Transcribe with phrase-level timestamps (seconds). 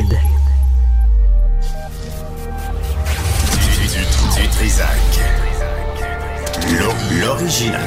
[0.00, 0.06] Du,
[4.48, 4.88] Trisac.
[7.20, 7.80] L'original.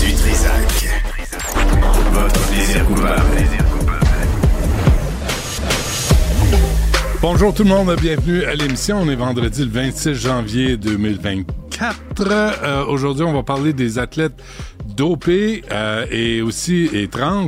[0.00, 0.88] Du Trisac.
[2.12, 3.24] Votre plaisir coupable.
[7.20, 9.00] Bonjour tout le monde, bienvenue à l'émission.
[9.00, 11.96] On est vendredi le 26 janvier 2024.
[12.20, 14.40] Euh, Aujourd'hui, on va parler des athlètes
[14.96, 17.46] dopés euh, et aussi et trans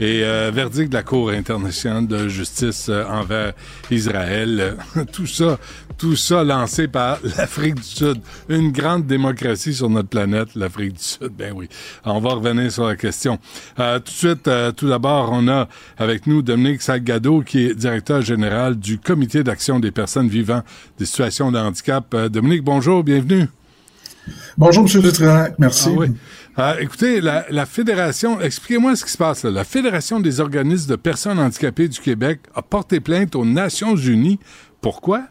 [0.00, 3.52] et euh, verdict de la Cour internationale de justice euh, envers
[3.90, 4.76] Israël.
[5.12, 5.58] tout ça,
[5.96, 11.02] tout ça lancé par l'Afrique du Sud, une grande démocratie sur notre planète, l'Afrique du
[11.02, 11.32] Sud.
[11.36, 11.68] Ben oui,
[12.04, 13.38] on va revenir sur la question.
[13.78, 15.68] Euh, tout de suite, euh, tout d'abord, on a
[15.98, 20.62] avec nous Dominique Salgado, qui est directeur général du Comité d'action des personnes vivant
[20.98, 22.14] des situations de handicap.
[22.30, 23.48] Dominique, bonjour, bienvenue.
[24.56, 25.02] Bonjour, M.
[25.02, 25.88] Dutrac, merci.
[25.92, 26.08] Ah oui.
[26.58, 29.50] Euh, écoutez, la, Fédération, expliquez-moi ce qui se passe là.
[29.50, 34.40] La Fédération des organismes de personnes handicapées du Québec a porté plainte aux Nations Unies.
[34.80, 35.28] Pourquoi?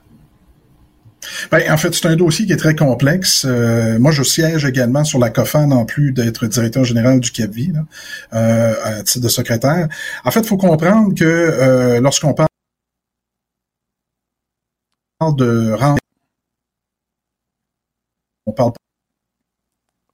[1.51, 3.45] Ben, en fait, c'est un dossier qui est très complexe.
[3.45, 7.73] Euh, moi, je siège également sur la COFAN, en plus d'être directeur général du CAPVI,
[8.33, 9.89] euh, à titre de secrétaire.
[10.23, 12.47] En fait, il faut comprendre que euh, lorsqu'on parle
[15.35, 15.75] de
[18.45, 18.71] on parle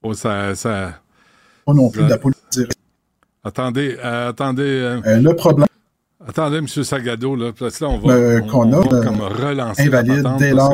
[0.03, 0.99] Oh, ça, ça...
[1.65, 2.71] pas non plus Ça- de la politique.
[3.43, 5.67] Attendez, euh, attendez, euh, Euh, le problème
[6.27, 9.21] attendez, Monsieur Sagado, là, parce que là, on va, Euh, on- a, va euh, comme
[9.21, 10.53] relancer invalide dès.
[10.53, 10.69] La,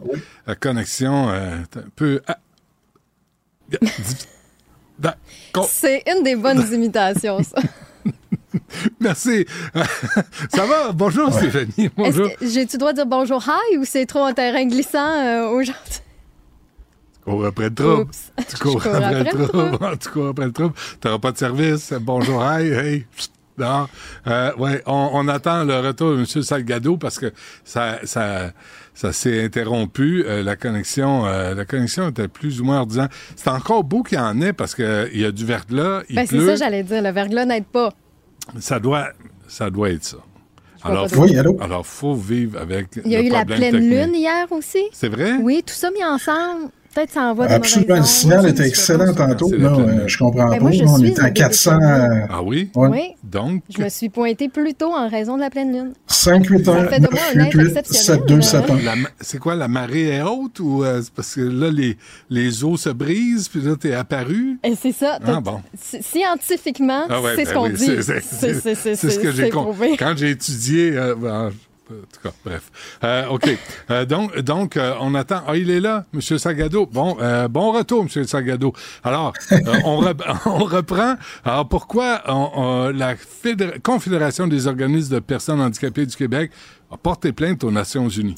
[0.00, 0.18] Oui.
[0.46, 2.20] la connexion euh, est un peu...
[2.26, 2.36] ah.
[5.66, 7.60] C'est une des bonnes imitations, ça.
[9.00, 9.44] Merci.
[10.52, 10.92] ça va?
[10.92, 11.72] Bonjour, Stéphanie.
[11.78, 12.28] Est-ce Bonjour.
[12.38, 15.48] que j'ai-tu le droit de dire bonjour hi ou c'est trop un terrain glissant euh,
[15.48, 16.00] aujourd'hui?
[17.24, 18.02] Cours après le trouble.
[18.02, 18.32] Oups.
[18.48, 19.98] Tu cours après, après le le trouble.
[20.00, 20.74] tu cours après le trouble.
[21.00, 21.92] T'auras pas de service.
[22.00, 23.06] Bonjour, hey.
[23.16, 23.86] Psst, Non.
[24.26, 26.26] Euh, ouais, on, on attend le retour de M.
[26.42, 27.32] Salgado parce que
[27.64, 28.50] ça, ça,
[28.94, 30.24] ça s'est interrompu.
[30.26, 33.08] Euh, la connexion, euh, la connexion était plus ou moins ordinaire.
[33.36, 36.16] C'est encore beau qu'il y en ait parce que il y a du verglas, il
[36.16, 37.02] Ben, c'est ça, j'allais dire.
[37.02, 37.90] Le verglas n'aide pas.
[38.58, 39.08] ça doit,
[39.48, 40.18] ça doit être ça.
[40.86, 41.56] Alors, faut, Oui, allô?
[41.62, 42.88] alors, faut vivre avec.
[43.06, 43.90] Il y a le eu la pleine technique.
[43.90, 44.82] lune hier aussi.
[44.92, 45.32] C'est vrai?
[45.40, 46.68] Oui, tout ça mis ensemble.
[46.94, 49.48] Peut-être ça envoie des Absolument, le signal était excellent tantôt.
[49.48, 50.60] Pleine euh, je comprends Ben, pas.
[50.60, 52.70] moi, je on était à 400, bébé euh, Ah oui?
[52.76, 52.88] ouais.
[52.88, 55.92] Oui, Donc, je me suis pointée plus tôt en raison de la pleine lune.
[56.06, 58.40] 5, 8, 1, Ça fait de 9, moi un 8, être 8, exceptionnel, 7, 2,
[58.40, 58.76] 7, 1.
[58.84, 61.96] La ma- c'est quoi, la marée est haute ou euh, c'est parce que là, les,
[62.30, 64.58] les eaux se brisent, puis là, t'es apparu?
[64.62, 65.18] Et c'est ça.
[65.26, 65.60] Ah, bon.
[66.00, 67.86] Scientifiquement, Ah ouais, c'est ben ce qu'on oui, dit.
[68.02, 69.72] c'est- ce que j'ai compris.
[69.72, 69.96] prouvé.
[69.98, 71.50] Quand j'ai étudié, euh, ben,
[71.90, 72.70] en tout cas, bref.
[73.04, 73.48] Euh, OK.
[73.90, 75.42] Euh, donc, donc euh, on attend.
[75.46, 76.20] Ah, il est là, M.
[76.20, 76.86] Sagado.
[76.86, 78.24] Bon, euh, bon retour, M.
[78.24, 78.72] Sagado.
[79.02, 81.16] Alors, euh, on, rep- on reprend.
[81.44, 82.22] Alors, pourquoi
[82.92, 86.50] la Fédé- Confédération des organismes de personnes handicapées du Québec
[86.90, 88.36] a porté plainte aux Nations unies?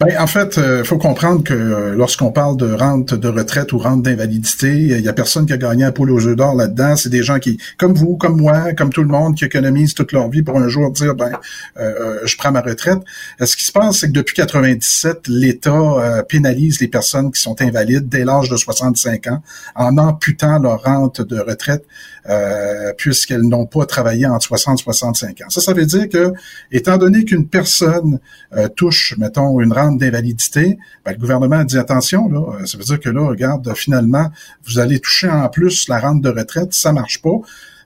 [0.00, 3.78] Ben, en fait, il faut comprendre que euh, lorsqu'on parle de rente de retraite ou
[3.78, 6.96] rente d'invalidité, il y a personne qui a gagné un poule aux œufs d'or là-dedans.
[6.96, 10.12] C'est des gens qui, comme vous, comme moi, comme tout le monde, qui économisent toute
[10.12, 11.32] leur vie pour un jour dire, ben,
[11.78, 12.98] euh, euh, je prends ma retraite.
[13.40, 17.40] Euh, ce qui se passe, c'est que depuis 97, l'État euh, pénalise les personnes qui
[17.40, 19.42] sont invalides dès l'âge de 65 ans
[19.74, 21.84] en amputant leur rente de retraite
[22.28, 25.50] euh, puisqu'elles n'ont pas travaillé entre 60 et 65 ans.
[25.50, 26.32] Ça, ça veut dire que,
[26.72, 28.18] étant donné qu'une personne
[28.56, 32.78] euh, touche, mettons, une rente d'invalidité, ben, le gouvernement a dit attention, là, euh, ça
[32.78, 34.30] veut dire que là, regarde, finalement,
[34.66, 37.36] vous allez toucher en plus la rente de retraite, ça marche pas.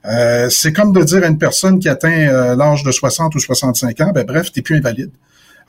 [0.05, 3.39] Euh, c'est comme de dire à une personne qui atteint euh, l'âge de 60 ou
[3.39, 5.11] 65 ans, ben bref, t'es plus invalide.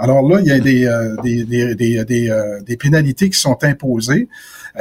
[0.03, 3.39] Alors là, il y a des, euh, des, des, des, des, euh, des pénalités qui
[3.39, 4.31] sont imposées.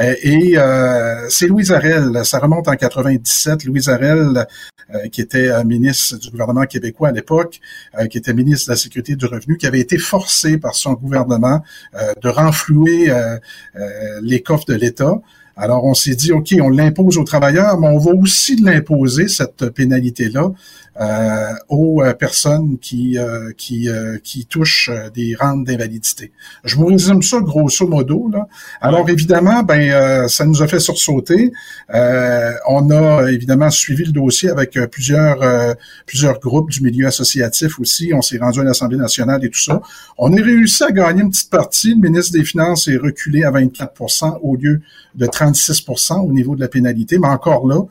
[0.00, 3.64] Euh, et euh, c'est Louise Arel, ça remonte en 97.
[3.64, 4.46] Louise Arel,
[4.94, 7.60] euh, qui était euh, ministre du gouvernement québécois à l'époque,
[7.98, 10.94] euh, qui était ministre de la Sécurité du Revenu, qui avait été forcé par son
[10.94, 11.60] gouvernement
[11.94, 13.36] euh, de renflouer euh,
[13.76, 15.20] euh, les coffres de l'État.
[15.54, 19.68] Alors, on s'est dit, OK, on l'impose aux travailleurs, mais on va aussi l'imposer, cette
[19.68, 20.50] pénalité-là,
[20.98, 26.32] euh, aux euh, personnes qui, euh, qui, euh, qui touchent euh, des rentes d'invalidité.
[26.64, 28.28] Je vous résume ça grosso modo.
[28.32, 28.48] Là.
[28.80, 31.52] Alors, évidemment, ben, euh, ça nous a fait sursauter.
[31.94, 35.74] Euh, on a évidemment suivi le dossier avec plusieurs, euh,
[36.06, 38.12] plusieurs groupes du milieu associatif aussi.
[38.12, 39.80] On s'est rendu à l'Assemblée nationale et tout ça.
[40.18, 41.94] On a réussi à gagner une petite partie.
[41.94, 44.82] Le ministre des Finances est reculé à 24% au lieu
[45.14, 47.18] de 36% au niveau de la pénalité.
[47.18, 47.82] Mais encore là,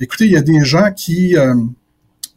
[0.00, 1.36] écoutez, il y a des gens qui...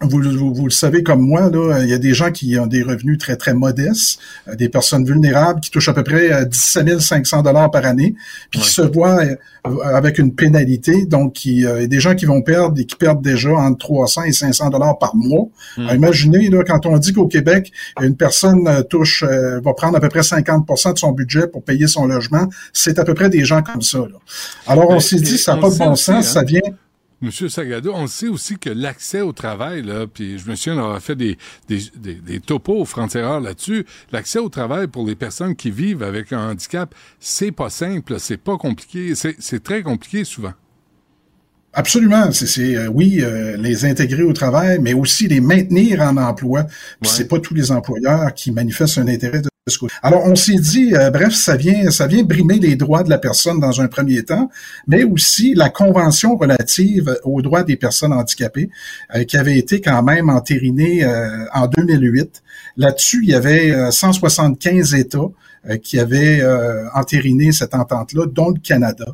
[0.01, 2.67] euh, vous, vous, le savez comme moi, là, il y a des gens qui ont
[2.67, 6.99] des revenus très, très modestes, euh, des personnes vulnérables qui touchent à peu près 17
[6.99, 8.15] 500 dollars par année,
[8.49, 9.35] puis qui se voient euh,
[9.83, 11.05] avec une pénalité.
[11.05, 14.23] Donc, il y a des gens qui vont perdre et qui perdent déjà entre 300
[14.23, 15.47] et 500 dollars par mois.
[15.77, 15.87] Hmm.
[15.93, 17.71] imaginez, là, quand on dit qu'au Québec,
[18.01, 21.87] une personne euh, touche, va prendre à peu près 50% de son budget pour payer
[21.87, 23.99] son logement, c'est à peu près des gens comme ça.
[23.99, 24.17] Là.
[24.67, 26.43] Alors, on s'est dit, ça n'a pas de bon sens, ça hein.
[26.43, 26.61] vient
[27.21, 30.99] Monsieur Sagado, on sait aussi que l'accès au travail, là, puis je me souviens d'avoir
[30.99, 31.37] fait des,
[31.67, 36.33] des, des, topos aux frontières là-dessus, l'accès au travail pour les personnes qui vivent avec
[36.33, 40.53] un handicap, c'est pas simple, c'est pas compliqué, c'est très compliqué souvent.
[41.73, 46.63] Absolument, c'est euh, oui euh, les intégrer au travail, mais aussi les maintenir en emploi.
[46.99, 49.50] Puis c'est pas tous les employeurs qui manifestent un intérêt de
[50.01, 51.83] alors, on s'est dit, euh, bref, ça vient,
[52.23, 54.49] brimer les droits de la personne dans un premier temps,
[54.87, 58.71] mais aussi la convention relative aux droits des personnes handicapées,
[59.13, 62.41] euh, qui avait été quand même entérinée euh, en 2008.
[62.75, 65.29] Là-dessus, il y avait 175 États
[65.83, 66.41] qui avaient
[66.95, 69.05] entériné cette entente-là, dont le Canada.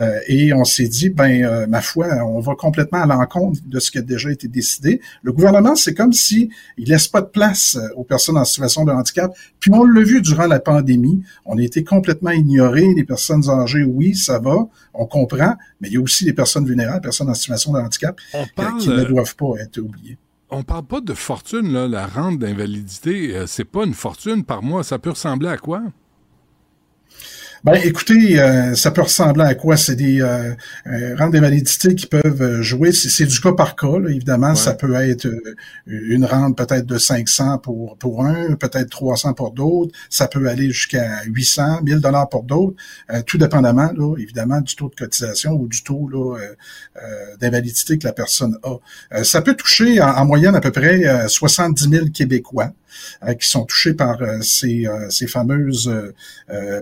[0.00, 3.78] Euh, et on s'est dit, ben euh, ma foi, on va complètement à l'encontre de
[3.78, 5.00] ce qui a déjà été décidé.
[5.22, 8.84] Le gouvernement, c'est comme si il laisse pas de place euh, aux personnes en situation
[8.84, 9.32] de handicap.
[9.60, 12.92] Puis on l'a vu durant la pandémie, on a été complètement ignorés.
[12.94, 16.66] Les personnes âgées, oui, ça va, on comprend, mais il y a aussi les personnes
[16.66, 18.18] vulnérables, personnes en situation de handicap,
[18.80, 20.18] qui ne doivent pas être oubliées
[20.50, 23.42] on parle pas de fortune, là, la rente d'invalidité.
[23.48, 24.84] c'est pas une fortune par mois.
[24.84, 25.82] Ça peut ressembler à quoi?
[27.64, 29.78] Ben, écoutez, euh, ça peut ressembler à quoi?
[29.78, 30.52] C'est des euh,
[30.86, 32.92] euh rentes d'invalidité qui peuvent euh, jouer.
[32.92, 34.54] C'est du cas par cas, évidemment.
[34.54, 35.26] Ça peut être
[35.86, 39.92] une rente peut-être de 500 pour pour un, peut-être 300 pour d'autres.
[40.10, 42.76] Ça peut aller jusqu'à 800, 1000 dollars pour d'autres,
[43.26, 46.36] tout dépendamment, là, évidemment, du taux de cotisation ou du taux
[47.40, 49.24] d'invalidité que la personne a.
[49.24, 52.72] ça peut toucher en, moyenne à peu près 70 000 Québécois.
[53.26, 55.90] Euh, qui sont touchés par euh, ces, euh, ces fameuses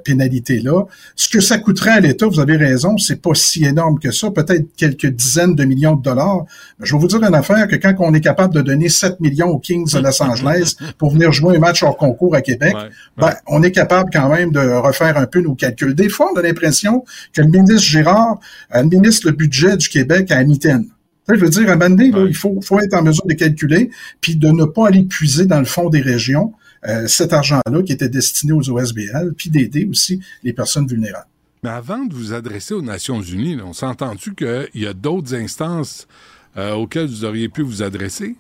[0.04, 0.84] pénalités-là.
[1.14, 4.30] Ce que ça coûterait à l'État, vous avez raison, c'est pas si énorme que ça,
[4.30, 6.44] peut-être quelques dizaines de millions de dollars.
[6.78, 9.20] Mais je vais vous dire une affaire, que quand on est capable de donner 7
[9.20, 12.74] millions aux Kings de Los Angeles pour venir jouer un match hors concours à Québec,
[13.16, 15.94] Ben, on est capable quand même de refaire un peu nos calculs.
[15.94, 20.42] Des fois, on a l'impression que le ministre Girard administre le budget du Québec à
[20.44, 20.88] mitaine.
[21.28, 23.90] Je veux dire, à un il faut, faut être en mesure de calculer,
[24.20, 26.52] puis de ne pas aller puiser dans le fond des régions
[26.86, 31.28] euh, cet argent-là qui était destiné aux OSBL, puis d'aider aussi les personnes vulnérables.
[31.62, 35.34] Mais avant de vous adresser aux Nations Unies, on s'est entendu qu'il y a d'autres
[35.34, 36.08] instances
[36.56, 38.34] euh, auxquelles vous auriez pu vous adresser?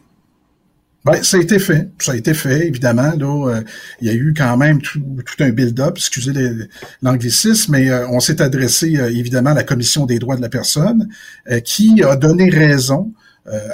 [1.04, 1.90] Ben, ça a été fait.
[1.98, 3.12] Ça a été fait, évidemment.
[3.16, 3.62] Là, euh,
[4.00, 5.02] il y a eu quand même tout,
[5.40, 6.32] un build-up, excusez
[7.02, 10.48] l'anglicisme, mais euh, on s'est adressé euh, évidemment à la Commission des droits de la
[10.48, 11.08] personne,
[11.64, 13.12] qui a donné raison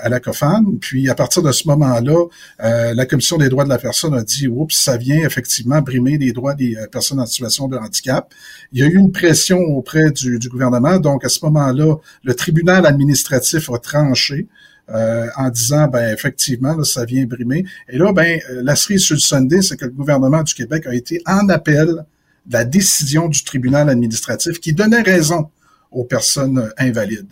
[0.03, 0.65] à la COFAN.
[0.81, 2.27] Puis à partir de ce moment-là,
[2.59, 6.33] la Commission des droits de la personne a dit oups, ça vient effectivement brimer les
[6.33, 8.33] droits des personnes en situation de handicap.
[8.73, 10.99] Il y a eu une pression auprès du, du gouvernement.
[10.99, 14.49] Donc à ce moment-là, le tribunal administratif a tranché.
[14.91, 17.67] Euh, en disant, ben effectivement, ça vient brimer.
[17.91, 20.87] Et là, ben euh, la cerise sur le Sunday, c'est que le gouvernement du Québec
[20.87, 22.07] a été en appel
[22.47, 25.51] de la décision du tribunal administratif qui donnait raison
[25.91, 27.29] aux personnes invalides.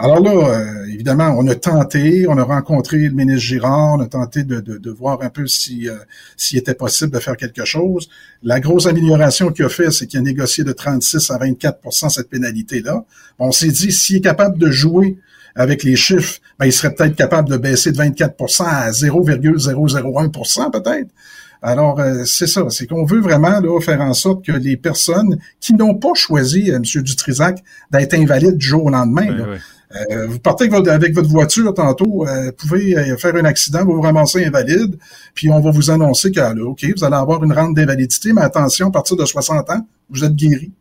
[0.00, 4.06] Alors là, euh, évidemment, on a tenté, on a rencontré le ministre Girard, on a
[4.06, 5.88] tenté de, de, voir un peu si
[6.36, 8.08] s'il était possible de faire quelque chose.
[8.42, 12.28] La grosse amélioration qu'il a fait, c'est qu'il a négocié de 36 à 24% cette
[12.28, 13.04] pénalité-là.
[13.38, 15.18] On s'est dit, s'il est capable de jouer
[15.56, 21.10] avec les chiffres, ben, il serait peut-être capable de baisser de 24% à 0,001% peut-être.
[21.62, 25.38] Alors, euh, c'est ça, c'est qu'on veut vraiment là, faire en sorte que les personnes
[25.58, 27.02] qui n'ont pas choisi, euh, M.
[27.02, 29.26] Dutrisac, d'être invalides du jour au lendemain,
[30.10, 34.44] euh, vous partez avec votre, voiture tantôt, vous pouvez faire un accident, vous vous ramassez
[34.44, 34.98] invalide,
[35.34, 38.42] puis on va vous annoncer que, là, OK, vous allez avoir une rente d'invalidité, mais
[38.42, 40.72] attention, à partir de 60 ans, vous êtes guéri.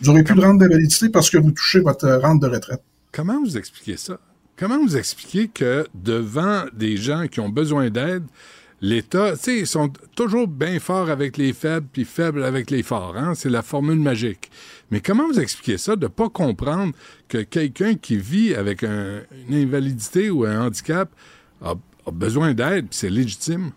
[0.00, 2.82] Vous aurez plus de rente d'invalidité parce que vous touchez votre rente de retraite.
[3.12, 4.18] Comment vous expliquez ça?
[4.56, 8.24] Comment vous expliquez que devant des gens qui ont besoin d'aide,
[8.80, 12.82] l'État, tu sais, ils sont toujours bien forts avec les faibles puis faibles avec les
[12.82, 13.34] forts, hein?
[13.34, 14.50] C'est la formule magique.
[14.90, 16.92] Mais comment vous expliquez ça de ne pas comprendre
[17.28, 21.10] que quelqu'un qui vit avec une invalidité ou un handicap
[21.62, 21.74] a,
[22.12, 23.70] besoin d'aide, puis c'est légitime?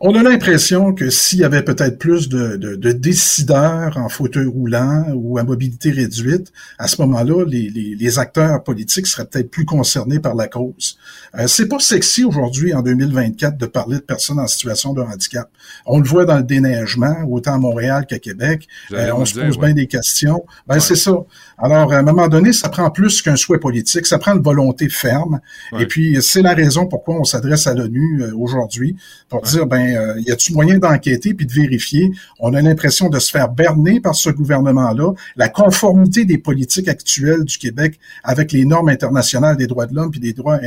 [0.00, 5.06] On a l'impression que s'il y avait peut-être plus de, de, décideurs en fauteuil roulant
[5.14, 10.20] ou à mobilité réduite, à ce moment-là, les, les, acteurs politiques seraient peut-être plus concernés
[10.20, 10.98] par la cause.
[11.38, 15.50] Euh, c'est pas sexy aujourd'hui, en 2024, de parler de personnes en situation de handicap.
[15.86, 18.68] On le voit dans le déneigement, autant à Montréal qu'à Québec.
[18.92, 20.44] Euh, on se pose bien des questions.
[20.66, 21.14] Ben c'est ça.
[21.58, 24.88] Alors, à un moment donné, ça prend plus qu'un souhait politique, ça prend une volonté
[24.88, 25.40] ferme.
[25.78, 28.96] Et puis, c'est la raison pourquoi on s'adresse à l'ONU euh, aujourd'hui
[29.28, 32.10] pour dire, ben, euh, y a-t-il moyen d'enquêter puis de vérifier?
[32.40, 35.12] On a l'impression de se faire berner par ce gouvernement-là.
[35.36, 40.10] La conformité des politiques actuelles du Québec avec les normes internationales des droits de l'homme
[40.10, 40.58] puis des droits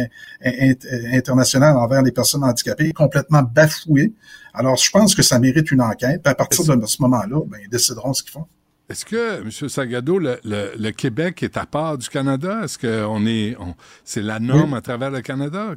[1.13, 4.13] internationaux envers les personnes handicapées est complètement bafouée.
[4.53, 6.25] Alors, je pense que ça mérite une enquête.
[6.25, 8.45] à partir de ce moment-là, ben, ils décideront ce qu'ils font.
[8.89, 9.69] Est-ce que, M.
[9.69, 12.61] Sagado, le, Québec est à part du Canada?
[12.63, 13.57] Est-ce que on est,
[14.05, 15.75] c'est la norme à travers le Canada?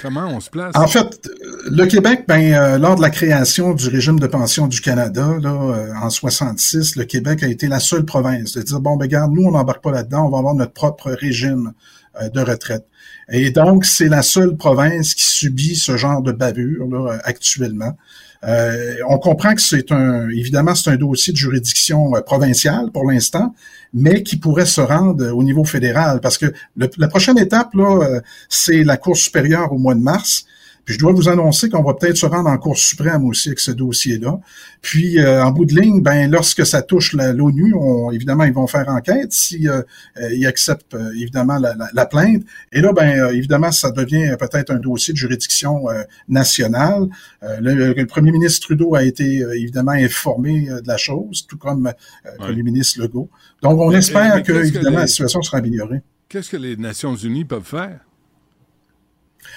[0.00, 0.74] comment on se place?
[0.74, 1.28] En fait,
[1.70, 5.50] le Québec, ben, euh, lors de la création du régime de pension du Canada, là,
[5.50, 9.32] euh, en 66, le Québec a été la seule province de dire, bon, ben, regarde,
[9.34, 11.74] nous, on n'embarque pas là-dedans, on va avoir notre propre régime
[12.22, 12.86] euh, de retraite.
[13.30, 17.96] Et donc, c'est la seule province qui subit ce genre de bavure là, actuellement.
[18.44, 23.10] Euh, on comprend que c'est un, évidemment, c'est un dossier de juridiction euh, provinciale pour
[23.10, 23.54] l'instant,
[23.92, 28.20] mais qui pourrait se rendre au niveau fédéral, parce que la prochaine étape là, euh,
[28.48, 30.46] c'est la Cour supérieure au mois de mars
[30.86, 33.70] je dois vous annoncer qu'on va peut-être se rendre en Cour suprême aussi avec ce
[33.70, 34.40] dossier-là.
[34.82, 37.74] Puis, euh, en bout de ligne, ben lorsque ça touche l'ONU,
[38.12, 39.82] évidemment, ils vont faire enquête si euh,
[40.16, 42.42] euh, ils acceptent évidemment la, plainte.
[42.72, 45.84] Et là, ben évidemment, ça devient peut-être un dossier de juridiction
[46.28, 47.08] nationale.
[47.42, 51.92] Le, premier ministre Trudeau a été évidemment informé de la chose, tout comme
[52.24, 53.28] le premier ministre Legault.
[53.62, 56.00] Donc, on espère que, évidemment, la situation sera améliorée.
[56.28, 58.00] Qu'est-ce que les Nations Unies peuvent faire?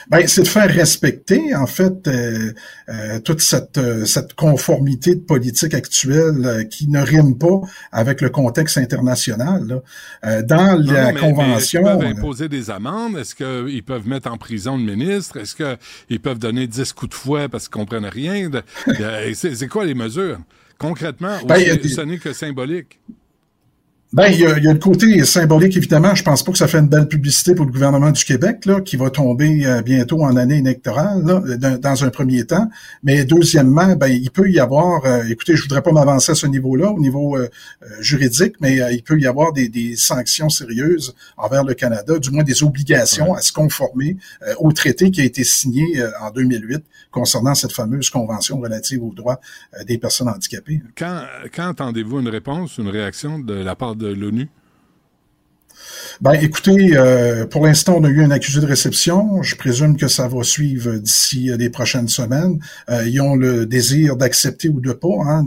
[0.10, 2.54] Ben, c'est de faire respecter en fait euh,
[2.90, 8.30] euh, toute cette, euh, cette conformité de politique actuelle qui ne rime pas avec le
[8.30, 9.82] contexte international.
[10.24, 13.18] dans la convention, ils peuvent imposer des amendes.
[13.18, 15.38] Est-ce qu'ils peuvent mettre en prison le ministre?
[15.38, 18.50] Est-ce qu'ils peuvent donner 10 coups de fouet parce qu'ils comprennent rien
[19.34, 20.40] C'est quoi les mesures?
[20.78, 23.00] Concrètement ben, ce n'est que symbolique?
[24.14, 26.14] Ben, il y, a, il y, a, le côté symbolique, évidemment.
[26.14, 28.80] Je pense pas que ça fait une belle publicité pour le gouvernement du Québec, là,
[28.80, 32.70] qui va tomber euh, bientôt en année électorale, là, dans, un premier temps.
[33.02, 36.46] Mais deuxièmement, ben, il peut y avoir, euh, écoutez, je voudrais pas m'avancer à ce
[36.46, 37.50] niveau-là, au niveau euh,
[38.02, 42.44] juridique, mais il peut y avoir des, des, sanctions sérieuses envers le Canada, du moins
[42.44, 44.18] des obligations à se conformer
[44.60, 45.84] au traité qui a été signé
[46.22, 49.40] en 2008 concernant cette fameuse convention relative aux droits
[49.88, 50.82] des personnes handicapées.
[50.98, 54.50] Quand, quand entendez-vous une réponse, une réaction de la part de de l'ONU?
[56.22, 59.42] Ben, écoutez, euh, pour l'instant, on a eu un accusé de réception.
[59.42, 62.60] Je présume que ça va suivre d'ici euh, les prochaines semaines.
[62.90, 65.44] Euh, ils ont le désir d'accepter ou de pas, hein,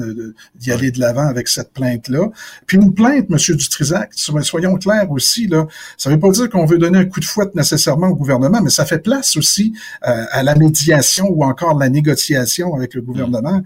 [0.56, 2.30] d'y aller de l'avant avec cette plainte-là.
[2.66, 6.78] Puis une plainte, Monsieur Dutrisac, soyons clairs aussi, là, ça veut pas dire qu'on veut
[6.78, 10.54] donner un coup de fouette nécessairement au gouvernement, mais ça fait place aussi à la
[10.54, 13.62] médiation ou encore la négociation avec le gouvernement.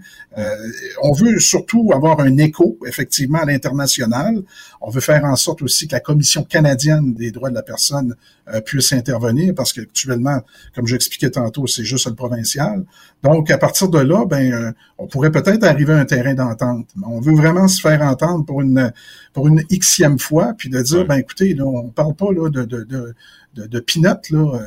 [1.01, 4.41] on veut surtout avoir un écho, effectivement, à l'international.
[4.81, 8.15] On veut faire en sorte aussi que la Commission canadienne des droits de la personne
[8.53, 10.41] euh, puisse intervenir parce qu'actuellement,
[10.75, 12.83] comme j'expliquais tantôt, c'est juste le provincial.
[13.23, 16.87] Donc, à partir de là, ben, euh, on pourrait peut-être arriver à un terrain d'entente.
[17.05, 18.91] On veut vraiment se faire entendre pour une
[19.33, 22.63] pour une xème fois, puis de dire, ben écoutez, là, on parle pas là de,
[22.63, 23.15] de, de
[23.55, 24.11] de, de là.
[24.33, 24.59] Euh,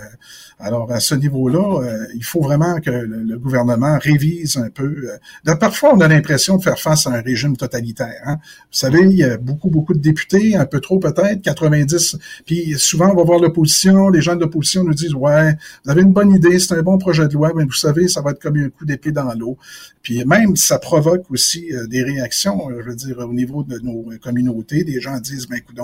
[0.59, 5.11] alors, à ce niveau-là, euh, il faut vraiment que le, gouvernement révise un peu.
[5.47, 5.57] Euh.
[5.57, 8.23] parfois, on a l'impression de faire face à un régime totalitaire.
[8.25, 8.37] Hein.
[8.37, 12.17] Vous savez, il y a beaucoup, beaucoup de députés, un peu trop peut-être, 90.
[12.47, 14.09] Puis souvent, on va voir l'opposition.
[14.09, 16.99] Les gens de l'opposition nous disent, ouais, vous avez une bonne idée, c'est un bon
[16.99, 19.59] projet de loi, mais vous savez, ça va être comme un coup d'épée dans l'eau.
[20.03, 24.85] Puis même, ça provoque aussi des réactions, je veux dire, au niveau de nos communautés.
[24.85, 25.79] Des gens disent, ben écoute,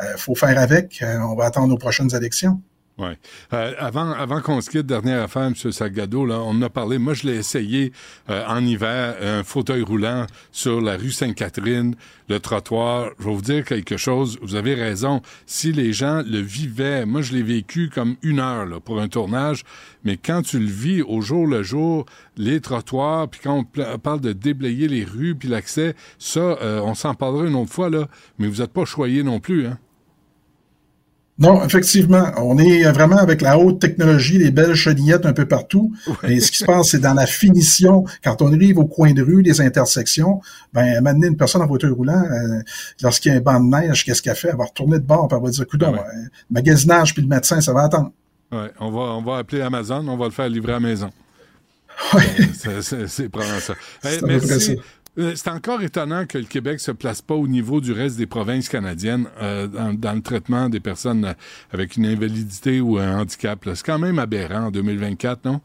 [0.00, 2.35] il faut faire avec, on va attendre nos prochaines élections
[2.98, 3.10] oui.
[3.52, 5.54] Euh, avant avant qu'on se quitte, dernière affaire, M.
[5.54, 6.96] Sagado, là, on a parlé.
[6.96, 7.92] Moi, je l'ai essayé
[8.30, 11.94] euh, en hiver, un fauteuil roulant sur la rue Sainte-Catherine,
[12.30, 13.10] le trottoir.
[13.18, 14.38] Je vais vous dire quelque chose.
[14.40, 15.20] Vous avez raison.
[15.44, 19.08] Si les gens le vivaient, moi, je l'ai vécu comme une heure là, pour un
[19.08, 19.64] tournage,
[20.04, 22.06] mais quand tu le vis au jour le jour,
[22.38, 26.94] les trottoirs, puis quand on parle de déblayer les rues, puis l'accès, ça, euh, on
[26.94, 29.78] s'en parlera une autre fois, là, mais vous n'êtes pas choyé non plus, hein?
[31.38, 35.92] Non, effectivement, on est vraiment avec la haute technologie, les belles chenillettes un peu partout.
[36.26, 38.04] Et ce qui se passe, c'est dans la finition.
[38.24, 40.40] Quand on arrive au coin de rue, les intersections,
[40.72, 42.60] ben, maintenant, une personne en voiture roulant, euh,
[43.02, 44.48] lorsqu'il y a un banc de neige, qu'est-ce qu'elle fait?
[44.48, 46.00] Elle va retourner de bord, puis elle va dire, écoute, ouais.
[46.50, 48.12] magasinage, puis le médecin, ça va attendre.
[48.52, 51.10] Oui, on va, on va appeler Amazon, on va le faire livrer à la maison.
[52.80, 53.74] C'est probablement ça.
[54.26, 54.78] merci.
[55.18, 58.26] Euh, c'est encore étonnant que le Québec se place pas au niveau du reste des
[58.26, 61.34] provinces canadiennes euh, dans, le traitement des personnes
[61.72, 63.58] avec une invalidité ou un handicap.
[63.74, 65.60] C'est quand même aberrant en 2024, non?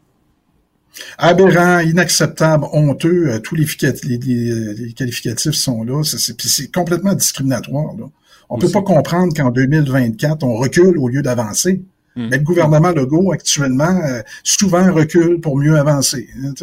[1.18, 3.66] Aberrant, inacceptable, honteux, euh, tous les,
[4.04, 6.02] les, qualificatifs sont là.
[6.04, 7.94] C'est complètement discriminatoire.
[7.98, 8.06] Là.
[8.50, 11.82] On ne peut pas comprendre qu'en 2024, on recule au lieu d'avancer.
[12.16, 12.28] Hmm.
[12.30, 14.02] Mais le gouvernement Legault, actuellement,
[14.44, 16.28] souvent recule pour mieux avancer.
[16.44, 16.54] Hein,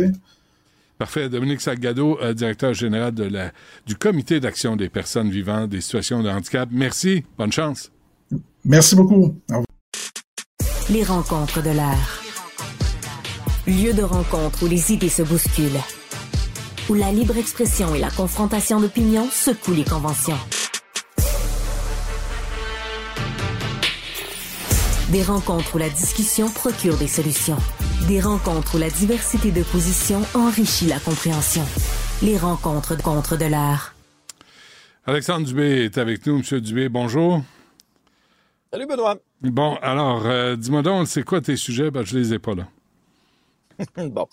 [0.99, 1.28] Parfait.
[1.28, 3.52] Dominique Salgado, euh, directeur général de la,
[3.87, 6.69] du Comité d'action des personnes vivant des situations de handicap.
[6.73, 7.25] Merci.
[7.38, 7.93] Bonne chance.
[8.64, 9.40] Merci beaucoup.
[10.90, 12.23] Les rencontres de l'air.
[13.67, 15.81] Lieu de rencontre où les idées se bousculent.
[16.88, 20.38] Où la libre expression et la confrontation d'opinions secouent les conventions.
[25.12, 27.59] Des rencontres où la discussion procure des solutions.
[28.07, 31.62] Des rencontres où la diversité de positions enrichit la compréhension.
[32.23, 33.95] Les rencontres contre de l'art.
[35.05, 36.38] Alexandre Dubé est avec nous.
[36.38, 37.43] Monsieur Dubé, bonjour.
[38.73, 39.17] Salut Benoît.
[39.43, 41.90] Bon, alors, euh, dis-moi donc, c'est quoi tes sujets?
[41.90, 42.69] Ben, je les ai pas là.
[44.07, 44.26] bon.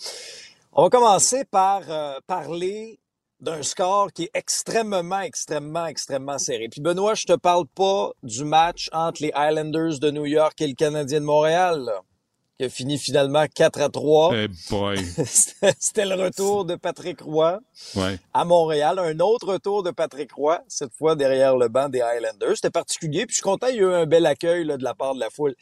[0.72, 3.00] On va commencer par euh, parler
[3.40, 6.68] d'un score qui est extrêmement, extrêmement, extrêmement serré.
[6.70, 10.68] Puis Benoît, je te parle pas du match entre les Islanders de New York et
[10.68, 11.80] le Canadien de Montréal.
[11.84, 12.02] Là
[12.58, 14.34] qui a fini finalement 4 à 3.
[15.78, 17.60] C'était le retour de Patrick Roy
[18.32, 18.98] à Montréal.
[18.98, 22.56] Un autre retour de Patrick Roy, cette fois derrière le banc des Highlanders.
[22.56, 23.26] C'était particulier.
[23.26, 25.14] Puis je suis content, il y a eu un bel accueil là, de la part
[25.14, 25.54] de la foule.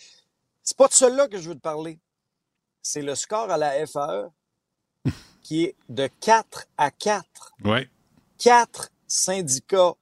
[0.63, 1.99] C'est pas de cela que je veux te parler.
[2.83, 4.31] C'est le score à la FAE
[5.43, 7.25] qui est de 4 à 4.
[7.65, 7.89] Ouais.
[8.39, 9.95] 4 syndicats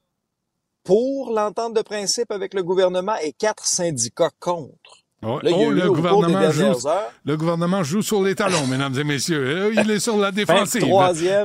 [0.83, 5.02] pour l'entente de principe avec le gouvernement et quatre syndicats contre.
[5.25, 6.89] Oh, le, gouvernement joue,
[7.25, 9.45] le gouvernement joue sur les talons, mesdames et messieurs.
[9.45, 10.85] Euh, il est sur la défensive.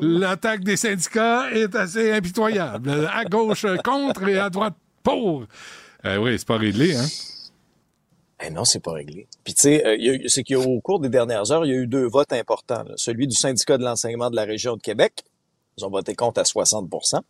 [0.00, 3.08] L'attaque des syndicats est assez impitoyable.
[3.12, 5.44] À gauche contre et à droite pour.
[6.04, 7.06] Euh, oui, c'est pas réglé, hein?
[8.44, 9.26] Eh non, c'est pas réglé.
[9.42, 12.06] Puis tu sais, euh, c'est qu'au cours des dernières heures, il y a eu deux
[12.06, 12.84] votes importants.
[12.96, 15.24] Celui du syndicat de l'enseignement de la région de Québec,
[15.76, 17.20] ils ont voté contre à 60%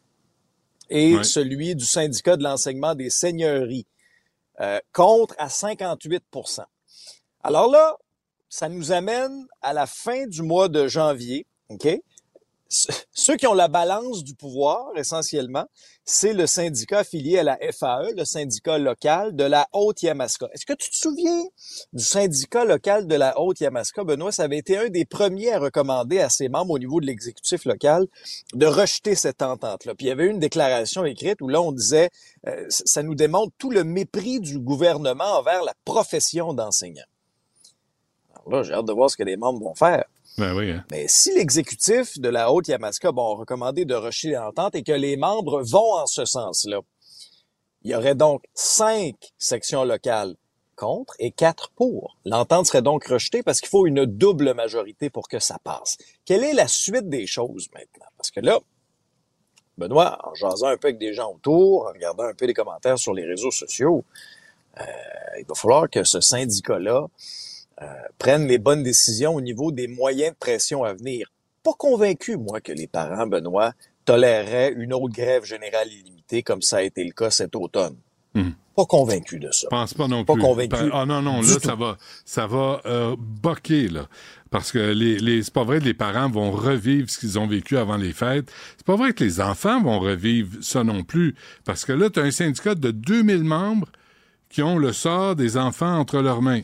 [0.90, 3.86] et celui du syndicat de l'enseignement des seigneuries,
[4.60, 6.64] euh, contre à 58%
[7.42, 7.96] Alors là,
[8.48, 11.88] ça nous amène à la fin du mois de janvier, OK?
[12.68, 15.64] Ceux qui ont la balance du pouvoir, essentiellement,
[16.04, 20.48] c'est le syndicat affilié à la FAE, le syndicat local de la Haute-Yamaska.
[20.52, 21.44] Est-ce que tu te souviens
[21.94, 24.04] du syndicat local de la Haute-Yamaska?
[24.04, 27.06] Benoît, ça avait été un des premiers à recommander à ses membres au niveau de
[27.06, 28.06] l'exécutif local
[28.52, 29.94] de rejeter cette entente-là.
[29.94, 32.10] Puis il y avait une déclaration écrite où là, on disait,
[32.46, 37.06] euh, ça nous démontre tout le mépris du gouvernement envers la profession d'enseignant.
[38.34, 40.04] Alors là, j'ai hâte de voir ce que les membres vont faire.
[40.38, 40.84] Ben hein.
[40.92, 45.62] Mais si l'exécutif de la Haute-Yamaska bon, recommandé de rejeter l'entente et que les membres
[45.62, 46.80] vont en ce sens-là,
[47.82, 50.36] il y aurait donc cinq sections locales
[50.76, 52.16] contre et quatre pour.
[52.24, 55.98] L'entente serait donc rejetée parce qu'il faut une double majorité pour que ça passe.
[56.24, 58.06] Quelle est la suite des choses maintenant?
[58.16, 58.60] Parce que là,
[59.76, 62.98] Benoît, en jasant un peu avec des gens autour, en regardant un peu les commentaires
[62.98, 64.04] sur les réseaux sociaux,
[64.78, 64.84] euh,
[65.40, 67.08] il va falloir que ce syndicat-là
[67.82, 67.86] euh,
[68.18, 71.30] prennent les bonnes décisions au niveau des moyens de pression à venir.
[71.62, 73.72] Pas convaincu, moi, que les parents, Benoît,
[74.04, 77.96] toléreraient une autre grève générale illimitée comme ça a été le cas cet automne.
[78.34, 78.50] Hmm.
[78.76, 79.66] Pas convaincu de ça.
[79.70, 80.36] Je pense pas non plus.
[80.36, 80.90] Pas convaincu.
[80.92, 84.08] Ah non, non, là, ça va, ça va euh, boquer, là.
[84.50, 87.46] Parce que les, les c'est pas vrai que les parents vont revivre ce qu'ils ont
[87.46, 88.50] vécu avant les fêtes.
[88.76, 91.34] C'est pas vrai que les enfants vont revivre ça non plus.
[91.64, 93.88] Parce que là, tu as un syndicat de 2000 membres
[94.48, 96.62] qui ont le sort des enfants entre leurs mains.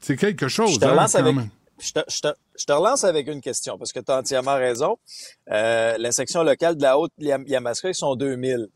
[0.00, 0.74] C'est quelque chose.
[0.74, 1.36] Je te, hein, relance avec,
[1.78, 4.96] je, te, je, te, relance avec une question, parce que tu as entièrement raison.
[5.50, 8.68] Euh, la section locale de la Haute-Yamaska, ils sont 2000.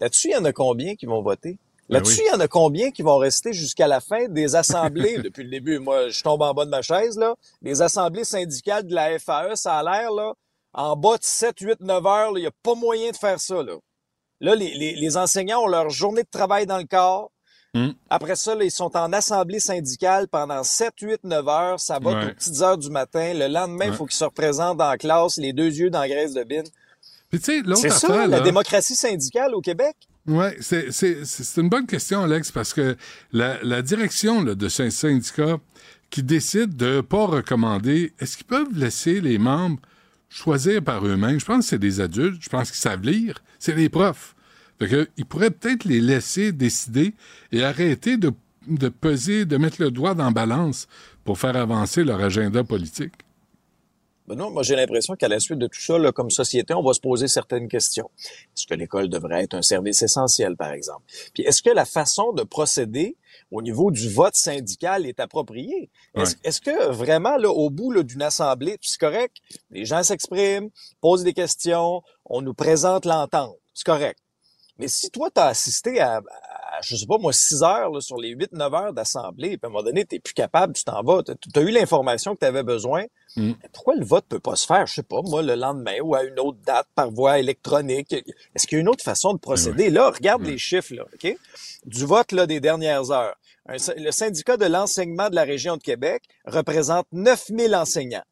[0.00, 1.58] Là-dessus, il y en a combien qui vont voter?
[1.88, 5.18] Ben Là-dessus, il y en a combien qui vont rester jusqu'à la fin des assemblées?
[5.22, 5.78] Depuis le début?
[5.78, 7.34] Moi, je tombe en bas de ma chaise, là.
[7.60, 10.32] Les assemblées syndicales de la FAE, ça a l'air, là,
[10.72, 13.62] en bas de 7, 8, 9 heures, il n'y a pas moyen de faire ça,
[13.62, 13.74] là.
[14.40, 17.30] Là, les, les, les, enseignants ont leur journée de travail dans le corps.
[17.72, 17.90] Hmm.
[18.08, 21.80] Après ça, ils sont en assemblée syndicale pendant 7, 8, 9 heures.
[21.80, 23.32] Ça va aux petites heures du matin.
[23.34, 26.08] Le lendemain, il faut qu'ils se représentent dans la classe, les deux yeux dans la
[26.08, 26.64] graisse de bine.
[27.32, 29.96] C'est ça, la démocratie syndicale au Québec?
[30.26, 32.96] Oui, c'est une bonne question, Alex, parce que
[33.32, 35.58] la, la direction là, de ce syndicat
[36.10, 39.78] qui décide de ne pas recommander, est-ce qu'ils peuvent laisser les membres
[40.28, 41.40] choisir par eux-mêmes?
[41.40, 44.34] Je pense que c'est des adultes, je pense qu'ils savent lire, c'est les profs.
[44.80, 47.14] Il pourrait peut-être les laisser décider
[47.52, 48.32] et arrêter de,
[48.66, 50.88] de peser, de mettre le doigt dans la balance
[51.24, 53.12] pour faire avancer leur agenda politique.
[54.30, 56.84] Ben non, moi j'ai l'impression qu'à la suite de tout ça, là, comme société, on
[56.84, 58.08] va se poser certaines questions.
[58.56, 61.02] Est-ce que l'école devrait être un service essentiel, par exemple?
[61.34, 63.16] Puis est-ce que la façon de procéder
[63.50, 65.90] au niveau du vote syndical est appropriée?
[66.44, 69.38] Est-ce que vraiment, là, au bout d'une assemblée, c'est correct,
[69.72, 74.20] les gens s'expriment, posent des questions, on nous présente l'entente, c'est correct.
[74.80, 78.00] Mais si toi, tu as assisté à, à, je sais pas moi, 6 heures là,
[78.00, 81.02] sur les 8-9 heures d'assemblée, puis à un moment donné, tu plus capable, tu t'en
[81.02, 83.04] vas, tu as eu l'information que tu avais besoin,
[83.36, 83.52] Mm.
[83.72, 86.24] pourquoi le vote peut pas se faire, je sais pas, moi, le lendemain ou à
[86.24, 88.12] une autre date par voie électronique?
[88.12, 89.88] Est-ce qu'il y a une autre façon de procéder?
[89.88, 91.36] Là, regarde les chiffres, là, OK?
[91.86, 93.36] Du vote là, des dernières heures.
[93.66, 98.24] Un le syndicat de l'enseignement de la région de Québec représente 9000 enseignants.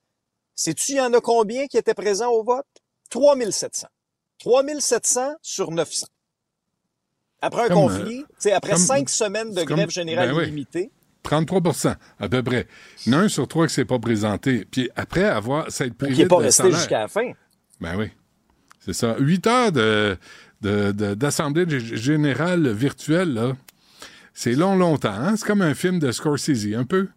[0.57, 2.67] Sais-tu, il y en a combien qui étaient présents au vote?
[3.11, 3.87] 3700.
[4.41, 6.07] 3700 sur 900.
[7.41, 10.45] Après un Comme, conflit, après comme- cinq semaines de grève comme- générale ben oui.
[10.45, 10.91] illimitée,
[11.23, 12.67] 33% à peu près.
[13.07, 14.65] Il y en a un sur trois qui s'est pas présenté.
[14.71, 17.33] Puis après avoir, être privé qui n'est pas resté jusqu'à la fin.
[17.81, 18.11] Ben oui.
[18.81, 19.17] C'est ça.
[19.19, 20.17] Huit heures de,
[20.63, 23.57] de- de- d'assemblée générale virtuelle, là.
[24.35, 25.11] C'est long, longtemps.
[25.13, 25.35] hein?
[25.37, 27.09] C'est comme un film de Scorsese, un peu.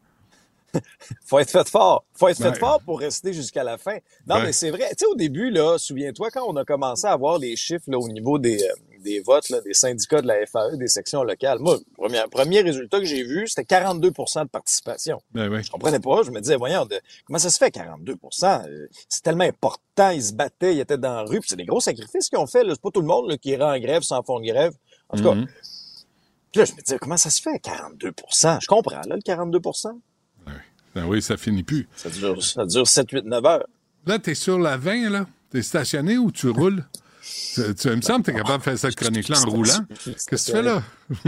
[1.26, 2.04] faut être fait fort.
[2.14, 3.98] faut être fait fort pour rester jusqu'à la fin.
[4.28, 4.44] Non, Ouais.
[4.46, 4.88] mais c'est vrai.
[4.92, 7.98] Tu sais, au début, là, souviens-toi, quand on a commencé à voir les chiffres là,
[8.00, 11.60] au niveau des, euh, des votes, là, des syndicats de la FAE, des sections locales,
[11.60, 15.22] moi, premier, premier résultat que j'ai vu, c'était 42% de participation.
[15.32, 15.64] Ben oui.
[15.64, 16.22] Je comprenais pas.
[16.24, 20.10] Je me disais, voyons, de- comment ça se fait 42% Euh, C'est tellement important.
[20.12, 21.40] Ils se battaient, ils étaient dans la rue.
[21.46, 22.64] c'est des gros sacrifices qu'ils ont fait.
[22.70, 24.74] C'est pas tout le monde là, qui ira en grève sans fond de grève.
[25.10, 25.46] En tout cas, Mhm.
[26.52, 30.00] puis là, je me disais, comment ça se fait 42% Je comprends, là, le 42%
[30.94, 31.88] Ben oui, ça finit plus.
[31.96, 33.66] Ça dure, ça dure 7, 8, 9 heures.
[34.06, 35.26] Là, t'es sur la 20, là.
[35.50, 36.84] T'es stationné ou tu roules?
[37.54, 39.80] Tu, tu- il me semble que t'es capable de faire cette chronique-là en roulant.
[40.04, 40.82] Qu'est-ce que tu fais là?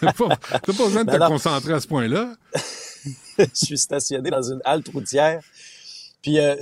[0.00, 2.34] T'as pas, pas besoin de te Ben concentrer à ce point-là.
[3.38, 5.40] je suis stationné dans une halte routière.
[6.22, 6.54] Puis euh,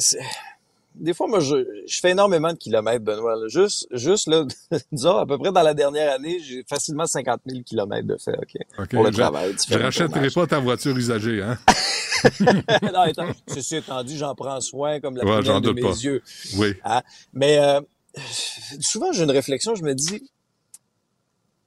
[0.95, 3.37] des fois, moi, je, je fais énormément de kilomètres, Benoît.
[3.37, 3.49] là.
[3.49, 4.45] Juste, juste là,
[4.93, 8.33] disons, à peu près dans la dernière année, j'ai facilement 50 000 kilomètres de fait,
[8.39, 8.89] OK?
[8.91, 9.55] Pour le je- travail.
[9.69, 11.59] Je rachèterai pas ta voiture usagée, hein?
[12.93, 15.93] non, étant, ceci étant dit, j'en prends soin comme la Ouais, de mes pas.
[15.93, 16.23] yeux.
[16.57, 16.75] Oui.
[16.85, 17.01] Hein?
[17.33, 17.81] Mais euh,
[18.81, 20.31] souvent, j'ai une réflexion, je me dis,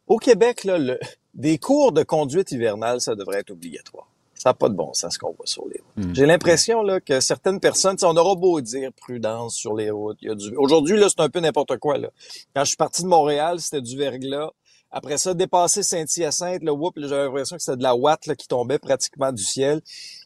[0.08, 1.00] au Québec, là, le-
[1.34, 4.08] des cours de conduite hivernale, ça devrait être obligatoire.
[4.36, 6.06] Ça n'a pas de bon sens ce qu'on voit sur les routes.
[6.06, 6.14] Hmm.
[6.14, 10.18] J'ai l'impression là, que certaines personnes, on aura beau dire prudence sur les routes.
[10.22, 10.54] il y a du...
[10.58, 11.98] Aujourd'hui, là, c'est un peu n'importe quoi.
[11.98, 12.10] Là.
[12.54, 14.50] Quand je suis parti de Montréal, c'était du verglas.
[14.92, 18.48] Après ça, dépasser Saint-Hyacinthe, le whoop, j'avais l'impression que c'était de la ouate là, qui
[18.48, 19.82] tombait pratiquement du ciel.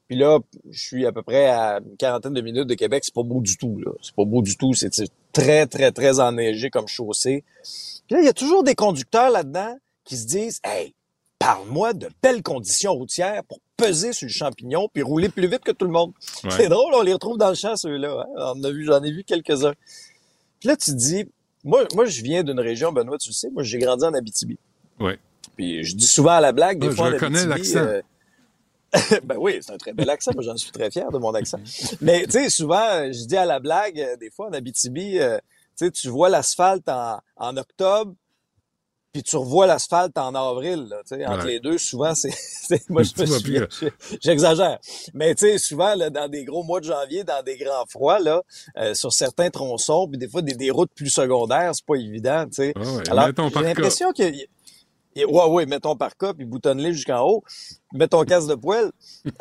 [0.07, 0.39] Puis là,
[0.71, 3.03] je suis à peu près à une quarantaine de minutes de Québec.
[3.05, 3.91] C'est pas beau du tout, là.
[4.01, 4.73] C'est pas beau du tout.
[4.73, 4.89] C'est
[5.41, 7.43] très, très, très enneigé comme chaussée.
[8.07, 10.93] Puis là, il y a toujours des conducteurs là-dedans qui se disent, hey,
[11.39, 15.71] parle-moi de belles conditions routières pour peser sur le champignon puis rouler plus vite que
[15.71, 16.11] tout le monde.
[16.43, 16.49] Ouais.
[16.51, 18.25] C'est drôle, on les retrouve dans le champ, ceux-là.
[18.37, 18.53] hein.
[18.85, 19.73] J'en ai vu quelques-uns.
[20.59, 21.25] Puis là, tu te dis,
[21.63, 24.57] moi, moi, je viens d'une région, Benoît, tu le sais, moi, j'ai grandi en Abitibi.
[24.99, 25.13] Oui.
[25.55, 28.01] Puis je dis souvent à la blague, des Ouais, fois, je en Abitibi, euh,
[29.23, 30.31] ben oui, c'est un très bel accent.
[30.33, 31.59] Moi, j'en suis très fier de mon accent.
[32.01, 35.39] Mais tu sais, souvent, je dis à la blague, euh, des fois en Abitibi, euh,
[35.77, 38.13] tu vois l'asphalte en, en octobre,
[39.13, 40.89] puis tu revois l'asphalte en avril.
[40.89, 42.29] Là, entre les deux, souvent, c'est,
[42.89, 43.67] moi, je me
[44.21, 44.79] j'exagère.
[45.13, 48.19] Mais tu sais, souvent, là, dans des gros mois de janvier, dans des grands froids,
[48.19, 48.41] là,
[48.77, 52.45] euh, sur certains tronçons, puis des fois des, des routes plus secondaires, c'est pas évident.
[52.45, 52.73] Tu sais.
[52.75, 54.23] Ah ouais, Alors, j'ai l'impression que
[55.21, 57.43] et- Ouais, ouais, mets ton parka, puis boutonne-les jusqu'en haut.
[57.93, 58.91] Mets ton casque de poêle.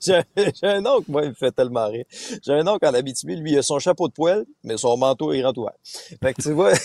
[0.00, 0.22] j'ai
[0.62, 2.04] un oncle, moi, il me fait tellement rire.
[2.44, 5.32] J'ai un oncle en Abitibi, lui, il a son chapeau de poêle, mais son manteau
[5.32, 5.72] est grand ouvert.
[6.22, 6.72] Fait que tu vois,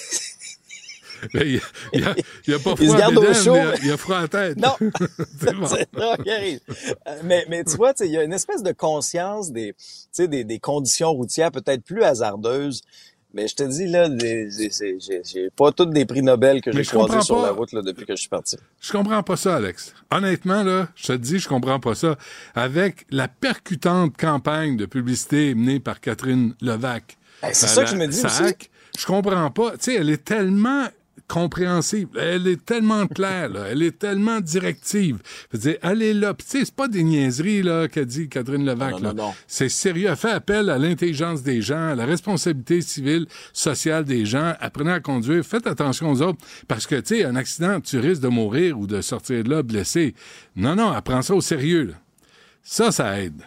[1.34, 1.62] Mais il
[1.94, 2.14] il a,
[2.48, 4.18] il a pas Il se froid garde au chaud, mais il a- il a froid
[4.18, 4.58] à la tête.
[4.58, 4.74] non,
[6.32, 6.60] arrive.
[7.08, 9.50] Euh, Mais, mais tu vois, il y a une espèce de conscience
[10.44, 12.82] des conditions routières peut-être plus hasardeuses.
[13.34, 17.42] Mais je te dis, là, j'ai- pas toutes des prix Nobel que j'ai croisés sur
[17.42, 18.58] la route là, depuis que je suis parti.
[18.80, 19.94] Je comprends pas ça, Alex.
[20.12, 22.16] Honnêtement, là, je te dis, je comprends pas ça.
[22.54, 27.18] Avec la percutante campagne de publicité menée par Catherine Levac.
[27.42, 29.72] Ben, c'est à ça la que je me dis SAC, Je comprends pas.
[29.72, 30.86] Tu sais, elle est tellement
[31.34, 32.20] compréhensible.
[32.20, 33.66] Elle est tellement claire, là.
[33.72, 35.18] Elle est tellement directive.
[35.52, 36.36] Je veux dire, allez là.
[36.36, 39.34] Puis, tu sais, c'est pas des niaiseries, là, qu'a dit Catherine Levac, Non, non, non.
[39.48, 40.10] C'est sérieux.
[40.12, 44.54] Elle fait appel à l'intelligence des gens, à la responsabilité civile, sociale des gens.
[44.60, 45.44] Apprenez à conduire.
[45.44, 46.38] Faites attention aux autres.
[46.68, 49.64] Parce que, tu sais, un accident, tu risques de mourir ou de sortir de là
[49.64, 50.14] blessé.
[50.56, 51.94] Non, non, elle prend ça au sérieux, là.
[52.62, 53.42] Ça, ça aide.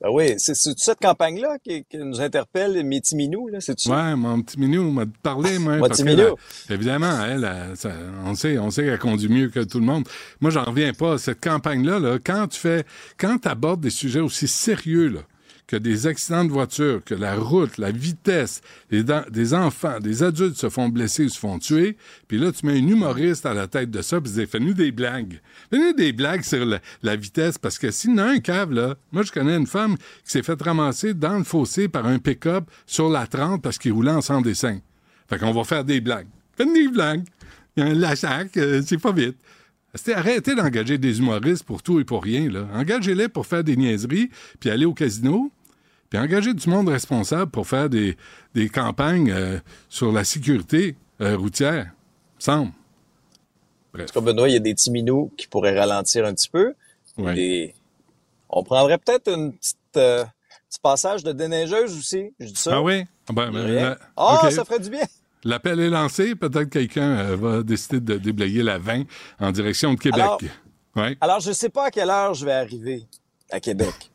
[0.00, 3.88] Ben oui, c'est cette campagne-là qui, qui nous interpelle, Métis Minou, là, c'est-tu?
[3.88, 5.78] Ouais, mon petit minou m'a parlé, moi.
[5.88, 6.34] Parce que, là,
[6.74, 10.06] évidemment, elle, elle, ça- on sait, on sait qu'elle conduit mieux que tout le monde.
[10.40, 11.16] Moi, j'en reviens pas.
[11.16, 12.84] Cette campagne-là, là, quand tu fais,
[13.16, 15.20] quand tu abordes des sujets aussi sérieux, là,
[15.66, 20.56] que des accidents de voiture, que la route, la vitesse, les des enfants, des adultes
[20.56, 21.96] se font blesser, se font tuer,
[22.28, 24.74] puis là, tu mets un humoriste à la tête de ça, puis tu dis, fais-nous
[24.74, 25.40] des blagues.
[25.70, 26.64] Fais-nous des blagues sur
[27.02, 29.66] la, vitesse, parce que s'il y en a un cave, là, moi, je connais une
[29.66, 33.78] femme qui s'est fait ramasser dans le fossé par un pick-up sur la 30 parce
[33.78, 34.78] qu'il roulait en sans dessin.
[35.28, 36.28] Fait qu'on va faire des blagues.
[36.56, 37.24] Faites des blagues.
[37.76, 39.36] Il y a un lachac, euh, c'est pas vite.
[40.14, 42.50] Arrêtez d'engager des humoristes pour tout et pour rien.
[42.74, 45.50] Engagez-les pour faire des niaiseries, puis aller au casino,
[46.10, 48.16] puis engagez du monde responsable pour faire des,
[48.54, 51.90] des campagnes euh, sur la sécurité euh, routière.
[52.38, 52.72] Semble.
[53.96, 54.12] Bref.
[54.12, 56.74] Comme Benoît, il y a des petits minous qui pourraient ralentir un petit peu.
[57.18, 57.74] Des-
[58.48, 60.24] On prendrait peut-être petite, euh,
[60.68, 62.32] petit passage de déneigeuse aussi.
[62.38, 62.76] Je dis ça.
[62.76, 63.04] Ah oui?
[63.28, 64.52] Ah ben, la- OK.
[64.52, 65.02] ça ferait du bien.
[65.44, 66.34] L'appel est lancé.
[66.34, 69.04] Peut-être quelqu'un euh, va décider de déblayer la 20
[69.40, 70.20] en direction de Québec.
[70.20, 70.40] Alors-
[70.96, 71.16] ouais.
[71.20, 73.04] Alors, je sais pas à quelle heure je vais arriver
[73.50, 74.10] à Québec.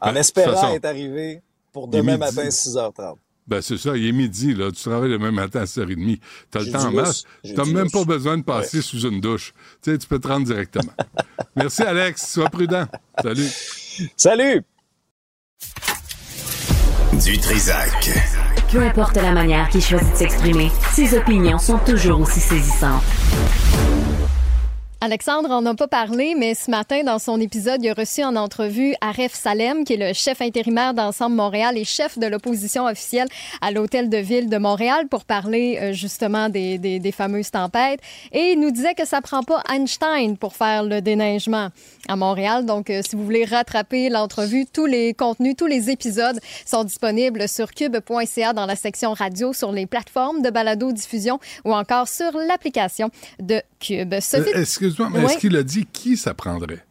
[0.00, 2.36] En Ben, de espérant façon, être arrivé pour est demain midi.
[2.36, 3.16] matin, 6h30.
[3.48, 4.70] Ben, c'est ça, il est midi, là.
[4.70, 6.20] Tu travailles le même matin à 6h30.
[6.50, 7.24] T'as le temps en masse.
[7.42, 7.92] T'as même lousse.
[7.92, 9.54] pas besoin de passer sous une douche.
[9.82, 10.92] Tu sais, tu peux te rendre directement.
[11.56, 12.30] Merci, Alex.
[12.30, 12.86] Sois prudent.
[13.22, 13.48] Salut.
[14.16, 14.62] Salut!
[17.24, 18.10] Du Trisac.
[18.70, 23.02] Peu importe la manière qu'il choisit de s'exprimer, ses opinions sont toujours aussi saisissantes.
[25.00, 28.34] Alexandre en a pas parlé, mais ce matin, dans son épisode, il a reçu en
[28.34, 33.28] entrevue Aref Salem, qui est le chef intérimaire d'Ensemble Montréal et chef de l'opposition officielle
[33.60, 38.00] à l'Hôtel de Ville de Montréal pour parler euh, justement des, fameuses tempêtes.
[38.32, 41.68] Et il nous disait que ça prend pas Einstein pour faire le déneigement
[42.08, 42.66] à Montréal.
[42.66, 47.48] Donc, euh, si vous voulez rattraper l'entrevue, tous les contenus, tous les épisodes sont disponibles
[47.48, 53.10] sur cube.ca dans la section radio, sur les plateformes de balado-diffusion ou encore sur l'application
[53.38, 54.14] de Cube.
[54.20, 55.24] Sophie, Euh, Excuse-moi, mais Ouais.
[55.26, 56.84] est-ce qu'il a dit qui ça prendrait?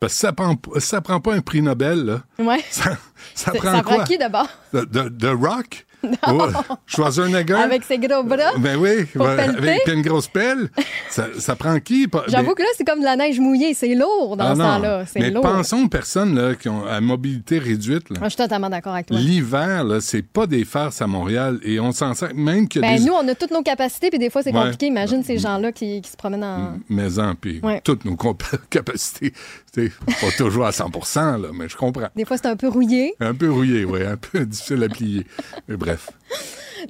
[0.00, 2.22] Parce que ça prend, ça prend pas un prix Nobel, là.
[2.38, 2.62] ouais.
[2.70, 2.96] Ça,
[3.34, 3.94] ça prend ça quoi?
[3.96, 4.48] prend qui d'abord?
[4.72, 5.86] De, de- de Rock?
[6.28, 6.46] Oh,
[6.86, 7.54] Schwarzenegger?
[7.54, 8.52] Avec ses gros bras?
[8.58, 10.68] Ben oui, Pour avec une grosse pelle.
[11.10, 12.06] ça, ça prend qui?
[12.28, 13.74] J'avoue ben- que là, c'est comme de la neige mouillée.
[13.74, 14.64] C'est lourd dans Ah ce non.
[14.64, 15.04] temps-là.
[15.06, 15.42] C'est Mais lourd.
[15.42, 18.10] pensons aux personnes là, qui ont à mobilité réduite.
[18.10, 18.18] là.
[18.20, 19.18] Moi, je suis totalement d'accord avec toi.
[19.18, 22.96] L'hiver, là, c'est pas des farces à Montréal et on s'en sert même que Ben,
[22.98, 24.60] des nous, on a toutes nos capacités, puis des fois, c'est Ouais.
[24.62, 24.86] compliqué.
[24.86, 26.78] Imagine ces gens-là qui, qui se promènent en.
[26.88, 27.80] maisons puis Ouais.
[27.84, 28.16] toutes nos
[28.70, 29.32] capacités.
[29.74, 30.90] Sais, pas toujours à 100
[31.38, 32.08] là, mais je comprends.
[32.14, 33.14] Des fois, c'est un peu rouillé.
[33.20, 35.26] Un peu rouillé, oui, un peu difficile à plier.
[35.68, 35.93] Mais bref.
[35.94, 36.10] Cliff.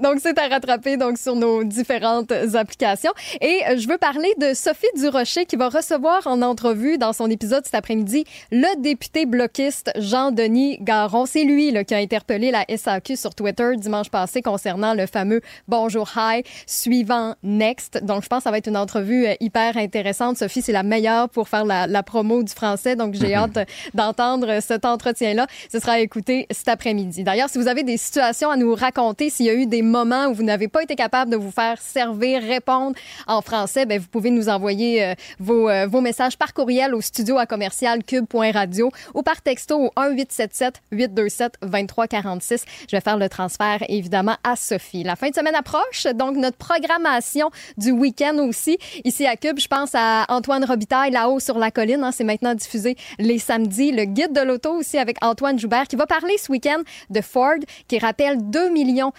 [0.01, 3.13] Donc, c'est à rattraper donc sur nos différentes applications.
[3.41, 7.31] Et euh, je veux parler de Sophie Durocher qui va recevoir en entrevue dans son
[7.31, 11.27] épisode cet après-midi le député bloquiste Jean-Denis Garon.
[11.27, 15.41] C'est lui là, qui a interpellé la SAQ sur Twitter dimanche passé concernant le fameux
[15.69, 18.03] Bonjour Hi suivant Next.
[18.03, 20.37] Donc, je pense que ça va être une entrevue euh, hyper intéressante.
[20.39, 22.97] Sophie, c'est la meilleure pour faire la, la promo du français.
[22.97, 23.59] Donc, j'ai hâte
[23.95, 25.47] d'entendre cet entretien-là.
[25.71, 27.25] Ce sera à écouter cet après-midi.
[27.25, 30.27] D'ailleurs, si vous avez des situations à nous raconter, s'il y a eu des moments
[30.27, 34.09] où vous n'avez pas été capable de vous faire servir, répondre en français, ben, vous
[34.09, 38.91] pouvez nous envoyer euh, vos, euh, vos messages par courriel au studio à commercial cube.radio
[39.15, 42.65] ou par texto au 1877 827 2346.
[42.91, 45.05] Je vais faire le transfert évidemment à Sophie.
[45.05, 48.79] La fin de semaine approche, donc notre programmation du week-end aussi.
[49.05, 52.03] Ici à Cube, je pense à Antoine Robitaille là-haut sur la colline.
[52.03, 53.93] hein, c'est maintenant diffusé les samedis.
[53.93, 57.59] Le guide de l'auto aussi avec Antoine Joubert qui va parler ce week-end de Ford
[57.89, 59.13] qui rappelle 2 millions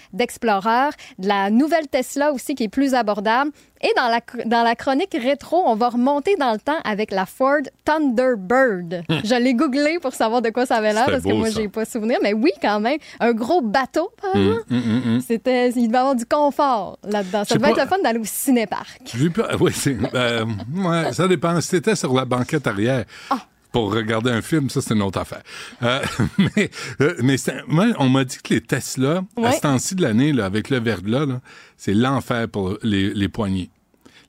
[1.19, 3.51] de la nouvelle Tesla aussi qui est plus abordable.
[3.81, 7.25] Et dans la, dans la chronique rétro, on va remonter dans le temps avec la
[7.25, 9.03] Ford Thunderbird.
[9.23, 11.67] Je l'ai googlé pour savoir de quoi ça avait l'air C'était parce que moi, j'ai
[11.67, 12.17] pas souvenir.
[12.23, 12.97] Mais oui, quand même.
[13.19, 14.11] Un gros bateau.
[14.33, 15.21] Hum, hum, hum.
[15.21, 17.43] C'était, il devait avoir du confort là-dedans.
[17.43, 17.83] Ça devait être pas.
[17.83, 19.01] le fun d'aller au cinéparc.
[19.35, 19.97] Pas- Oui, c'est.
[20.13, 21.59] euh, ouais, ça dépend.
[21.61, 23.05] Si t'étais sur la banquette arrière.
[23.29, 23.39] Ah.
[23.75, 25.41] Pour regarder un film, ça, c'est une autre affaire.
[25.83, 25.99] Euh,
[26.55, 26.69] mais
[27.01, 29.47] euh, mais c'est- moi, on m'a dit que les Tesla, Ouais.
[29.47, 31.41] à ce temps-ci de l'année, là, avec le verglas, là,
[31.75, 33.69] c'est l'enfer pour les, les poignées.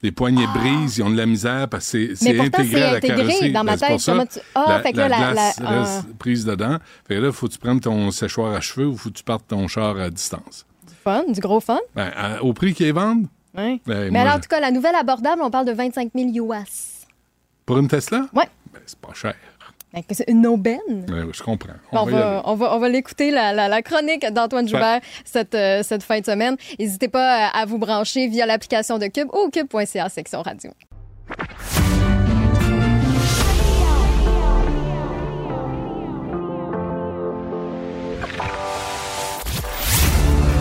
[0.03, 2.77] Les poignées brisent, ils ont de la misère parce que c'est Mais c'est pourtant, intégré
[2.81, 3.53] c'est à la intégré carrosserie.
[3.53, 4.17] dans ma Ben, c'est tête.
[4.17, 6.77] pour ça, tu- Ah, la, fait que la la- glace la- reste prise dedans.
[7.07, 9.23] Fait que là, faut que tu prennes ton séchoir à cheveux ou faut que tu
[9.23, 10.67] partes ton char à distance.
[11.05, 11.79] Fun, du gros fun.
[11.95, 13.81] Ben, à- au prix qu'ils vendent, Ouais.
[13.87, 16.31] ben, Mais moi, alors, en tout cas, la nouvelle abordable, on parle de 25 000
[16.53, 17.07] US.
[17.65, 18.49] pour une Tesla, Ouais
[18.87, 19.35] c'est pas cher.
[20.11, 21.07] C'est une aubaine.
[21.33, 21.73] Je comprends.
[21.93, 26.03] On, va, on, va, on va, l'écouter, la, la, chronique d'Antoine Joubert cette, euh, cette
[26.03, 26.57] fin de semaine.
[26.79, 30.71] N'hésitez pas euh, à vous brancher via l'application de Cube ou cube.ca section radio.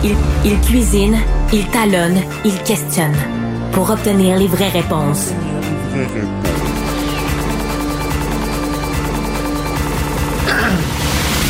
[0.02, 1.18] Il, il cuisine,
[1.52, 3.16] il talonne, il questionne
[3.72, 5.32] pour obtenir les vraies réponses.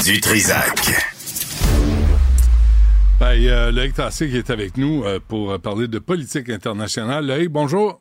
[0.07, 0.93] Du Trisac.
[3.19, 6.49] Ben, il y a Loïc Tassé qui est avec nous euh, pour parler de politique
[6.49, 7.27] internationale.
[7.27, 8.01] Loïc, bonjour.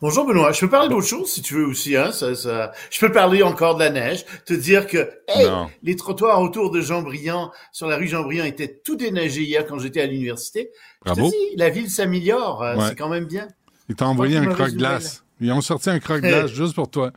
[0.00, 2.10] Bonjour Benoît, je peux parler d'autre chose si tu veux aussi, hein?
[2.10, 2.72] Ça, ça...
[2.90, 5.46] Je peux parler encore de la neige, te dire que hey,
[5.84, 10.00] les trottoirs autour de Jean-Briand, sur la rue Jean-Briand, étaient tout déneigés hier quand j'étais
[10.00, 10.70] à l'université.
[11.06, 13.46] Je te dis, la ville s'améliore, euh, c'est quand même bien.
[13.88, 15.22] Ils t'ont envoyé un croque-glace.
[15.40, 17.12] Ils ont sorti un croque-glace juste pour toi.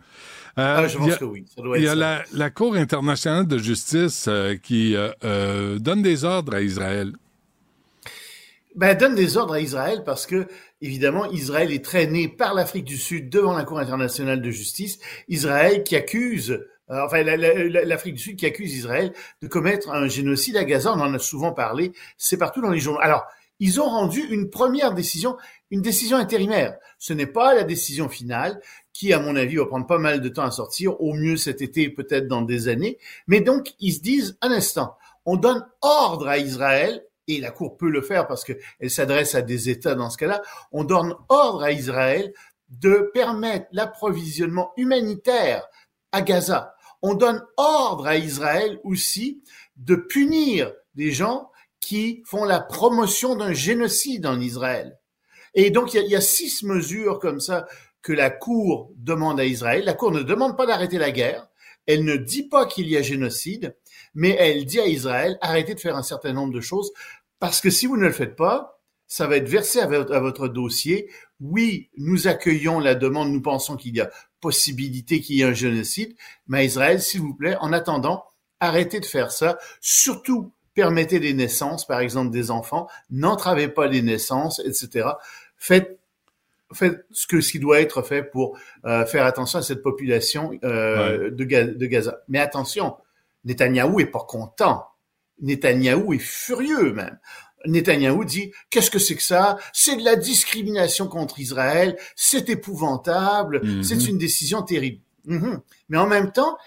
[0.58, 1.46] Euh, ah, je pense que oui.
[1.54, 6.02] Ça doit il y a la, la, Cour internationale de justice euh, qui euh, donne
[6.02, 7.12] des ordres à Israël.
[8.76, 10.48] Ben, donne des ordres à Israël parce que,
[10.82, 15.00] évidemment, Israël est traîné par l'Afrique du Sud devant la Cour internationale de justice.
[15.30, 16.52] Israël qui accuse,
[16.89, 20.91] euh, enfin, l'Afrique du Sud qui accuse Israël de commettre un génocide à Gaza.
[20.94, 21.94] On en a souvent parlé.
[22.18, 23.00] C'est partout dans les journaux.
[23.02, 23.26] Alors,
[23.60, 25.38] ils ont rendu une première décision,
[25.72, 26.78] une décision intérimaire.
[26.98, 28.60] Ce n'est pas la décision finale
[28.96, 31.62] qui, à mon avis, va prendre pas mal de temps à sortir, au mieux cet
[31.62, 32.98] été, peut-être dans des années.
[33.28, 37.76] Mais donc, ils se disent, un instant, on donne ordre à Israël et la Cour
[37.76, 41.64] peut le faire parce qu'elle s'adresse à des États dans ce cas-là, on donne ordre
[41.64, 42.34] à Israël
[42.70, 45.68] de permettre l'approvisionnement humanitaire
[46.14, 46.74] à Gaza.
[47.02, 49.44] On donne ordre à Israël aussi
[49.76, 54.98] de punir des gens qui font la promotion d'un génocide en Israël.
[55.54, 57.66] Et donc, il y, a, y, a, six mesures comme ça
[58.06, 59.84] que la Cour demande à Israël.
[59.84, 61.48] La Cour ne demande pas d'arrêter la guerre.
[61.88, 63.76] Elle ne dit pas qu'il y a génocide
[64.15, 66.91] mais elle dit à Israël, arrêtez de faire un certain nombre de choses,
[67.39, 71.12] parce que si vous ne le faites pas, ça va être versé à votre, dossier.
[71.39, 74.10] Oui, nous accueillons la demande, nous pensons qu'il y a
[74.41, 76.15] possibilité qu'il y ait un génocide,
[76.48, 78.24] mais Israël, s'il vous plaît, en attendant,
[78.60, 79.60] arrêtez de faire ça.
[79.80, 85.10] Surtout, permettez des naissances, par exemple des enfants, n'entravez pas les naissances, etc.
[85.58, 86.00] Faites
[86.76, 90.52] faites ce, que, ce qui doit être fait pour euh, faire attention à cette population
[90.64, 92.20] euh, de, de Gaza.
[92.28, 92.96] Mais attention,
[93.46, 94.86] Netanyahou est pas content.
[95.42, 97.18] Netanyahou est furieux même.
[97.66, 99.58] Netanyahou dit qu'est-ce que c'est que ça?
[99.74, 103.84] C'est de la discrimination contre Israël, c'est épouvantable, mhm.
[103.84, 105.02] c'est une décision terrible.
[105.26, 105.62] Mhm.
[105.90, 106.58] Mais en même temps,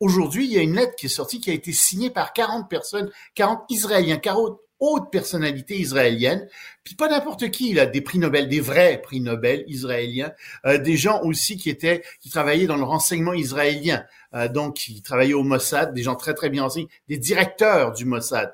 [0.00, 2.68] aujourd'hui, il y a une lettre qui est sortie qui a été signée par 40
[2.68, 6.48] personnes, 40 Israéliens, 40 haute personnalité israélienne,
[6.82, 10.32] puis pas n'importe qui, là, des prix Nobel, des vrais prix Nobel israéliens,
[10.66, 15.02] euh, des gens aussi qui étaient, qui travaillaient dans le renseignement israélien, euh, donc qui
[15.02, 18.52] travaillaient au Mossad, des gens très très bien renseignés, des directeurs du Mossad.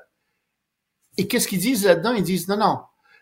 [1.17, 2.13] Et qu'est-ce qu'ils disent là-dedans?
[2.13, 2.79] Ils disent non non,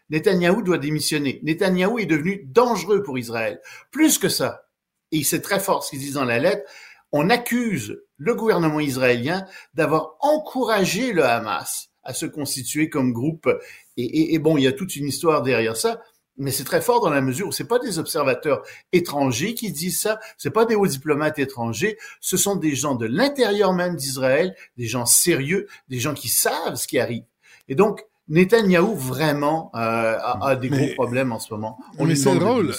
[0.09, 1.39] Netanyahou doit démissionner.
[1.43, 3.61] Netanyahou est devenu dangereux pour Israël.
[3.91, 4.65] Plus que ça,
[5.11, 6.69] et c'est très fort ce qu'ils disent dans la lettre,
[7.11, 13.47] on accuse le gouvernement israélien d'avoir encouragé le Hamas à se constituer comme groupe.
[13.95, 16.01] Et, bon, il y a toute une histoire derrière ça,
[16.37, 19.99] mais c'est très fort dans la mesure où c'est pas des observateurs étrangers qui disent
[19.99, 24.55] ça, c'est pas des hauts diplomates étrangers, ce sont des gens de l'intérieur même d'Israël,
[24.75, 27.25] des gens sérieux, des gens qui savent ce qui arrive.
[27.67, 31.79] Et donc, Netanyahou vraiment euh, a, des gros problèmes en ce moment.
[31.97, 32.73] On mais c'est drôle,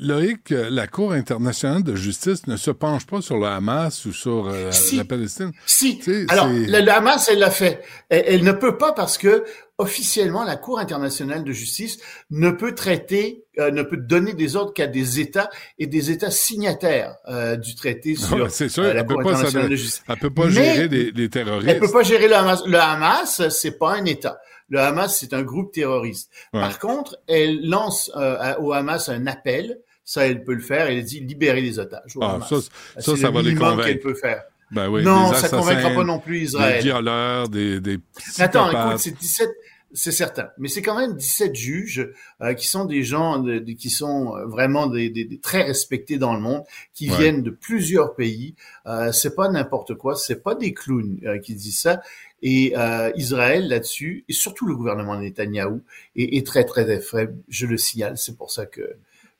[0.00, 4.48] Loïc, la Cour internationale de justice ne se penche pas sur le Hamas ou sur
[4.48, 5.52] euh, la Palestine.
[5.66, 6.00] Si.
[6.28, 7.82] Alors, le, Hamas, elle l'a fait.
[8.08, 9.44] Elle, ne peut pas parce que
[9.76, 11.98] officiellement, la Cour internationale de justice
[12.30, 16.30] ne peut traiter, euh, ne peut donner des ordres qu'à des États et des États
[16.30, 17.16] signataires
[17.58, 20.02] du traité sur la Cour internationale de justice.
[20.08, 21.68] Elle peut pas gérer des, des, terroristes.
[21.68, 22.62] Elle peut pas gérer le Hamas.
[22.66, 24.38] Le Hamas, c'est pas un État.
[24.74, 26.32] Le Hamas, c'est un groupe terroriste.
[26.50, 29.78] Par contre, elle lance euh, au Hamas un appel.
[30.04, 30.88] Ça, elle peut le faire.
[30.88, 32.16] Elle dit libérer les otages.
[32.20, 32.56] Ah, ça,
[32.98, 33.84] ça, ça va les convaincre.
[33.84, 34.42] qu'elle peut faire.
[34.72, 36.82] Ben oui, non, ça convaincra pas non plus Israël.
[36.82, 38.00] Des violeurs, des, des
[38.38, 39.48] Attends, écoute, c'est 17,
[39.94, 40.48] c'est certain.
[40.58, 42.10] Mais c'est quand même 17 juges
[42.40, 46.34] euh, qui sont des gens de, qui sont euh, vraiment des, des, très respectés dans
[46.34, 48.56] le monde, qui viennent de plusieurs pays.
[48.86, 52.02] Euh, c'est pas n'importe quoi, c'est pas des clowns euh, qui disent ça.
[52.46, 55.80] Et euh, Israël là-dessus, et surtout le gouvernement Netanyahou,
[56.14, 57.36] est, est très très faible.
[57.48, 58.18] Je le signale.
[58.18, 58.82] C'est pour ça que,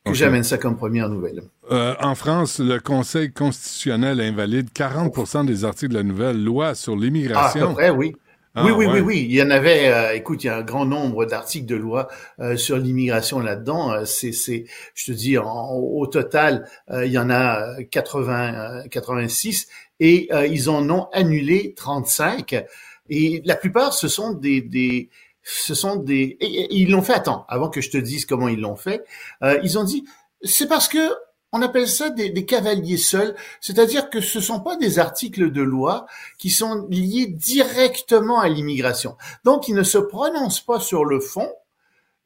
[0.06, 1.42] que j'amène ça comme première nouvelle.
[1.70, 6.96] Euh, en France, le Conseil constitutionnel invalide 40% des articles de la nouvelle loi sur
[6.96, 7.60] l'immigration.
[7.60, 8.16] Ah, à peu près, oui.
[8.56, 9.26] Ah, oui, oui, oui, oui.
[9.28, 9.88] Il y en avait.
[9.88, 12.06] Euh, écoute, il y a un grand nombre d'articles de loi
[12.38, 13.92] euh, sur l'immigration là-dedans.
[13.92, 19.66] Euh, c'est, c'est, je te dis, au total, il y en a 80, 86,
[19.98, 22.64] et ils en ont annulé 35.
[23.08, 25.10] Et la plupart, ce sont des, des
[25.42, 27.14] ce sont des, ils l'ont fait.
[27.14, 29.04] Attends, avant que je te dise comment ils l'ont fait,
[29.42, 30.04] euh, ils ont dit,
[30.42, 31.12] c'est parce que
[31.56, 35.62] On appelle ça des, des cavaliers seuls, c'est-à-dire que ce sont pas des articles de
[35.62, 36.04] loi
[36.36, 39.16] qui sont liés directement à l'immigration.
[39.44, 41.48] Donc, ils ne se prononcent pas sur le fond,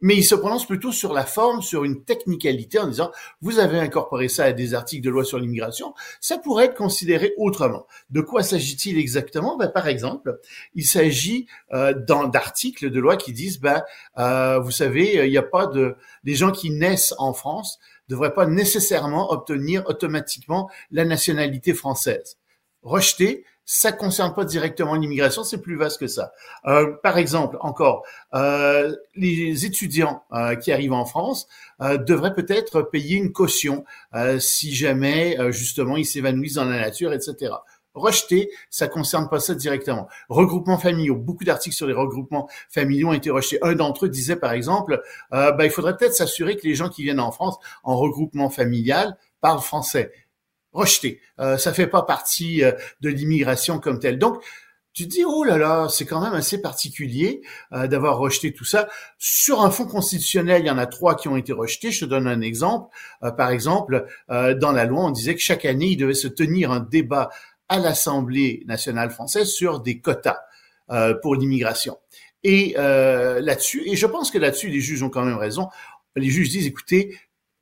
[0.00, 3.78] mais il se prononce plutôt sur la forme, sur une technicalité en disant vous avez
[3.78, 7.86] incorporé ça à des articles de loi sur l'immigration, ça pourrait être considéré autrement.
[8.10, 9.56] De quoi s'agit-il exactement?
[9.56, 10.38] Ben, Par exemple,
[10.74, 13.82] il s'agit euh, d'articles de loi qui disent ben,
[14.18, 17.78] euh, vous savez, il n'y a pas de les gens qui naissent en France
[18.08, 22.37] devraient pas nécessairement obtenir automatiquement la nationalité française.
[22.88, 26.32] Rejeté, ça concerne pas directement l'immigration, c'est plus vaste que ça.
[26.64, 31.48] Euh, par exemple, encore, euh, les étudiants euh, qui arrivent en France
[31.82, 33.84] euh, devraient peut-être payer une caution
[34.14, 37.52] euh, si jamais justement ils s'évanouissent dans la nature, etc.
[37.92, 40.08] Rejeté, ça concerne pas ça directement.
[40.30, 43.58] Regroupements familiaux, beaucoup d'articles sur les regroupements familiaux ont été rejetés.
[43.60, 47.02] Un d'entre eux disait par exemple, ben, il faudrait peut-être s'assurer que les gens qui
[47.02, 50.10] viennent en France en regroupement familial parlent français
[50.72, 51.20] rejeté.
[51.40, 54.18] Euh, ça fait pas partie euh, de l'immigration comme telle.
[54.18, 54.42] Donc,
[54.92, 57.40] tu te dis, oh là là, c'est quand même assez particulier
[57.72, 58.88] euh, d'avoir rejeté tout ça.
[59.16, 61.92] Sur un fonds constitutionnel, il y en a trois qui ont été rejetés.
[61.92, 62.88] Je te donne un exemple.
[63.22, 66.72] Euh, par exemple, dans la loi, on disait que chaque année, il devait se tenir
[66.72, 67.30] un débat
[67.68, 70.40] à l'Assemblée nationale française sur des quotas
[71.22, 71.98] pour l'immigration.
[72.42, 75.68] Et là-dessus, et je pense que là-dessus, les juges ont quand même raison.
[76.16, 77.16] Les juges disent, écoutez,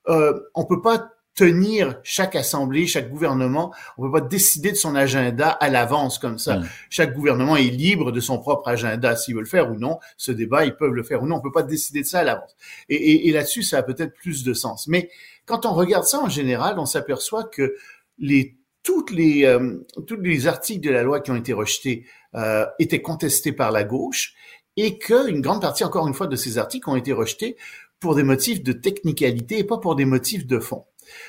[0.07, 3.73] on peut pas tenir chaque assemblée, chaque gouvernement.
[3.97, 6.61] On peut pas décider de son agenda à l'avance comme ça.
[6.91, 9.99] Chaque gouvernement est libre de son propre agenda s'il veut le faire ou non.
[10.17, 11.37] Ce débat, ils peuvent le faire ou non.
[11.37, 12.57] On peut pas décider de ça à l'avance.
[12.89, 14.89] Et, et, et là-dessus, ça a peut-être plus de sens.
[14.89, 15.11] Mais
[15.45, 17.77] quand on regarde ça en général, on s'aperçoit que
[18.19, 22.65] les toutes les euh, tous les articles de la loi qui ont été rejetés euh,
[22.79, 24.35] étaient contestés par la gauche
[24.77, 27.57] et qu'une grande partie, encore une fois, de ces articles ont été rejetés
[28.01, 30.85] pour des motifs de technicalité et pas pour des motifs de fond.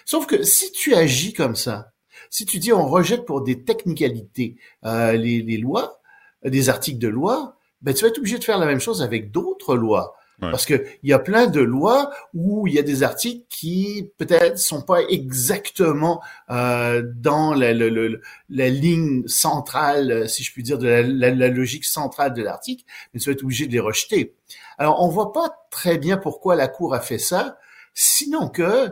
[0.05, 1.91] Sauf que si tu agis comme ça,
[2.29, 6.01] si tu dis on rejette pour des technicalités euh, les, les, lois,
[6.43, 9.31] des articles de loi, ben tu vas être obligé de faire la même chose avec
[9.31, 10.17] d'autres lois.
[10.39, 14.11] Parce que il y a plein de lois où il y a des articles qui
[14.17, 16.21] peut-être sont pas exactement
[16.51, 18.07] euh, dans la, la,
[18.49, 23.29] la, ligne centrale, si je puis dire, de la, logique centrale de l'article, mais tu
[23.29, 24.35] vas être obligé de les rejeter.
[24.77, 27.57] Alors on voit pas très bien pourquoi la Cour a fait ça,
[27.95, 28.91] sinon que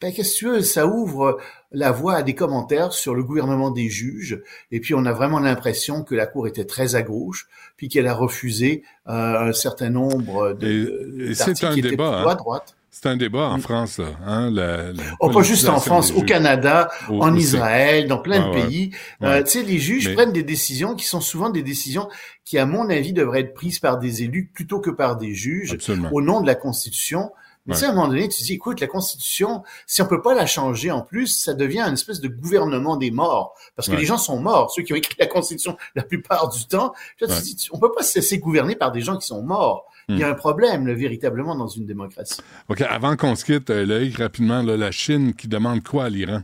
[0.00, 1.38] ben, qu'est-ce que tu veux, ça ouvre
[1.72, 4.40] la voie à des commentaires sur le gouvernement des juges,
[4.70, 8.06] et puis on a vraiment l'impression que la Cour était très à gauche, puis qu'elle
[8.06, 12.76] a refusé euh, un certain nombre de c'est un débat, à droite.
[12.90, 13.60] C'est un débat en mm.
[13.60, 18.48] France, là, hein, la, oh, pas juste en France, au Canada, en Israël, dans plein
[18.48, 18.92] de pays.
[19.22, 22.08] Euh, tu sais, les juges prennent des décisions qui sont souvent des décisions
[22.44, 25.76] qui, à mon avis, devraient être prises par des élus plutôt que par des juges,
[26.12, 27.32] au nom de la Constitution.
[27.66, 30.46] Mais à un moment donné, tu dis, écoute, la Constitution, si on peut pas la
[30.46, 33.54] changer en plus, ça devient une espèce de gouvernement des morts.
[33.74, 36.66] Parce que les gens sont morts, ceux qui ont écrit la Constitution la plupart du
[36.66, 36.92] temps.
[37.18, 39.86] Tu dis, on peut pas se laisser gouverner par des gens qui sont morts.
[40.08, 40.32] Il y a hmm.
[40.32, 42.40] un problème, véritablement, dans une démocratie.
[42.68, 46.42] OK, avant qu'on se quitte, euh, Loïc, rapidement, la Chine qui demande quoi à l'Iran?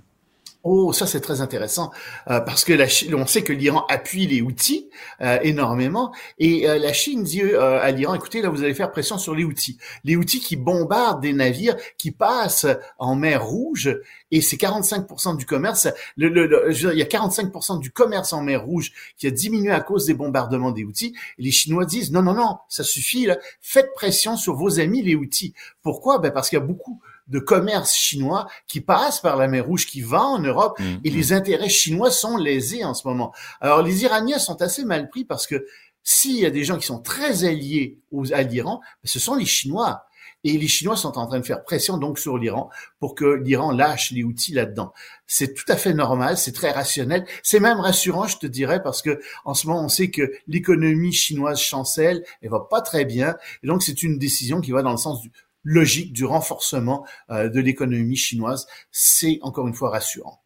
[0.63, 1.91] Oh, ça c'est très intéressant
[2.29, 4.91] euh, parce que la Chine, on sait que l'Iran appuie les outils
[5.23, 9.17] euh, énormément et euh, la Chine dit à l'Iran écoutez là vous allez faire pression
[9.17, 12.67] sur les outils, les outils qui bombardent des navires qui passent
[12.99, 13.99] en mer Rouge
[14.31, 15.89] et c'est 45% du commerce.
[16.19, 19.81] Le, le, il y a 45% du commerce en mer Rouge qui a diminué à
[19.81, 21.15] cause des bombardements des outils.
[21.39, 25.01] Et les Chinois disent non non non ça suffit là, faites pression sur vos amis
[25.01, 25.55] les outils.
[25.83, 26.19] Pourquoi?
[26.19, 27.01] Ben parce qu'il y a beaucoup
[27.31, 31.11] de commerce chinois qui passe par la mer Rouge, qui va en Europe, mm, et
[31.11, 31.33] les mm.
[31.33, 33.33] intérêts chinois sont lésés en ce moment.
[33.61, 35.65] Alors les Iraniens sont assez mal pris parce que
[36.03, 39.35] s'il y a des gens qui sont très alliés aux, à l'Iran, ben, ce sont
[39.35, 40.05] les Chinois.
[40.43, 43.73] Et les Chinois sont en train de faire pression donc sur l'Iran pour que l'Iran
[43.73, 44.95] lâche les outils là-dedans.
[45.27, 49.03] C'est tout à fait normal, c'est très rationnel, c'est même rassurant, je te dirais, parce
[49.03, 53.37] que en ce moment on sait que l'économie chinoise chancelle, elle va pas très bien,
[53.63, 55.31] et donc c'est une décision qui va dans le sens du
[55.65, 58.67] logique du renforcement euh, de l'économie chinoise.
[58.91, 60.43] C'est encore une fois rassurant.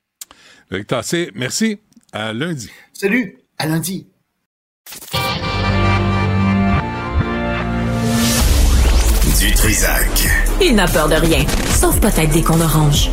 [0.88, 1.78] Tassé, merci.
[2.12, 2.70] À lundi.
[2.92, 4.08] Salut, à lundi.
[9.38, 10.28] Du Trisac.
[10.60, 13.10] Il n'a peur de rien, sauf peut-être des qu'on orange.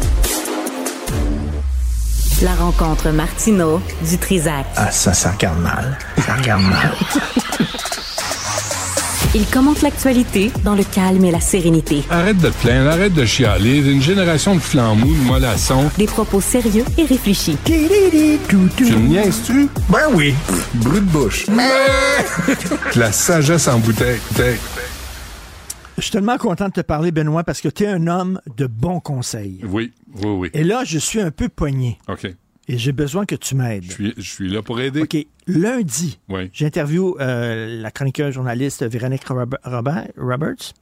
[2.42, 4.66] La rencontre Martino du Trisac.
[4.76, 5.98] Ah, ça, ça regarde mal.
[6.26, 6.96] Ça regarde mal.
[9.34, 12.04] Il commente l'actualité dans le calme et la sérénité.
[12.10, 13.78] Arrête de te plaindre, arrête de chialer.
[13.78, 15.90] Une génération de flambous, de mollassons.
[15.98, 17.58] Des propos sérieux et réfléchis.
[17.64, 19.70] Tu me niaises-tu?
[19.90, 20.34] Ben oui.
[20.74, 21.46] Brut de bouche.
[22.98, 24.20] la sagesse en bouteille.
[25.98, 28.68] Je suis tellement content de te parler, Benoît, parce que tu es un homme de
[28.68, 29.62] bons conseils.
[29.64, 30.50] Oui, Oui, oui.
[30.54, 32.00] Et là, je suis un peu poigné.
[32.10, 32.28] OK.
[32.68, 33.84] Et j'ai besoin que tu m'aides.
[33.86, 35.02] Je suis, je suis là pour aider.
[35.02, 35.18] OK.
[35.48, 36.50] Lundi, Oui.
[36.54, 40.74] j'interviewe euh, la chroniqueuse journaliste Véronique Rob- Robert- Roberts.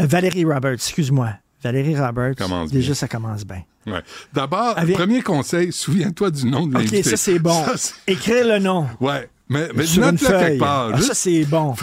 [0.00, 1.30] Euh, Valérie Roberts, excuse-moi.
[1.62, 2.36] Valérie Roberts.
[2.36, 2.94] Commence Déjà, bien.
[2.94, 3.62] ça commence bien.
[3.86, 4.02] Ouais.
[4.32, 7.02] D'abord, Avec- premier conseil, souviens-toi du nom de OK, l'invité.
[7.02, 7.64] ça, c'est bon.
[7.76, 9.28] Ça, Écrire le nom ouais.
[9.50, 10.40] Mais, mais sur note-le feuille.
[10.44, 10.90] quelque part.
[10.92, 11.74] Ah, ça, c'est bon.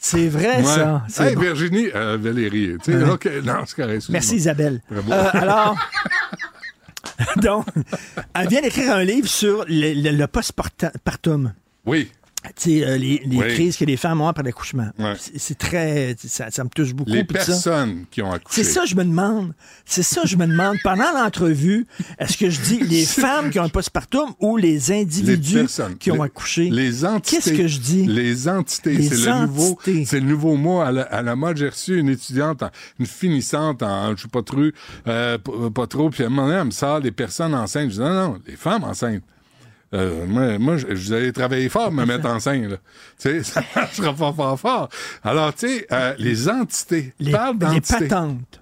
[0.00, 0.64] C'est vrai, Ouais.
[0.64, 1.04] ça.
[1.08, 1.42] C'est Hey, bon.
[1.42, 2.72] Virginie, euh, Valérie.
[2.88, 3.10] Ouais.
[3.10, 4.06] OK, non, c'est correct.
[4.08, 4.82] Merci, Isabelle.
[4.90, 5.00] Euh,
[5.34, 5.76] alors,
[7.36, 7.66] donc,
[8.34, 11.52] elle vient d'écrire un livre sur le, le- le postpartum.
[11.86, 12.10] Oui.
[12.68, 13.48] Euh, les, les Oui.
[13.48, 14.88] crises que les femmes ont après l'accouchement.
[14.98, 15.14] Ouais.
[15.36, 16.14] C'est très.
[16.18, 17.10] Ça, ça me touche beaucoup.
[17.10, 17.24] Les ça.
[17.24, 18.62] personnes qui ont accouché.
[18.64, 19.54] C'est ça, je me demande.
[19.86, 20.76] C'est ça, je me demande.
[20.84, 21.86] Pendant l'entrevue,
[22.18, 25.66] est-ce que je dis les femmes qui ont un postpartum ou les individus
[25.98, 26.68] qui ont accouché?
[26.70, 27.36] Les entités.
[27.36, 28.06] Qu'est-ce que je dis?
[28.06, 29.00] Les entités.
[29.02, 31.56] C'est le nouveau, c'est le nouveau mot à la, à la mode.
[31.56, 32.70] J'ai reçu une étudiante, en-
[33.00, 34.60] une finissante en, je sais pas trop,
[35.06, 35.38] euh,
[35.74, 37.90] pas trop, puis à un moment donné, elle me sort les personnes enceintes.
[37.90, 39.22] Je dis, non, non, les femmes enceintes.
[39.94, 42.76] Euh, moi, moi, je, je vais aller travailler fort me mettre enceinte, là.
[43.18, 44.88] Tu sais, ça marchera pas fort fort.
[45.22, 47.14] Alors, tu sais, euh, les entités.
[47.20, 48.08] Les, Parle les d'entités.
[48.08, 48.60] patentes.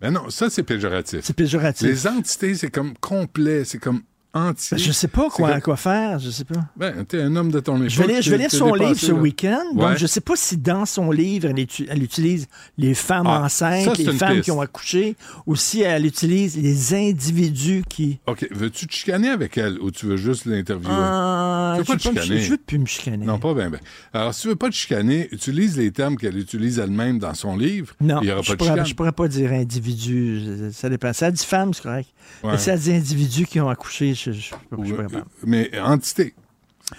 [0.00, 1.20] Mais non, ça, c'est péjoratif.
[1.22, 1.86] C'est péjoratif.
[1.86, 4.00] Les entités, c'est comme complet, c'est comme
[4.34, 4.76] entier.
[4.76, 6.60] Ben, je sais pas quoi, comme- quoi faire, je sais pas.
[6.76, 7.88] Ben, t'es un homme de ton époque.
[7.90, 9.62] Je vais lire, je vais son dépassé, livre ce week-end.
[9.74, 9.96] Donc, Ouais.
[9.96, 12.46] je ne sais pas si dans son livre, elle, elle utilise
[12.78, 14.44] les femmes Ah, enceintes, ça, les femmes piste.
[14.44, 15.16] qui ont accouché,
[15.46, 18.18] ou si elle utilise les individus qui.
[18.26, 18.46] OK.
[18.50, 20.92] Veux-tu te chicaner avec elle ou tu veux juste l'interviewer?
[20.96, 22.40] Ah, Tu veux pas je te chicaner?
[22.40, 23.26] Je veux plus me chicaner.
[23.26, 23.80] Non, pas bien, bien.
[24.12, 27.56] Alors, si tu veux pas te chicaner, utilise les termes qu'elle utilise elle-même dans son
[27.56, 27.94] livre.
[28.00, 30.40] Non, Il n'y aura je pas de pourrais, je pas dire individu.
[30.40, 31.12] je- Ça dépend.
[31.12, 32.08] Ça dit femmes, c'est correct.
[32.44, 32.52] Ouais.
[32.52, 34.50] Mais ça dit individus qui ont accouché, je, je,
[34.94, 35.24] pas.
[35.44, 36.34] mais entité.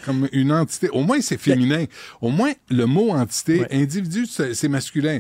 [0.05, 0.89] Comme une entité.
[0.89, 1.85] Au moins, c'est féminin.
[2.21, 3.67] Au moins, le mot entité, Ouais.
[3.71, 5.19] individu, c'est masculin.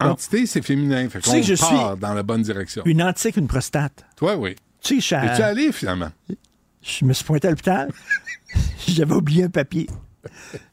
[0.00, 1.08] Entité, c'est féminin.
[1.10, 2.82] Fait Tu sais qu'on que je part suis- dans la bonne direction.
[2.86, 4.04] Une antique, une prostate.
[4.16, 4.56] Toi, oui.
[4.80, 6.10] Tu sais, je, Es-tu allé, finalement?
[6.82, 7.90] je me suis pointé à l'hôpital.
[8.88, 9.88] J'avais oublié un papier.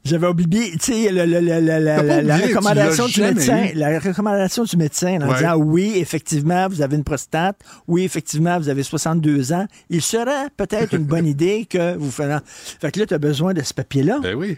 [0.04, 3.68] J'avais oublié, tu sais, la, recommandation du médecin.
[3.76, 5.36] La recommandation du médecin en Ouais.
[5.38, 7.60] disant oui, effectivement, vous avez une prostate.
[7.88, 9.66] Oui, effectivement, vous avez 62 ans.
[9.90, 12.46] Il serait peut-être une bonne idée que vous fassiez.
[12.80, 14.20] Fait que là, tu as besoin de ce papier-là.
[14.22, 14.58] Ben oui.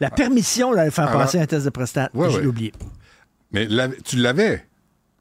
[0.00, 2.10] La permission d'aller faire Alors- passer un test de prostate.
[2.14, 2.40] Ouais, je ouais.
[2.42, 2.72] l'ai oublié.
[3.52, 3.66] Mais
[4.04, 4.64] tu l'avais?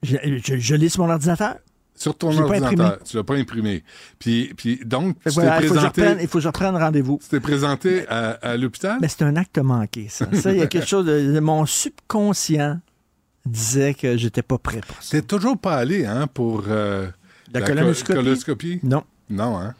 [0.04, 1.56] Je, je, je l'ai sur mon ordinateur.
[1.98, 3.84] Sur ton ordinateur, tu l'as pas imprimé.
[4.20, 7.20] Puis, puis donc, tu voilà, il faut présenté, reprenne- il faut que je reprenne rendez-vous.
[7.22, 9.00] tu t'es présenté à, à l'hôpital?
[9.02, 10.28] Mais c'est un acte manqué, ça.
[10.34, 12.80] Ça, il y a quelque chose de, de- mon subconscient
[13.46, 15.12] disait que j'étais pas prêt pour ça.
[15.18, 17.08] T'es toujours pas allé, hein, pour euh,
[17.54, 18.14] La co- colonoscopie?
[18.20, 18.80] coloscopie?
[18.84, 19.04] Non.
[19.30, 19.74] Non, hein?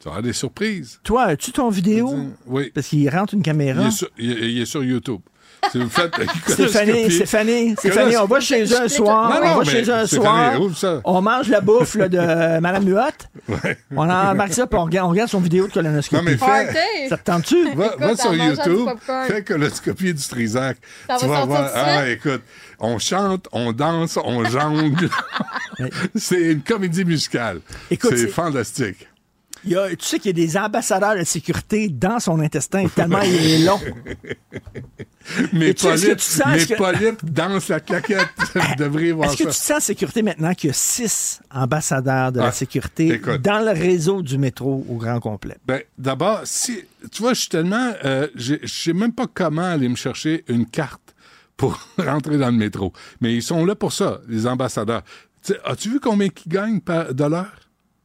[0.00, 1.00] Tu auras des surprises.
[1.04, 2.14] Toi, as-tu ton vidéo?
[2.46, 2.70] Oui.
[2.74, 3.86] Parce qu'il rentre une Il caméra.
[3.86, 5.20] est, sur, il est- il est sur YouTube.
[5.72, 9.30] Si vous faites une Stéphanie, Stéphanie, Stéphanie, on va chez eux un soir.
[9.30, 10.60] Non, on va mais chez eux un soir.
[11.04, 13.28] On mange la bouffe là, de Mme Muotte.
[13.94, 16.16] On embarque ça, puis on regarde, on regarde son vidéo de colonoscopie.
[16.16, 17.08] Non, mais fais, OK.
[17.08, 17.74] Ça te tente-tu?
[17.74, 18.88] va, Écoute, va en sur YouTube,
[19.28, 20.78] fais coloscopie du Trisac.
[21.08, 21.58] Ça tu va vas voir.
[21.58, 21.96] tout de suite?
[21.98, 22.42] Ah, écoute,
[22.78, 25.08] on chante, on danse, on jongle.
[26.14, 27.60] c'est une comédie musicale.
[27.90, 29.08] C'est- fantastique.
[29.66, 32.86] Il y a- tu sais qu'il y a des ambassadeurs de sécurité dans son intestin,
[32.88, 33.80] tellement il est long.
[35.52, 36.04] Mais que sens
[36.46, 38.28] mais danse la claquette.
[38.78, 42.30] Devriez voir Est-ce que tu te sens en sécurité maintenant qu'il y a six ambassadeurs
[42.30, 43.42] de Ah, la sécurité écoute.
[43.42, 45.56] dans le réseau du métro au grand complet?
[45.66, 49.88] Ben, d'abord, si tu vois, je suis tellement, euh, je sais même pas comment aller
[49.88, 51.14] me chercher une carte
[51.56, 52.92] pour rentrer dans le métro.
[53.20, 55.02] Mais ils sont là pour ça, les ambassadeurs.
[55.64, 57.52] As-tu vu combien ils gagnent par, de l'heure?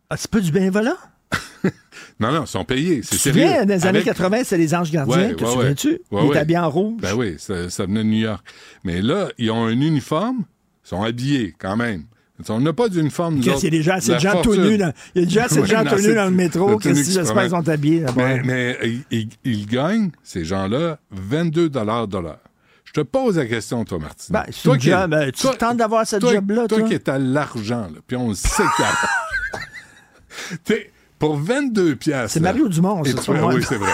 [0.10, 0.98] Ah, c'est pas du bénévolat?
[2.20, 3.02] Non, non, ils sont payés.
[3.02, 3.42] C'est Tu te sérieux.
[3.48, 5.18] souviens, dans les années Avec- 80, c'est les anges gardiens.
[5.30, 5.90] Ouais, te ouais, souviens-tu?
[5.90, 6.00] ouais.
[6.12, 6.38] Il Ouais, est ouais.
[6.38, 7.02] habillé en rouge.
[7.02, 8.46] Ben oui, ça, ça venait de New York.
[8.84, 10.44] Mais là, ils ont un uniforme,
[10.86, 12.04] ils sont habillés quand même.
[12.50, 15.22] On n'a pas d'uniforme, qu'il y a déjà assez de gens tout nus dans, il
[15.22, 16.78] y a déjà assez de gens tout nus dans le métro.
[16.78, 18.14] Qu'est-ce que j'espère qu'ils sont habillés là-bas?
[18.24, 22.40] Mais, mais ils, ils- ils gagnent, ces gens-là, 22 de l'heure.
[22.84, 24.26] Je te pose la question, toi, Martin.
[24.32, 26.88] Ben, une qui job, euh, tu tentes d'avoir cette toi, job-là, Toi toi?
[26.88, 29.60] qui es à l'argent, là, puis on le sait qu'il y a-
[30.64, 30.92] T'sais,
[31.22, 32.34] Pour 22 piastres.
[32.34, 33.54] C'est Mario Dumont, ça, c'est moi.
[33.54, 33.92] Oui, c'est vrai.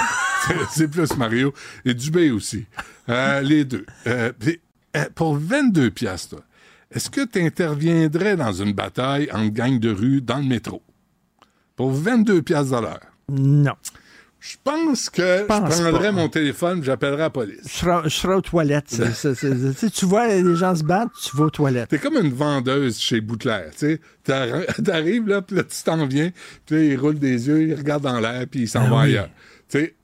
[0.71, 1.53] C'est- plus Mario.
[1.83, 2.65] Et Dubé aussi.
[3.09, 3.85] Euh, les deux.
[4.07, 4.31] Euh,
[4.95, 6.45] euh, pour 22 piastres, toi,
[6.89, 10.81] est-ce que tu interviendrais dans une bataille entre gangs de rue dans le métro?
[11.75, 13.01] Pour 22 piastres de l'heure?
[13.29, 13.73] Non.
[14.39, 16.11] Je pense que Pense je prendrais pas.
[16.11, 17.57] mon téléphone, j'appellerais la police.
[17.63, 18.89] Je serai, je serai aux toilettes.
[19.13, 21.89] C'est- tu vois les gens se battre, tu vas aux toilettes.
[21.89, 24.01] T'es comme une vendeuse chez Boutelaire, tu sais.
[24.23, 26.31] T'arri- T'arrives là, puis là, tu t'en viens,
[26.65, 28.95] puis là, il roule des yeux, il regarde dans l'air, puis il s'en Ah va
[28.97, 29.01] oui.
[29.03, 29.29] ailleurs.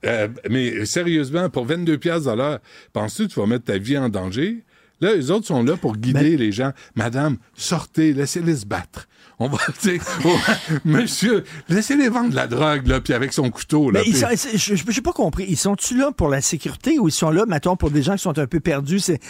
[0.04, 2.58] Euh, mais sérieusement, pour 22 piastres à l'heure,
[2.92, 4.62] penses-tu que tu vas mettre ta vie en danger?
[5.00, 6.72] Là, les autres sont là pour guider les gens.
[6.96, 9.06] Madame, sortez, laissez-les se battre.
[9.40, 9.58] On va,
[10.24, 10.36] oh,
[10.84, 14.00] monsieur, laissez-les vendre de la drogue, là, puis avec son couteau, là.
[14.04, 14.28] Mais ils sont-
[14.76, 15.44] je n'ai pas compris.
[15.48, 18.22] Ils sont-tu là pour la sécurité ou ils sont là, mettons, pour des gens qui
[18.22, 19.00] sont un peu perdus?
[19.00, 19.20] C'est,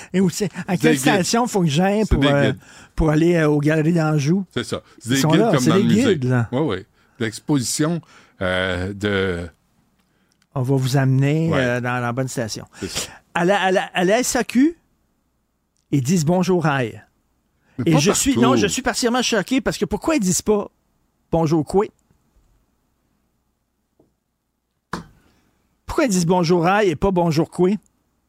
[0.68, 2.52] à quelle station faut que j'aille pour, euh,
[2.94, 4.44] pour aller euh, aux galeries d'Anjou?
[4.52, 4.82] C'est ça.
[4.98, 6.46] C'est Ils des sont guides là, comme dans des guides.
[6.52, 6.86] Oui, oui.
[7.18, 8.00] L'exposition
[8.42, 9.48] euh, de.
[10.54, 11.80] On va vous amener Ouais.
[11.80, 12.66] dans la bonne station.
[13.34, 14.76] la, à la- à la SAQ,
[15.92, 17.00] ils disent bonjour, aïe.
[17.78, 20.70] Mais Et je suis, non, je suis partiellement choqué parce que pourquoi ils disent pas
[21.30, 21.86] bonjour, quoi?
[25.86, 27.70] Pourquoi ils disent bonjour, aïe et pas bonjour, quoi?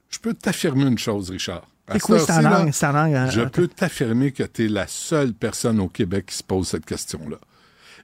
[0.09, 1.67] Je peux t'affirmer une chose, Richard.
[1.91, 3.29] C'est quoi, cette langue, hein?
[3.29, 6.85] Je peux t'affirmer que tu es la seule personne au Québec qui se pose cette
[6.85, 7.37] question-là.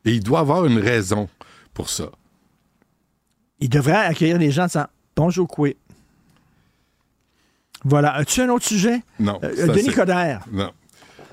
[0.06, 1.30] Et il doit avoir une raison
[1.74, 2.10] pour ça.
[3.60, 5.70] Il devrait accueillir les gens en disant bonjour, quoi?
[7.84, 8.14] Voilà.
[8.14, 9.02] As-tu un autre sujet?
[9.20, 9.40] Non.
[9.44, 9.92] Euh, Denis.
[9.92, 10.46] Coderre.
[10.52, 10.72] Non.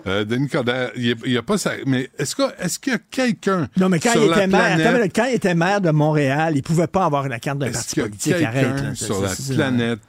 [0.09, 1.72] Euh, Denis Coderre, il n'y a, pas ça.
[1.86, 3.68] Mais est-ce que- est-ce qu'il y a quelqu'un.
[3.76, 5.90] Non, mais quand sur il la était maire, planète- attends quand il était maire de
[5.90, 8.74] Montréal, il pouvait pas avoir la carte d'un Est-ce parti qu'il y a politique.
[8.74, 10.00] quelqu'un sur la planète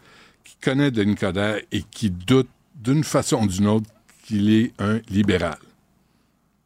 [0.43, 3.89] qui connaît Denis Coderre et qui doute d'une façon ou d'une autre
[4.25, 5.57] qu'il est un libéral?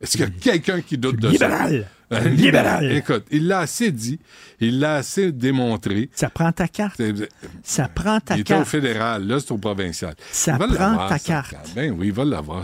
[0.02, 1.82] Est-ce qu'il y a quelqu'un qui doute de Libéral!
[1.82, 1.88] ça?
[2.03, 2.92] Un Libéral!
[2.92, 4.20] Écoute, il l'a assez dit,
[4.60, 6.10] il l'a assez démontré.
[6.14, 6.96] Ça prend ta carte.
[6.98, 7.30] C'est-
[7.64, 8.70] Ça prend ta Il était au carte.
[8.70, 10.14] fédéral, là, c'est au provincial.
[10.32, 11.56] Ça va prend ta carte.
[11.76, 12.64] Ben oui, il va l'avoir.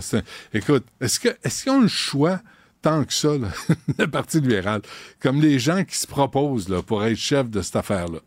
[0.52, 2.40] Écoute, est-ce qu'ils ont le choix
[2.82, 3.48] tant que ça, là,
[3.98, 4.80] le Parti libéral,
[5.20, 8.20] comme les gens qui se proposent là, pour être chef de cette affaire-là?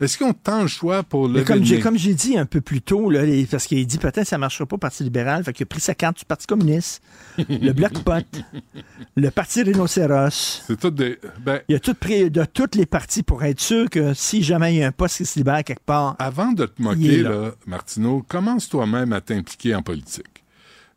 [0.00, 2.60] Est-ce qu'ils ont tant le choix pour le comme j'ai, comme j'ai dit un peu
[2.60, 5.04] plus tôt, là, les- parce qu'il dit peut-être que ça ne marchera pas au Parti
[5.04, 7.02] libéral, fait qu'il a pris sa carte du Parti communiste,
[7.48, 8.24] le Bloc Pot,
[9.16, 10.62] le Parti Rhinocéros.
[10.66, 11.18] C'est tout des.
[11.44, 14.74] Ben, Il a tout pris de tous les partis pour être sûr que si jamais
[14.74, 17.30] il y a un poste qui se libère quelque part, avant de te moquer, là.
[17.30, 20.43] là, Martineau, commence toi-même à t'impliquer en politique.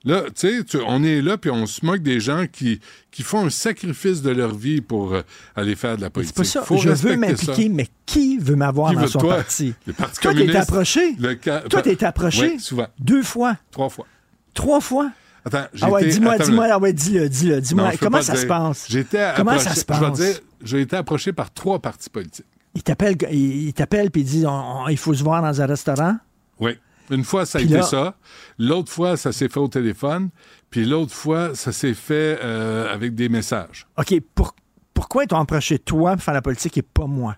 [0.08, 2.80] Là, tu sais, on est là, puis on se moque des gens qui,
[3.12, 5.22] qui font un sacrifice de leur vie pour euh,
[5.56, 6.36] aller faire de la c'est politique.
[6.38, 6.62] pas ça.
[6.64, 9.36] Faut je veux m'impliquer, mais qui veut m'avoir dans veut son toi?
[9.36, 9.74] parti?
[9.86, 10.70] Le Parti Toi, t'es communiste.
[10.70, 11.16] approché?
[11.20, 12.52] Le ca- Toi, t'es approché?
[12.54, 12.88] Oui, souvent.
[13.00, 14.06] Deux fois, Trois fois.
[14.54, 15.12] trois fois?
[15.44, 17.92] Attends, j'ai Ah ouais, été- dis-moi, dis-moi, ah ouais, dis-le, dis-le, dis-moi.
[18.02, 18.88] Comment ça se passe?
[19.36, 20.20] Comment approché- ça se Je vais passe?
[20.20, 22.46] dire, j'ai été approché par trois partis politiques.
[22.76, 25.62] Il t'appelle, il, il t'appelle puis il dit on- on- il faut se voir dans
[25.62, 26.16] un restaurant?
[26.60, 26.78] Oui.
[27.10, 28.16] Une fois, ça a Puis été là- ça.
[28.60, 30.30] L'autre fois, ça s'est fait au téléphone.
[30.70, 33.88] Puis l'autre fois, ça s'est fait euh, avec des messages.
[33.98, 34.56] OK, pour-
[34.94, 37.36] pourquoi ils t'ont approché toi pour faire la politique et pas moi?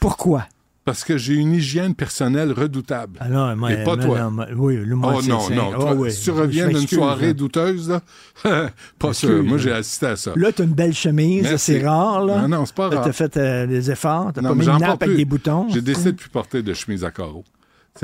[0.00, 0.44] Pourquoi?
[0.84, 3.18] Parce que j'ai une hygiène personnelle redoutable.
[3.20, 4.20] Ah non, moi, Et pas toi.
[4.20, 5.70] non, moi- oui, le oh non, non.
[5.74, 9.42] ah Toi, oui, si tu reviens d'une soirée douteuse, là, pas sûr.
[9.42, 10.32] Moi, j'ai assisté à ça.
[10.34, 12.40] Là, t'as une belle chemise, c'est rare, là.
[12.42, 13.04] Non, non, c'est pas rare.
[13.04, 15.68] T'as fait euh, des efforts, Non, pas mais mis une nappe avec des boutons.
[15.68, 17.44] J'ai décidé de plus porter de chemise à carreaux.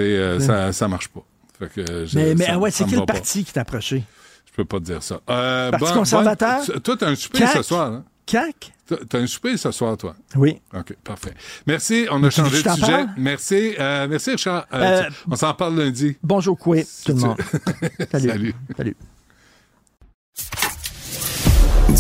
[0.03, 1.23] Euh, ça, ça marche pas.
[1.59, 3.07] Fait que, euh, je- Mais, mais ça- ah ouais, c'est quel pas.
[3.07, 4.03] parti qui t'a approché?
[4.47, 5.21] Je peux pas te dire ça.
[5.31, 6.61] Euh, Parti bon- conservateur?
[6.67, 8.05] bon- toi, t'as un souper ce soir, hein?
[8.27, 8.73] CAC?
[9.09, 10.15] T'as- un souper ce soir, toi?
[10.37, 10.61] Oui.
[10.75, 11.33] OK, parfait.
[11.67, 12.87] Merci, on a Tu changé de sujet?
[12.91, 13.09] parle?
[13.17, 14.67] Merci, euh, merci Richard.
[14.75, 16.17] Euh, Euh, on s'en parle lundi.
[16.23, 17.37] Bonjour, quoi, tout le monde.
[18.13, 18.29] Salut.
[18.31, 18.55] Salut.
[18.77, 18.97] Salut.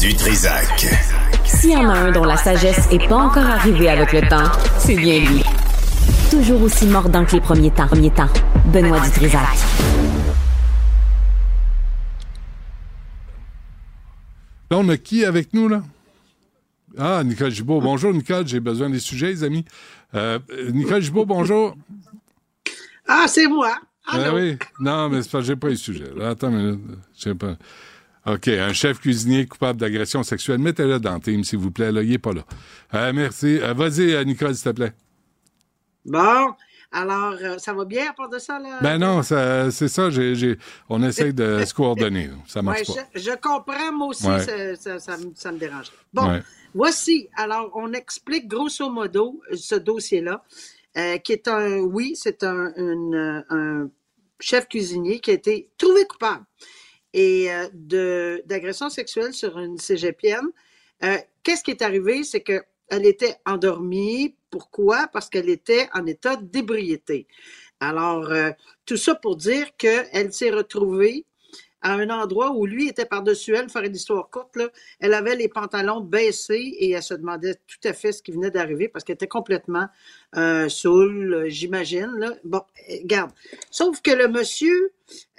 [0.00, 0.86] Du Trisac.
[1.44, 4.50] S'il y en a un dont la sagesse est pas encore arrivée avec le temps,
[4.78, 5.42] c'est bien lui.
[6.34, 7.86] Toujours aussi mordant que les premiers temps.
[7.86, 8.26] Premiers temps.
[8.72, 9.40] Benoît Dutrisac.
[14.68, 15.84] Là, on a qui avec nous, là?
[16.98, 17.80] Ah, Nicole Gibault.
[17.80, 18.48] Bonjour, Nicole.
[18.48, 19.64] J'ai besoin des sujets, les amis.
[20.16, 20.40] Euh,
[20.72, 21.76] Nicole Gibault, bonjour.
[23.06, 23.70] Ah, c'est moi.
[24.04, 24.58] Ah oui.
[24.80, 26.10] Non, mais c'est pas, j'ai pas les sujets.
[26.16, 26.98] Là, attends une minute.
[27.16, 27.54] J'ai pas.
[28.26, 28.48] OK.
[28.48, 30.58] Un chef cuisinier coupable d'agression sexuelle.
[30.58, 31.92] Mettez-le dans le team, s'il vous plaît.
[31.92, 32.42] Là, il est pas là.
[32.94, 33.60] Euh, merci.
[33.62, 34.94] Euh, vas-y, Nicole, s'il te plaît.
[36.04, 36.52] Bon,
[36.92, 38.78] alors, euh, ça va bien à part de ça, là?
[38.82, 40.08] Ben non, ça- c'est ça.
[40.88, 42.30] on essaye de se coordonner.
[42.46, 43.02] Ça marche Ouais, pas.
[43.14, 44.40] je, je comprends, moi aussi, Ouais.
[44.44, 45.96] ça, ça- ça me- ça me dérangerait.
[46.12, 46.42] Bon, Ouais.
[46.74, 50.44] voici, alors, on explique grosso modo euh, ce dossier-là,
[50.98, 53.88] euh, qui est un, oui, c'est un, une, un
[54.40, 56.44] chef cuisinier qui a été trouvé coupable
[57.14, 60.46] et euh, d'agression sexuelle sur une cégepienne.
[61.02, 62.24] Euh, Qu'est-ce qui est arrivé?
[62.24, 64.34] C'est que elle était endormie.
[64.54, 65.08] Pourquoi?
[65.12, 67.26] Parce qu'elle était en état d'ébriété.
[67.80, 68.52] Alors, euh,
[68.86, 71.26] tout ça pour dire qu'elle s'est retrouvée
[71.84, 74.68] à un endroit où lui était par-dessus elle, faire une histoire courte, là,
[75.00, 78.50] elle avait les pantalons baissés et elle se demandait tout à fait ce qui venait
[78.50, 79.86] d'arriver parce qu'elle était complètement
[80.36, 82.34] euh, saoule, euh, j'imagine.
[82.42, 83.30] Bon, euh, garde.
[83.70, 84.92] Sauf que le monsieur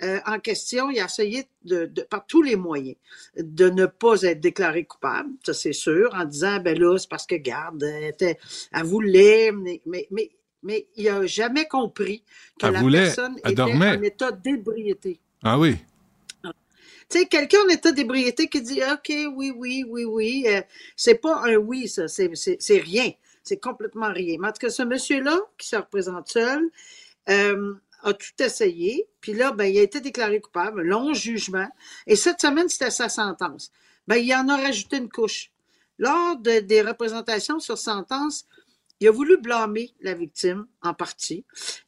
[0.04, 2.96] euh, en question, il a essayé de, de- par tous les moyens
[3.36, 7.26] de ne pas être déclaré coupable, ça c'est sûr, en disant, ben là, c'est parce
[7.26, 8.38] que, garde, elle, était,
[8.72, 10.30] elle voulait, mais, mais, mais,
[10.62, 12.24] mais il n'a jamais compris
[12.60, 13.98] que Elle la voulait, personne était dormait.
[13.98, 15.20] en état d'ébriété.
[15.44, 15.76] Ah oui.
[17.10, 20.62] Tu quelqu'un en état d'ébriété qui dit OK, oui, oui, oui, oui, euh,
[20.96, 22.32] c'est pas un oui, ça, c'est
[22.70, 23.12] rien.
[23.44, 24.38] C'est complètement rien.
[24.40, 26.70] Mais en tout cas, ce monsieur-là, qui se représente seul,
[27.30, 29.08] euh, a tout essayé.
[29.22, 31.68] Puis là, ben, il a été déclaré coupable, long jugement.
[32.08, 33.72] Et cette semaine, c'était sa sentence.
[34.08, 35.52] Ben, il en a rajouté une couche.
[35.98, 38.46] Lors des représentations sur sentence,
[39.00, 41.46] il a voulu blâmer la victime en partie.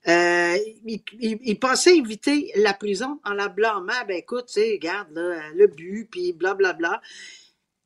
[0.07, 4.05] Euh, il, pensait éviter la prison en la blâmant.
[4.07, 7.01] Ben écoute, tu sais, regarde le but, puis blablabla.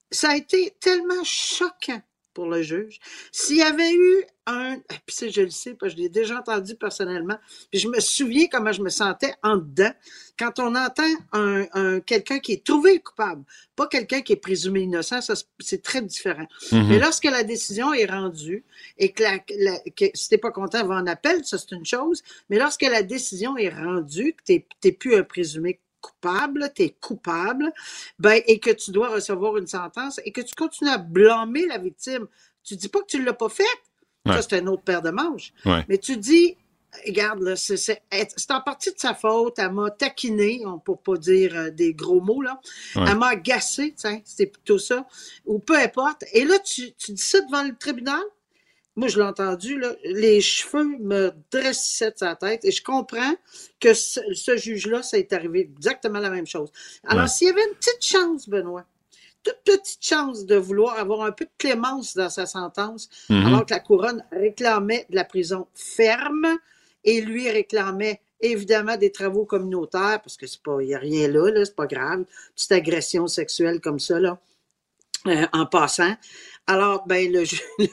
[0.09, 2.01] Ça a été tellement choquant
[2.33, 2.99] pour le juge.
[3.31, 6.75] S'il y avait eu un, puis je le sais, parce que je l'ai déjà entendu
[6.75, 7.37] personnellement,
[7.69, 9.91] puis je me souviens comment je me sentais en dedans
[10.39, 11.03] quand on entend
[11.33, 13.43] un, quelqu'un qui est trouvé coupable,
[13.75, 16.47] pas quelqu'un qui est présumé innocent, ça c'est très différent.
[16.71, 16.87] Mm-hmm.
[16.87, 18.65] Mais lorsque la décision est rendue
[18.97, 22.23] et que, la, que si t'es pas content, va en appel, ça c'est une chose,
[22.49, 27.71] mais lorsque la décision est rendue, que t'es plus un présumé coupable, tu es coupable,
[28.19, 31.77] ben, et que tu dois recevoir une sentence et que tu continues à blâmer la
[31.77, 32.27] victime.
[32.63, 33.63] Tu dis pas que tu ne l'as pas fait.
[34.27, 35.53] Ça, c'est un autre paire de manches.
[35.87, 36.55] Mais tu dis,
[37.07, 38.01] regarde, c'est
[38.49, 39.57] en partie de sa faute.
[39.57, 42.59] Elle m'a taquiné, on peut pas dire euh, des gros mots, là.
[42.95, 43.95] Elle m'a agacé,
[44.25, 45.07] c'est plutôt ça.
[45.45, 46.25] Ou peu importe.
[46.33, 48.21] Et là, tu, tu dis ça devant le tribunal?
[49.01, 53.33] Moi, je l'ai entendu, là, les cheveux me dressaient de sa tête et je comprends
[53.79, 54.21] que ce,
[54.57, 56.69] juge-là, ça est arrivé exactement la même chose.
[57.07, 58.85] Alors, s'il y avait une petite chance, Benoît,
[59.41, 63.47] toute petite chance de vouloir avoir un peu de clémence dans sa sentence, mm-hmm.
[63.47, 66.59] alors que la couronne réclamait de la prison ferme
[67.03, 71.27] et lui réclamait évidemment des travaux communautaires, parce que c'est pas, il n'y a rien
[71.27, 74.39] là, là c'est pas grave, petite agression sexuelle comme ça, là,
[75.25, 76.15] euh, en passant.
[76.67, 77.43] Alors, ben, le,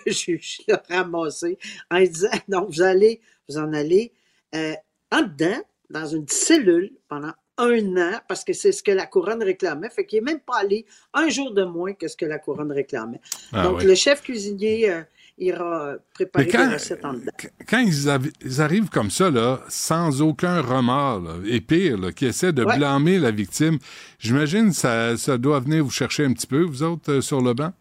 [0.07, 1.59] juge l'a ramassé
[1.91, 4.13] en disant, non, vous allez, vous en allez
[4.55, 4.75] euh,
[5.11, 9.43] en dedans, dans une cellule pendant un an, parce que c'est ce que la couronne
[9.43, 9.91] réclamait.
[9.91, 12.71] Fait qu'il n'est même pas allé un jour de moins que ce que la couronne
[12.71, 13.21] réclamait.
[13.53, 15.03] Ah Donc, le chef cuisinier euh,
[15.39, 17.33] ira préparer quand, des recettes en dedans.
[17.69, 23.19] Quand ils, arrivent comme ça, là, sans aucun remords, et pire, qui essaient de blâmer
[23.19, 23.79] la victime,
[24.19, 27.55] j'imagine ça, ça doit venir vous chercher un petit peu, vous autres, euh, sur le
[27.55, 27.73] banc?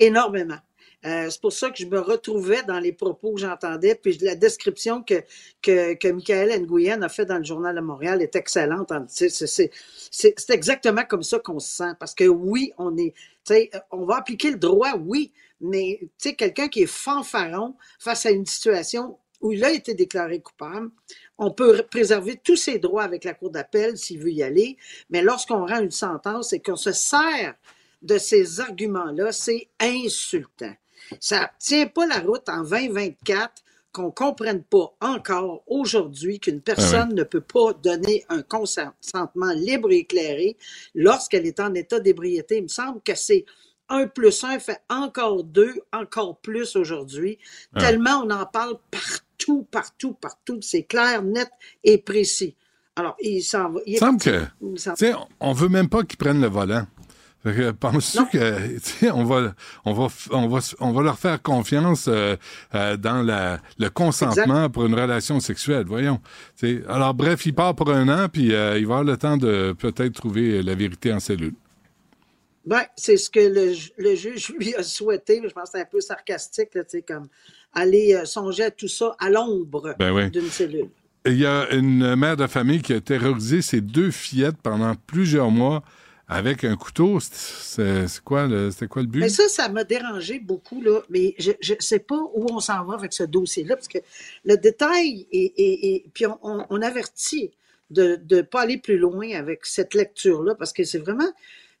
[0.00, 0.58] Énormément.
[1.06, 4.34] Euh, c'est pour ça que je me retrouvais dans les propos que j'entendais, puis la
[4.34, 5.22] description que,
[5.62, 8.92] que, que Michael Nguyen a fait dans le Journal de Montréal est excellente.
[9.08, 13.14] C'est exactement comme ça qu'on se sent, parce que oui, on est,
[13.90, 15.32] on va appliquer le droit, oui,
[15.62, 16.00] mais
[16.36, 20.90] quelqu'un qui est fanfaron face à une situation où il a été déclaré coupable,
[21.38, 24.76] on peut préserver tous ses droits avec la Cour d'appel s'il veut y aller,
[25.08, 27.54] mais lorsqu'on rend une sentence et qu'on se sert
[28.02, 30.74] de ces arguments-là, c'est insultant.
[31.18, 37.14] Ça tient pas la route en 2024 qu'on comprenne pas encore aujourd'hui qu'une personne ah
[37.14, 40.56] ne peut pas donner un consentement libre et éclairé
[40.94, 42.58] lorsqu'elle est en état d'ébriété.
[42.58, 43.44] Il me semble que c'est
[43.88, 47.38] un plus un fait encore deux, encore plus aujourd'hui.
[47.74, 47.80] Ah.
[47.80, 50.60] Tellement on en parle partout, partout, partout.
[50.62, 51.50] C'est clair, net
[51.82, 52.54] et précis.
[52.94, 53.80] Alors, il s'en va.
[53.86, 54.44] Il semble que,
[55.40, 56.86] on veut même pas qu'ils prennent le volant.
[57.42, 59.54] Penses-tu que on va,
[59.86, 62.36] on va, on va, on va leur faire confiance euh,
[62.74, 66.20] euh, dans la, le consentement pour une relation sexuelle, voyons.
[66.86, 69.74] alors bref, il part pour un an, puis euh, il va avoir le temps de
[69.78, 71.54] peut-être trouver la vérité en cellule.
[72.66, 75.80] Ben, c'est ce que le, le, juge lui a souhaité, mais je pense que c'est
[75.80, 77.28] un peu sarcastique, là, comme
[77.72, 80.90] aller songer à tout ça à l'ombre ben d'une cellule.
[81.24, 85.50] Il y a une mère de famille qui a terrorisé ses deux fillettes pendant plusieurs
[85.50, 85.82] mois
[86.32, 89.18] avec un couteau, c'est quoi, le, quoi le but?
[89.18, 91.02] Mais ça, ça m'a dérangé beaucoup, là.
[91.10, 93.98] Mais je ne sais pas où on s'en va avec ce dossier-là, parce que
[94.44, 97.50] le détail, et, puis on, avertit
[97.90, 101.28] de ne pas aller plus loin avec cette lecture-là, parce que c'est vraiment...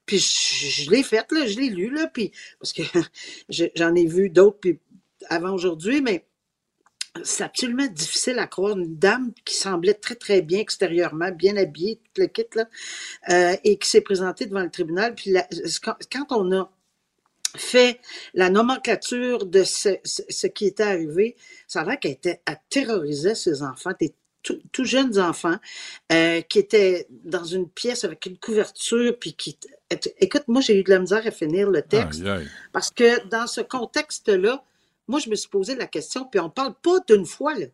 [0.04, 2.32] Puis je, l'ai faite, là, je l'ai lu, là, puis...
[2.58, 2.82] Parce que
[3.48, 4.58] j'en ai vu d'autres
[5.28, 6.24] avant aujourd'hui, mais
[7.24, 8.76] c'est absolument difficile à croire.
[8.76, 12.68] Une dame qui semblait très, très bien extérieurement, bien habillée, tout le kit, là,
[13.30, 15.14] euh, et qui s'est présentée devant le tribunal.
[15.14, 15.34] Puis
[15.82, 16.70] quand, on a
[17.56, 18.00] fait
[18.34, 21.36] la nomenclature de ce, qui était arrivé,
[21.66, 25.56] ça a l'air qu'elle était à terroriser ses enfants, des tout, jeunes enfants,
[26.12, 29.58] euh, qui étaient dans une pièce avec une couverture, puis qui...
[30.18, 32.22] Écoute, moi, j'ai eu de la misère à finir le texte,
[32.72, 34.64] parce que dans ce contexte-là,
[35.10, 37.66] moi, je me suis posé la question, puis on parle pas d'une fois, là.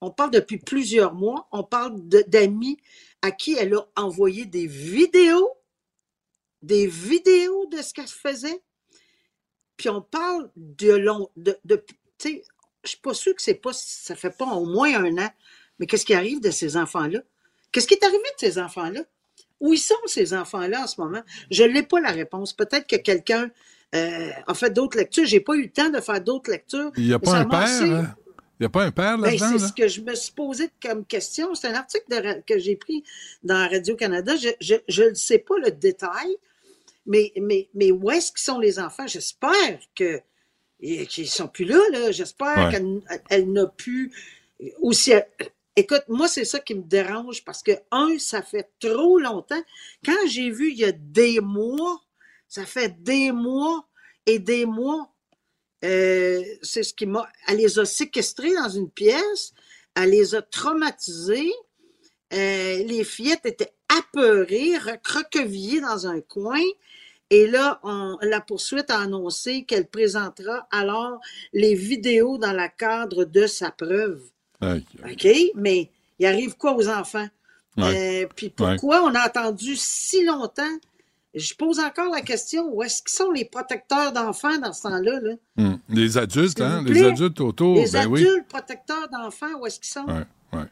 [0.00, 2.78] On parle depuis plusieurs mois, on parle d'amis
[3.22, 5.50] à qui elle a envoyé des vidéos,
[6.62, 8.60] des vidéos de ce qu'elle faisait.
[9.76, 11.76] Puis on parle de long, de, de
[12.18, 12.44] tu sais,
[12.82, 15.30] je suis pas sûre que c'est pas, ça fait pas au moins un an,
[15.78, 17.20] mais qu'est-ce qui arrive de ces enfants-là?
[17.72, 19.00] Qu'est-ce qui est arrivé de ces enfants-là?
[19.60, 21.22] Où ils sont, ces enfants-là, en ce moment?
[21.50, 22.52] Je n'ai pas la réponse.
[22.52, 23.50] Peut-être que quelqu'un
[23.94, 25.24] euh, a fait d'autres lectures.
[25.24, 26.90] J'ai pas eu le temps de faire d'autres lectures.
[26.96, 27.82] Il n'y a pas un père?
[27.82, 28.14] Hein?
[28.58, 29.50] Il n'y a pas un père ben, là-dedans?
[29.52, 31.54] c'est ce que je me suis posé comme question.
[31.54, 33.04] C'est un article que j'ai pris
[33.42, 34.34] dans Radio-Canada.
[34.60, 36.36] Je ne sais pas le détail,
[37.06, 39.06] mais, mais, mais où est-ce qu'ils sont les enfants?
[39.06, 40.20] J'espère que
[40.80, 41.78] qu'ils sont plus là.
[41.92, 42.10] là.
[42.10, 44.12] J'espère qu'elle n'a pu
[44.80, 45.12] aussi.
[45.76, 49.62] Écoute, moi, c'est ça qui me dérange parce que, un, ça fait trop longtemps.
[50.04, 52.03] Quand j'ai vu il y a des mois,
[52.54, 53.84] ça fait des mois
[54.26, 55.12] et des mois
[55.84, 57.28] euh, c'est ce qui m'a.
[57.48, 59.52] Elle les a séquestrés dans une pièce,
[59.96, 61.52] elle les a traumatisés.
[62.32, 66.62] Euh, les fillettes étaient apeurées, recroquevillées dans un coin.
[67.30, 67.80] Et là,
[68.22, 71.18] la poursuite a annoncé qu'elle présentera alors
[71.52, 74.22] les vidéos dans le cadre de sa preuve.
[74.62, 75.26] OK?
[75.56, 75.90] Mais
[76.20, 77.26] il arrive quoi aux enfants?
[77.80, 80.78] Euh, puis pourquoi on a attendu si longtemps
[81.34, 85.20] je pose encore la question, où est-ce qu'ils sont les protecteurs d'enfants dans ce temps-là?
[85.20, 85.34] Là?
[85.56, 85.76] Hmm.
[85.88, 86.82] Les adultes, hein?
[86.86, 87.76] Les adultes autour.
[87.76, 90.06] Les ben adultes protecteurs d'enfants, où est-ce qu'ils sont?
[90.06, 90.66] Ouais, ouais.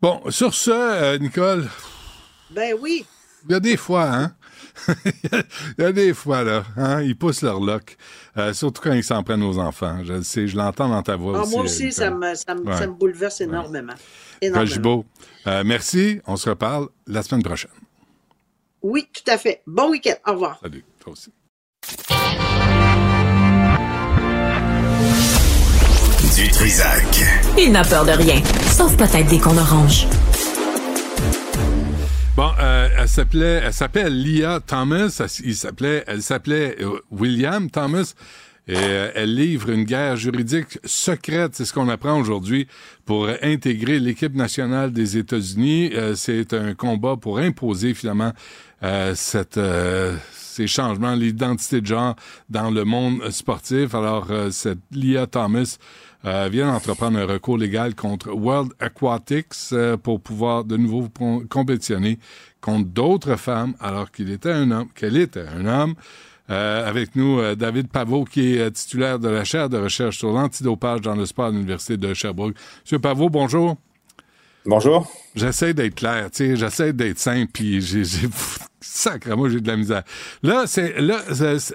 [0.00, 1.68] Bon, sur ce, euh, Nicole.
[2.50, 3.06] Ben oui.
[3.48, 4.32] Il y a des fois, hein?
[5.78, 7.96] Il y a des fois, là, hein, ils poussent leur loc.
[8.36, 9.98] Euh, surtout quand ils s'en prennent aux enfants.
[10.04, 11.54] Je le sais, je l'entends dans ta voix ah, aussi.
[11.54, 13.94] Moi aussi, ça me, ça, me, ça me, bouleverse énormément.
[14.40, 15.04] énormément.
[15.46, 16.20] Euh, merci.
[16.26, 17.70] On se reparle la semaine prochaine.
[18.82, 19.62] Oui, tout à fait.
[19.66, 20.14] Bon week-end.
[20.26, 20.58] Au revoir.
[20.60, 21.30] Salut, toi aussi.
[26.34, 27.04] Du Trisac.
[27.58, 30.06] Il n'a peur de rien, sauf peut-être des qu'on orange.
[32.36, 35.22] Bon, euh, elle s'appelait, elle s'appelle Leah Thomas.
[35.44, 38.14] Il s'appelait, elle s'appelait euh, William Thomas.
[38.68, 42.68] Et euh, elle livre une guerre juridique secrète, c'est ce qu'on apprend aujourd'hui,
[43.04, 45.90] pour intégrer l'équipe nationale des États-Unis.
[45.94, 48.32] Euh, c'est un combat pour imposer finalement
[48.82, 49.60] euh, cette,
[50.32, 52.16] ces changements, l'identité de genre
[52.48, 53.94] dans le monde sportif.
[53.94, 55.78] Alors, cette Leah Thomas
[56.24, 61.08] vient d'entreprendre un recours légal contre World Aquatics pour pouvoir de nouveau
[61.48, 62.18] compétitionner
[62.60, 65.94] contre d'autres femmes alors qu'il était un homme, qu'elle était un homme.
[66.50, 70.18] Euh, avec nous, euh, David Pavot, qui est euh, titulaire de la chaire de recherche
[70.18, 72.56] sur l'antidopage dans le sport à l'Université de Sherbrooke.
[72.84, 73.76] Monsieur Pavot, bonjour.
[74.64, 75.10] Bonjour.
[75.34, 78.28] J'essaie d'être clair, tu sais, j'essaie d'être simple, puis j'ai, j'ai
[79.36, 80.02] moi j'ai de la misère.
[80.42, 81.20] Là, c'est là,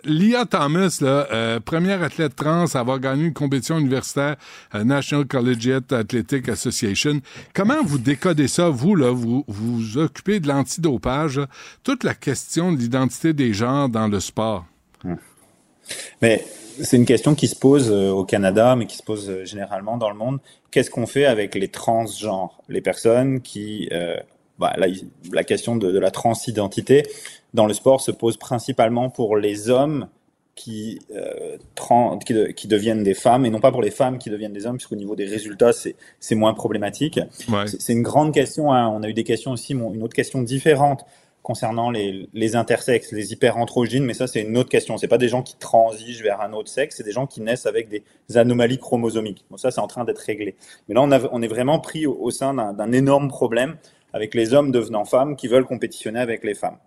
[0.06, 4.38] Lia Thomas, là, euh, première athlète trans à avoir gagné une compétition universitaire
[4.72, 7.20] à National Collegiate Athletic Association.
[7.54, 11.42] Comment vous décodez ça, vous là, vous vous occupez de l'antidopage,
[11.84, 14.66] toute la question de l'identité des genres dans le sport.
[16.22, 16.46] Mais
[16.82, 19.98] c'est une question qui se pose euh, au Canada, mais qui se pose euh, généralement
[19.98, 20.40] dans le monde.
[20.72, 24.18] Qu'est-ce qu'on fait avec les transgenres, les personnes qui euh,
[24.60, 24.88] bah, la,
[25.32, 27.04] la, question de, de, la transidentité
[27.54, 30.08] dans le sport se pose principalement pour les hommes
[30.58, 31.58] qui, euh,
[32.26, 34.78] qui, qui, deviennent des femmes et non pas pour les femmes qui deviennent des hommes,
[34.78, 37.20] puisqu'au niveau des résultats, c'est moins problématique.
[37.48, 37.68] Ouais.
[37.68, 38.74] C'est une grande question.
[38.74, 38.90] Hein.
[38.90, 41.06] On a eu des questions aussi, une autre question différente
[41.48, 44.98] concernant les, les intersexes, les hyperandrogynes, mais ça c'est une autre question.
[44.98, 47.66] C'est pas des gens qui transigent vers un autre sexe, c'est des gens qui naissent
[47.66, 48.04] avec des
[48.36, 49.46] anomalies chromosomiques.
[49.50, 50.58] Bon, ça c'est en train d'être réglé.
[50.90, 53.78] Mais là on, a, on est vraiment pris au, sein d'un énorme problème
[54.12, 56.80] avec les hommes devenant femmes qui veulent compétitionner avec les femmes.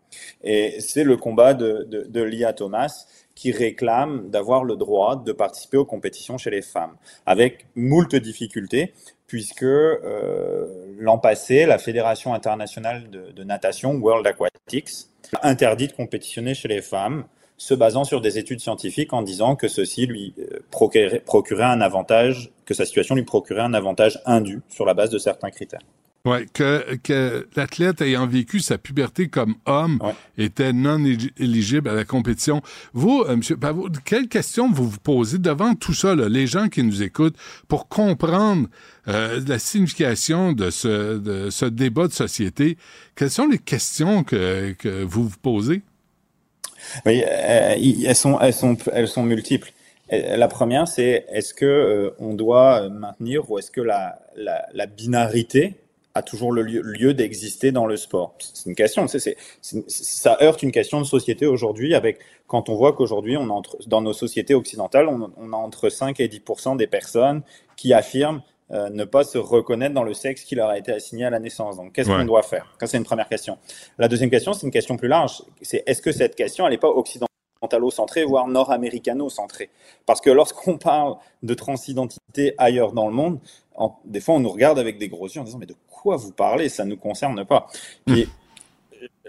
[0.45, 3.07] Et c'est le combat de, de, de Lia Thomas
[3.41, 8.93] qui réclame d'avoir le droit de participer aux compétitions chez les femmes, avec moult difficultés,
[9.27, 10.67] puisque euh,
[10.99, 14.91] l'an passé, la Fédération internationale de, natation, World Aquatics,
[15.41, 17.25] a interdit de compétitionner chez les femmes,
[17.57, 22.53] se basant sur des études scientifiques en disant que ceci lui euh, procurait un avantage,
[22.67, 25.81] que sa situation lui procurait un avantage indu sur la base de certains critères.
[26.27, 30.13] Oui, que, que l'athlète ayant vécu sa puberté comme homme ouais.
[30.37, 31.03] était non
[31.39, 32.61] éligible à la compétition.
[32.93, 33.41] Vous, euh, M.
[33.59, 37.37] Pavot, quelles questions vous vous posez devant tout ça, là, les gens qui nous écoutent,
[37.69, 38.69] pour comprendre
[39.09, 42.77] euh, la signification de ce, de ce débat de société?
[43.17, 45.81] Quelles sont les questions que, que vous vous posez?
[47.07, 49.73] Oui, euh, elles, sont, elles, sont, elles sont multiples.
[50.13, 54.85] La première, c'est est-ce que euh, on doit maintenir ou est-ce que la, la, la
[54.85, 55.77] binarité
[56.15, 59.37] a toujours le lieu, lieu d'exister dans le sport C'est une question, c'est, c'est,
[59.89, 64.01] ça heurte une question de société aujourd'hui avec quand on voit qu'aujourd'hui, on entre, dans
[64.01, 66.43] nos sociétés occidentales, on, on, a entre 5 et 10
[66.77, 67.43] des personnes
[67.77, 68.43] qui affirment
[68.73, 71.41] euh, ne pas se reconnaître dans le sexe qui leur a été assigné à la
[71.41, 71.77] naissance.
[71.77, 72.19] Donc, qu'est-ce ouais.
[72.19, 72.73] qu'on doit faire?
[72.79, 73.59] Ça, c'est une première question.
[73.99, 75.43] La deuxième question, c'est une question plus large.
[75.61, 79.71] C'est est-ce que cette question, elle n'est pas occidentalo-centrée, voire nord-américano-centrée?
[80.07, 83.41] Parce que lorsqu'on parle de transidentité ailleurs dans le monde,
[83.75, 86.17] en, des fois, on nous regarde avec des gros yeux en disant mais de quoi
[86.17, 87.67] vous parlez Ça ne nous concerne pas.
[88.09, 88.27] Et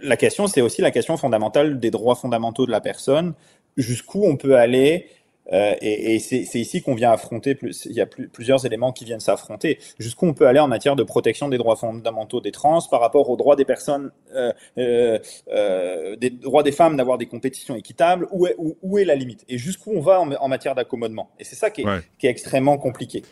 [0.02, 3.34] la question, c'est aussi la question fondamentale des droits fondamentaux de la personne.
[3.78, 5.08] Jusqu'où on peut aller
[5.52, 8.92] euh, et, et c'est ici qu'on vient affronter, plus, il y a plus, plusieurs éléments
[8.92, 9.80] qui viennent s'affronter.
[10.00, 13.30] Jusqu'où on peut aller en matière de protection des droits fondamentaux des trans par rapport
[13.30, 18.48] aux droits des personnes, euh, euh, des droits des femmes d'avoir des compétitions équitables, où
[18.48, 19.44] est, où, où est la limite?
[19.50, 21.30] Et jusqu'où on va en, en matière d'accommodement?
[21.40, 22.00] Et c'est ça qui est, Ouais.
[22.20, 23.24] qui est extrêmement compliqué.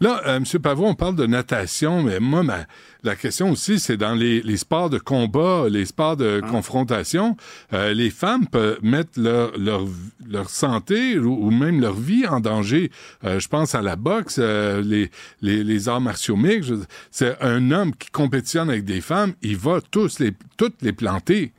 [0.00, 0.44] Là, euh, M.
[0.62, 2.66] Pavot, on parle de natation, mais moi, ma-
[3.02, 7.36] la question aussi, c'est dans les, les sports de combat, les sports de confrontation,
[7.72, 9.86] euh, les femmes peuvent mettre leur, leur,
[10.28, 12.90] leur santé ou, ou même leur vie en danger.
[13.24, 15.10] Euh, je pense à la boxe, euh, les,
[15.42, 16.72] les, les arts martiaux mixtes.
[17.10, 21.52] C'est un homme qui compétitionne avec des femmes, il va tous les, toutes les planter.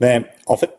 [0.00, 0.70] Ben, en fait,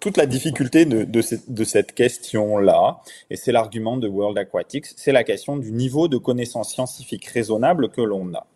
[0.00, 3.00] toute la difficulté de, cette- question-là,
[3.30, 7.90] et c'est l'argument de World Aquatics, c'est la question du niveau de connaissance scientifique raisonnable
[7.90, 8.46] que l'on a.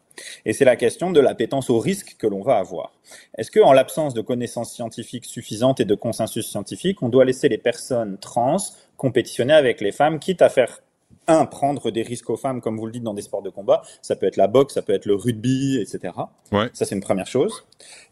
[0.45, 2.93] Et c'est la question de l'appétence au risque que l'on va avoir.
[3.39, 7.49] Est-ce que, en l'absence de connaissances scientifiques suffisantes et de consensus scientifique, on doit laisser
[7.49, 8.59] les personnes trans
[8.97, 10.81] compétitionner avec les femmes, quitte à faire
[11.27, 13.83] un, prendre des risques aux femmes, comme vous le dites, dans des sports de combat.
[14.03, 16.15] Ça peut être la boxe, ça peut être le rugby, etc.
[16.51, 16.69] Ouais.
[16.73, 17.65] Ça, c'est une première chose.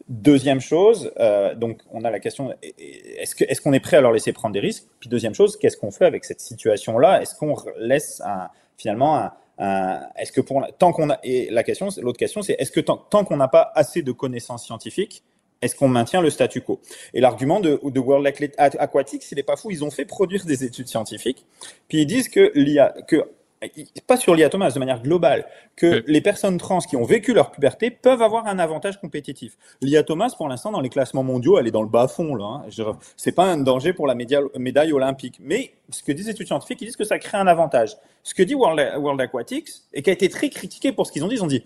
[0.07, 4.01] Deuxième chose, euh, donc on a la question est-ce que est-ce qu'on est prêt à
[4.01, 4.85] leur laisser prendre des risques?
[4.99, 7.21] Puis deuxième chose, qu'est-ce qu'on fait avec cette situation-là?
[7.21, 11.89] Est-ce qu'on laisse un, finalement un, est-ce que pour tant qu'on a et la question
[12.01, 15.23] l'autre question c'est est-ce que tant, tant qu'on n'a pas assez de connaissances scientifiques
[15.61, 16.79] est-ce qu'on maintient le statu quo?
[17.13, 18.25] Et l'argument de, de World
[18.57, 19.71] Aquatics, il est pas fou.
[19.71, 21.45] Ils ont fait produire des études scientifiques,
[21.87, 23.25] puis ils disent que l'IA, que
[24.07, 25.45] pas sur l'IA Thomas, de manière globale,
[25.75, 29.55] que les personnes trans qui ont vécu leur puberté peuvent avoir un avantage compétitif.
[29.81, 32.63] L'IA Thomas, pour l'instant, dans les classements mondiaux, elle est dans le bas fond là.
[32.65, 32.97] Hein.
[33.17, 36.81] C'est pas un danger pour la médaille olympique, mais ce que disent les études scientifiques,
[36.81, 37.97] ils disent que ça crée un avantage.
[38.23, 41.23] Ce que dit World, World Aquatics et qui a été très critiqué pour ce qu'ils
[41.23, 41.63] ont dit, ils ont dit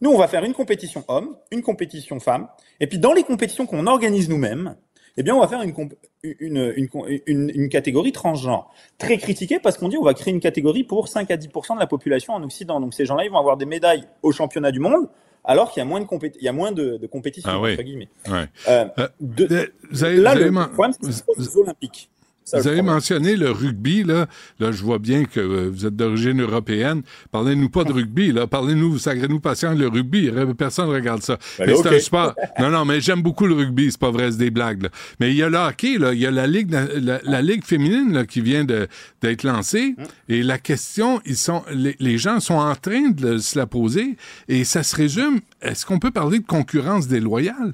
[0.00, 2.48] nous, on va faire une compétition homme, une compétition femme,
[2.80, 4.76] et puis dans les compétitions qu'on organise nous-mêmes,
[5.16, 6.88] eh bien, on va faire une, comp- une, une,
[7.26, 8.70] une, une catégorie transgenre.
[8.98, 11.80] Très critiquée parce qu'on dit on va créer une catégorie pour 5 à 10% de
[11.80, 12.78] la population en Occident.
[12.80, 15.08] Donc ces gens-là, ils vont avoir des médailles au championnat du monde,
[15.42, 17.60] alors qu'il y a moins de, compét il y a moins de, de compétition, Ah
[17.60, 17.72] oui.
[17.72, 18.08] entre guillemets.
[18.28, 18.44] Ouais.
[18.68, 22.10] Euh, Euh, de- vous avez- là, vous le avez man- problème, c'est Olympiques.
[22.52, 24.26] Vous avez mentionné le rugby, là.
[24.58, 27.02] Là, je vois bien que euh, vous êtes d'origine européenne.
[27.30, 28.46] Parlez-nous pas de rugby, là.
[28.46, 30.30] Parlez-nous, sacrez-nous patient le rugby.
[30.56, 31.36] Personne ne regarde ça.
[31.58, 31.94] Ben mais là, c'est ok.
[31.94, 32.34] un sport.
[32.60, 33.90] Non, non, mais j'aime beaucoup le rugby.
[33.90, 34.88] C'est pas vrai, c'est des blagues, là.
[35.20, 36.12] Mais il y a le hockey, là.
[36.12, 39.94] Il y a la ligue, na- la, la ligue féminine, là, qui vient d'être lancée.
[39.98, 40.04] Hum.
[40.28, 43.66] Et la question, ils sont, les, les gens sont en train de le- se la
[43.66, 44.16] poser.
[44.48, 45.40] Et ça se résume.
[45.62, 47.72] Est-ce qu'on peut parler de concurrence déloyale?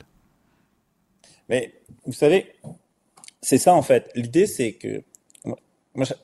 [1.48, 1.74] Mais
[2.06, 2.46] vous savez,
[3.44, 4.10] c'est ça en fait.
[4.16, 5.02] L'idée, c'est que
[5.94, 6.14] moi, je-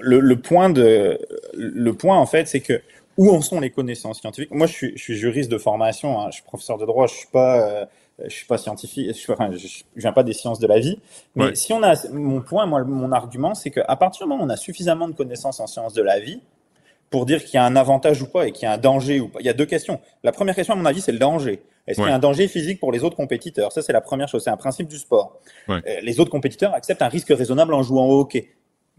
[0.00, 1.18] le, le point de
[1.54, 2.82] le point en fait, c'est que
[3.18, 4.50] où en sont les connaissances scientifiques?
[4.52, 7.14] Moi, je suis, je suis juriste de formation, hein, je suis professeur de droit, je
[7.14, 7.86] suis pas euh,
[8.24, 10.78] je suis pas scientifique, je, suis- enfin, je, je viens pas des sciences de la
[10.80, 10.98] vie.
[11.36, 11.54] Mais Ouais.
[11.54, 14.50] si on a mon point, moi, mon argument, c'est qu'à partir du moment où on
[14.50, 16.40] a suffisamment de connaissances en sciences de la vie
[17.10, 19.20] pour dire qu'il y a un avantage ou pas et qu'il y a un danger
[19.20, 19.40] ou pas.
[19.40, 20.00] Il y a deux questions.
[20.22, 21.60] La première question, à mon avis, c'est le danger.
[21.90, 23.72] Est-ce qu'il y a un danger physique pour les autres compétiteurs?
[23.72, 24.44] Ça, c'est la première chose.
[24.44, 25.40] C'est un principe du sport.
[25.68, 25.80] Ouais.
[25.86, 28.50] Euh, les autres compétiteurs acceptent un risque raisonnable en jouant au hockey.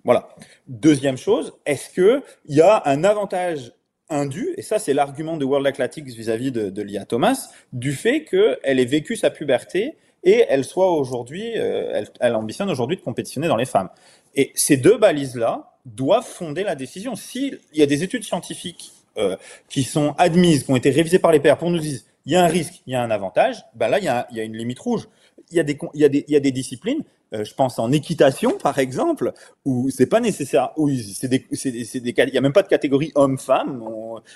[0.03, 0.27] Voilà.
[0.67, 3.71] Deuxième chose, est-ce que il y a un avantage
[4.09, 8.25] indu, et ça c'est l'argument de World Athletics vis-à-vis de, de Lia Thomas, du fait
[8.25, 13.01] qu'elle ait vécu sa puberté et elle soit aujourd'hui, euh, elle, elle ambitionne aujourd'hui de
[13.01, 13.89] compétitionner dans les femmes.
[14.35, 17.15] Et ces deux balises-là doivent fonder la décision.
[17.15, 19.35] S'il y a des études scientifiques euh,
[19.67, 22.35] qui sont admises, qui ont été révisées par les pairs pour nous dire il y
[22.35, 24.39] a un risque, il y a un avantage, ben là il y a, il y
[24.39, 25.07] a une limite rouge.
[25.49, 27.03] Il y a des, con- il y a des, il y a des disciplines,
[27.33, 29.33] euh, je pense en équitation par exemple,
[29.65, 32.41] où c'est pas nécessaire, où il- c'est des, c'est des, c'est des, il y a
[32.41, 33.83] même pas de catégorie homme-femme.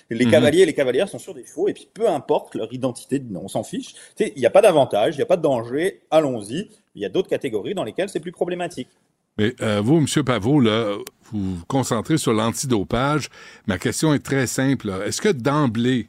[0.09, 0.31] Les Mhm.
[0.31, 3.47] cavaliers et les cavalières sont sur des chevaux et puis peu importe leur identité, on
[3.47, 3.93] s'en fiche.
[3.93, 6.69] Tu sais, il n'y a pas d'avantage, il n'y a pas de danger, allons-y.
[6.95, 8.89] Il y a d'autres catégories dans lesquelles c'est plus problématique.
[9.37, 10.23] Mais euh, vous, M.
[10.23, 10.95] Pavot, là,
[11.31, 13.29] vous vous concentrez sur l'antidopage.
[13.67, 14.87] Ma question est très simple.
[14.87, 15.05] là.
[15.05, 16.07] Est-ce que d'emblée,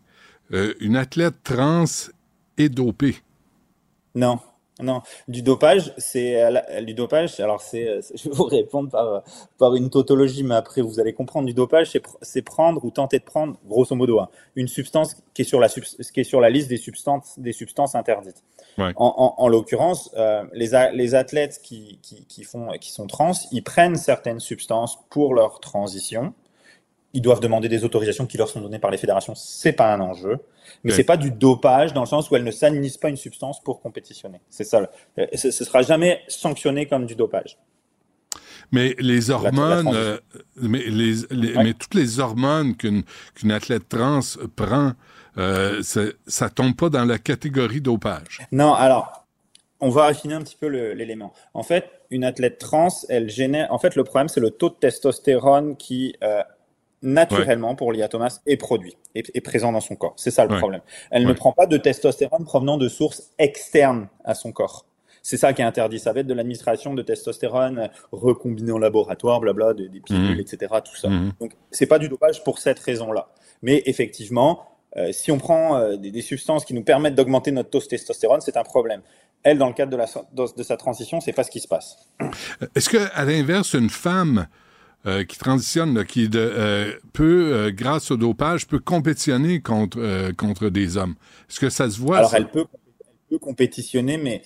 [0.52, 1.84] euh, une athlète trans
[2.58, 3.16] est dopée?
[4.14, 4.38] Non,
[4.80, 5.02] non.
[5.28, 7.38] Du dopage, c'est euh, la- du dopage.
[7.40, 9.20] Alors c'est, euh, je vais vous répondre par euh,
[9.58, 11.46] par une tautologie, mais après vous allez comprendre.
[11.46, 15.16] Du dopage, c'est pr- c'est prendre ou tenter de prendre, grosso modo, hein, une substance
[15.34, 18.42] qui est sur la subs- qui est sur la liste des substances des substances interdites.
[18.78, 18.92] Ouais.
[18.96, 23.06] En, en, en l'occurrence, euh, les a- les athlètes qui qui qui font qui sont
[23.06, 26.32] trans, ils prennent certaines substances pour leur transition.
[27.16, 29.34] Ils doivent demander des autorisations qui leur sont données par les fédérations.
[29.34, 30.38] C'est pas un enjeu,
[30.84, 30.96] mais Ouais.
[30.96, 33.80] c'est pas du dopage dans le sens où elles ne s'administrent pas une substance pour
[33.80, 34.40] compétitionner.
[34.50, 34.90] C'est ça.
[35.18, 37.56] euh, Ce, ce sera jamais sanctionné comme du dopage.
[38.72, 40.18] Mais les hormones, euh,
[40.56, 41.64] mais, les, les- Ouais.
[41.64, 43.04] mais toutes les hormones qu'une
[43.50, 44.20] athlète trans
[44.56, 44.92] prend,
[45.38, 45.82] euh,
[46.26, 48.40] ça tombe pas dans la catégorie dopage.
[48.52, 49.24] Non, alors,
[49.80, 51.32] on va affiner un petit peu l'élément.
[51.54, 53.72] En fait, une athlète trans, elle génère.
[53.72, 56.42] En fait, le problème, c'est le taux de testostérone qui, euh,
[57.02, 60.14] naturellement, pour Lia Thomas, est produit, est, est présent dans son corps.
[60.16, 60.58] C'est ça le Ouais.
[60.58, 60.80] problème.
[61.10, 64.86] Elle ne prend pas de testostérone provenant de sources externes à son corps.
[65.22, 65.98] C'est ça qui est interdit.
[65.98, 70.34] Ça va être de l'administration de testostérone euh, recombinée en laboratoire, blabla, des, des pilules,
[70.34, 70.40] Mhm.
[70.40, 70.74] etc.
[70.84, 71.08] Tout ça.
[71.08, 71.32] Mhm.
[71.40, 73.28] Donc, c'est pas du dopage pour cette raison-là.
[73.60, 74.62] Mais effectivement,
[74.96, 77.84] euh, si on prend euh, des, des substances qui nous permettent d'augmenter notre taux de
[77.86, 79.02] testostérone, c'est un problème.
[79.42, 81.68] Elle, dans le cadre de, la, de, de sa transition, c'est pas ce qui se
[81.68, 81.98] passe.
[82.74, 84.46] Est-ce que, à l'inverse, une femme
[85.06, 90.32] euh, qui transitionne, là, qui de, euh, peut, euh, grâce au dopage, peut compétitionner contre
[90.32, 91.14] contre des hommes
[91.48, 92.38] Est-ce que ça se voit Alors, ça?
[92.38, 92.64] elle peut,
[93.00, 94.42] elle peut compétitionner, mais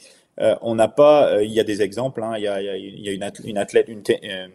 [0.63, 1.43] on n'a pas.
[1.43, 2.23] il y a des exemples.
[2.23, 2.33] hein.
[2.37, 3.11] il y a, il y
[3.45, 4.03] une, athlète, une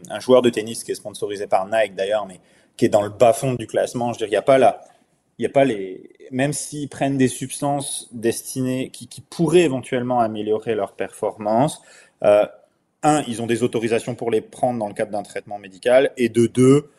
[0.09, 2.39] un joueur de tennis qui est sponsorisé par Nike d'ailleurs, mais
[2.77, 4.13] qui est dans le bas fond du classement.
[4.13, 4.81] Je veux dire, il n'y a pas la,
[5.37, 6.09] il y a pas les.
[6.31, 11.81] Même s'ils prennent des substances destinées qui, qui pourraient éventuellement améliorer leur performance.
[12.23, 12.45] Euh,
[13.05, 16.29] un, ils ont des autorisations pour les prendre dans le cadre d'un traitement médical, et
[16.29, 16.89] de deux,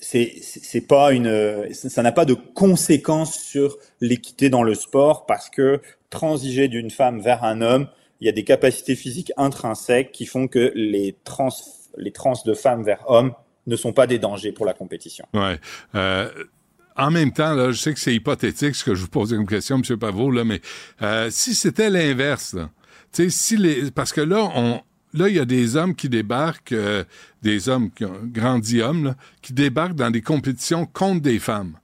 [0.00, 5.80] c'est pas une ça n'a pas de conséquences sur l'équité dans le sport parce que
[6.10, 7.88] transiger d'une femme vers un homme,
[8.20, 11.48] il y a des capacités physiques intrinsèques qui font que les trans
[11.96, 12.12] les
[12.46, 13.32] de femmes vers hommes
[13.66, 15.26] ne sont pas des dangers pour la compétition.
[15.34, 15.58] Ouais.
[15.94, 16.30] Euh,
[16.96, 19.46] en même temps, là, je sais que c'est hypothétique ce que je vous pose comme
[19.46, 19.98] question, M.
[19.98, 20.60] Pavot, là, mais
[21.02, 22.56] euh, si c'était l'inverse,
[23.12, 24.80] si les, parce que là, on,
[25.14, 27.04] là, il y a des hommes qui débarquent, euh,
[27.42, 31.74] des hommes qui ont grandi hommes, là, qui débarquent dans des compétitions contre des femmes.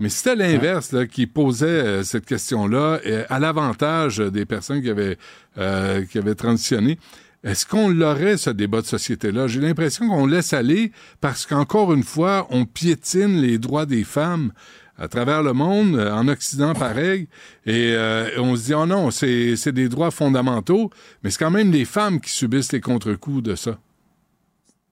[0.00, 4.90] Mais c'était l'inverse là, qui posait euh, cette question-là euh, à l'avantage des personnes qui
[4.90, 5.18] avaient
[5.58, 6.98] euh, qui avaient transitionné.
[7.44, 9.46] Est-ce qu'on l'aurait, ce débat de société-là?
[9.46, 14.52] J'ai l'impression qu'on laisse aller parce qu'encore une fois, on piétine les droits des femmes
[14.98, 17.28] à travers le monde, euh, en Occident pareil,
[17.66, 20.90] et euh, on se dit, oh non, c'est c'est des droits fondamentaux,
[21.22, 23.78] mais c'est quand même les femmes qui subissent les contre-coups de ça.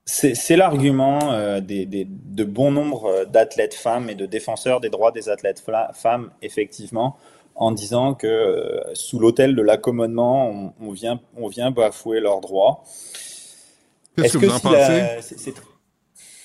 [0.05, 4.90] C'est c'est l'argument euh, des, des- de bon nombre d'athlètes femmes et de défenseurs des
[4.90, 7.16] droits des athlètes fla- femmes, effectivement,
[7.55, 12.40] en disant que euh, sous l'autel de l'accommodement, on, on vient, on vient bafouer leurs
[12.40, 12.82] droits.
[14.16, 15.11] Qu'est-ce Est-ce que vous en si pensez?
[15.20, 15.62] c'est- c'est tr-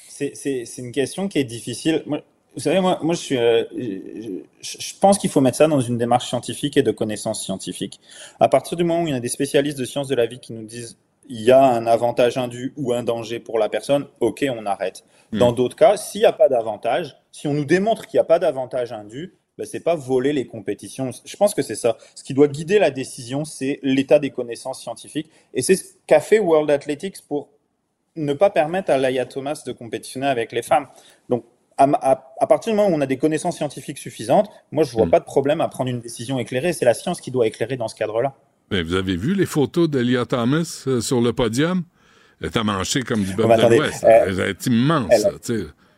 [0.08, 2.04] c'est- C'est c'est une question qui est difficile.
[2.06, 2.22] Moi,
[2.58, 5.80] vous savez, moi, moi je, suis, euh, je, je pense qu'il faut mettre ça dans
[5.80, 8.00] une démarche scientifique et de connaissance scientifique.
[8.40, 10.40] À partir du moment où il y a des spécialistes de sciences de la vie
[10.40, 10.98] qui nous disent
[11.30, 15.04] il y a un avantage indu ou un danger pour la personne, ok, on arrête.
[15.34, 15.56] Dans Mm.
[15.56, 18.40] d'autres cas, s'il n'y a pas d'avantage, si on nous démontre qu'il n'y a pas
[18.40, 21.12] d'avantage indu, ben, c'est pas voler les compétitions.
[21.26, 21.98] Je pense que c'est ça.
[22.16, 25.30] Ce qui doit guider la décision, c'est l'état des connaissances scientifiques.
[25.54, 27.50] Et c'est ce qu'a fait World Athletics pour
[28.16, 30.88] ne pas permettre à Laia Thomas de compétitionner avec les femmes.
[31.30, 31.44] Donc,
[31.78, 34.92] à, à- à partir du moment où on a des connaissances scientifiques suffisantes, moi, je
[34.94, 35.12] vois Mm.
[35.12, 36.74] pas de problème à prendre une décision éclairée.
[36.74, 38.34] C'est la science qui doit éclairer dans ce cadre-là.
[38.70, 41.84] Ben, vous avez vu les photos d'Elia Thomas euh, sur le podium?
[42.42, 44.04] Elle est amanchée comme du bœuf mais de l'Ouest.
[44.04, 45.54] euh, Elle est immense, elle- sais.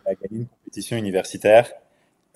[0.06, 1.70] Elle a gagné une compétition universitaire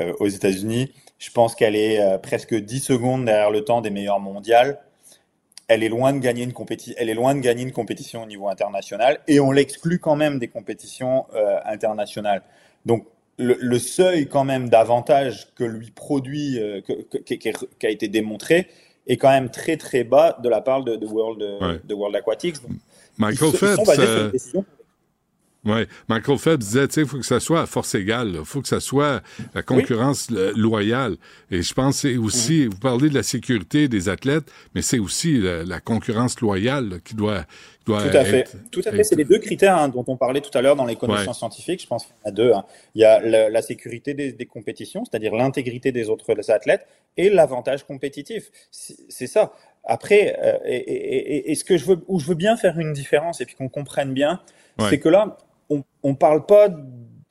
[0.01, 0.91] euh, aux États-Unis.
[1.19, 4.79] Je pense qu'elle est euh, presque 10 secondes derrière le temps des meilleurs mondiales.
[5.69, 6.95] Elle est loin de gagner une compétition.
[6.97, 10.37] Elle est loin de gagner une compétition au niveau international et on l'exclut quand même
[10.39, 11.25] des compétitions
[11.65, 12.41] internationales.
[12.85, 13.05] Donc
[13.37, 18.07] le, le seuil quand même d'avantage que lui produit, euh, que- que- qui, a été
[18.07, 18.67] démontré,
[19.07, 21.81] est quand même très très bas de la part de, de World, euh, Ouais.
[21.83, 22.61] de World Aquatics.
[22.61, 22.71] Donc,
[23.17, 24.63] Michael ils, sont- ils sont Phelps, sur euh,
[25.65, 28.43] Ouais, Michael Phelps disait, tu sais, il faut que ça soit à force égale, il
[28.43, 29.23] faut que ça soit
[29.55, 31.15] la concurrence loyale.
[31.51, 35.39] Et je pense c'est aussi, vous parlez de la sécurité des athlètes, mais c'est aussi
[35.39, 37.45] la, la concurrence loyale là, qui doit
[37.85, 38.45] Tout à fait.
[38.71, 39.03] Tout à fait.
[39.03, 41.81] C'est les deux critères hein, dont on parlait tout à l'heure dans les connaissances scientifiques.
[41.81, 42.53] Je pense qu'il y en a deux.
[42.53, 42.63] hein.
[42.95, 47.29] Il y a la, la sécurité des, des compétitions, c'est-à-dire l'intégrité des autres athlètes, et
[47.29, 48.51] l'avantage compétitif.
[48.71, 49.53] C'est ça.
[49.83, 52.93] Après, euh, et, et- et- ce que je veux, où je veux bien faire une
[52.93, 54.41] différence et puis qu'on comprenne bien,
[54.79, 54.89] Ouais.
[54.89, 55.37] c'est que là,
[55.69, 56.67] on, on parle pas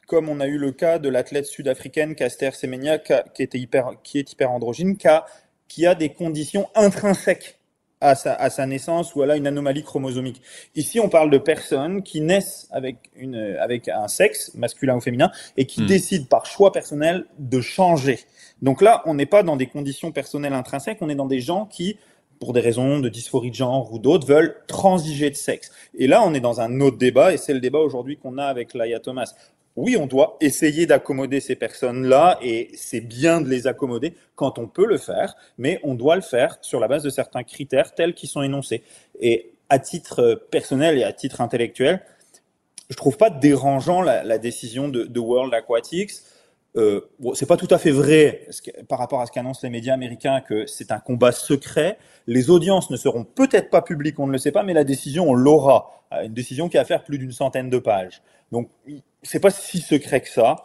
[0.07, 4.19] comme on a eu le cas de l'athlète sud-africaine Caster Semenya, qui était hyper, qui
[4.19, 5.25] est hyper androgyne, qui a,
[5.67, 7.59] qui a des conditions intrinsèques
[8.03, 10.43] à sa, à sa naissance ou a une anomalie chromosomique.
[10.75, 15.31] Ici, on parle de personnes qui naissent avec, une, avec un sexe, masculin ou féminin,
[15.57, 15.87] et qui Hmm.
[15.87, 18.21] décident par choix personnel de changer.
[18.61, 21.67] Donc là, on n'est pas dans des conditions personnelles intrinsèques, on est dans des gens
[21.67, 21.97] qui,
[22.41, 25.71] pour des raisons de dysphorie de genre ou d'autres, veulent transiger de sexe.
[25.97, 28.45] Et là, on est dans un autre débat, et c'est le débat aujourd'hui qu'on a
[28.45, 29.35] avec Laia Thomas.
[29.77, 34.67] Oui, on doit essayer d'accommoder ces personnes-là, et c'est bien de les accommoder quand on
[34.67, 38.15] peut le faire, mais on doit le faire sur la base de certains critères tels
[38.15, 38.83] qu'ils sont énoncés.
[39.21, 42.03] Et à titre euh, personnel et à titre intellectuel,
[42.91, 46.13] je trouve pas dérangeant la, la décision de, de World Aquatics
[46.77, 48.47] euh, bon, c'est pas tout à fait vrai
[48.89, 51.99] par rapport à ce qu'annoncent les médias américains que c'est un combat secret.
[52.27, 55.29] Les audiences ne seront peut-être pas publiques, on ne le sait pas, mais la décision
[55.29, 55.91] on l'aura.
[56.13, 58.23] Euh, une décision qui va faire plus d'une centaine de pages.
[58.53, 58.71] Donc
[59.23, 60.57] c'est pas si secret que ça.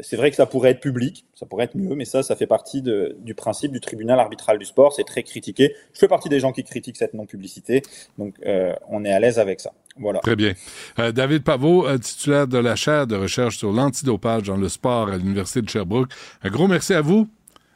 [0.00, 2.46] C'est vrai que ça pourrait être public, ça pourrait être mieux, mais ça, ça fait
[2.46, 4.92] partie de, du principe du tribunal arbitral du sport.
[4.92, 5.74] C'est très critiqué.
[5.92, 7.82] Je fais partie des gens qui critiquent cette non-publicité,
[8.16, 9.72] donc euh, on est à l'aise avec ça.
[9.98, 10.20] Voilà.
[10.20, 10.52] Très bien.
[11.00, 15.08] Euh, David Pavot, euh, titulaire de la chaire de recherche sur l'antidopage dans le sport
[15.08, 16.10] à l'Université de Sherbrooke.
[16.42, 17.28] Un gros merci à vous.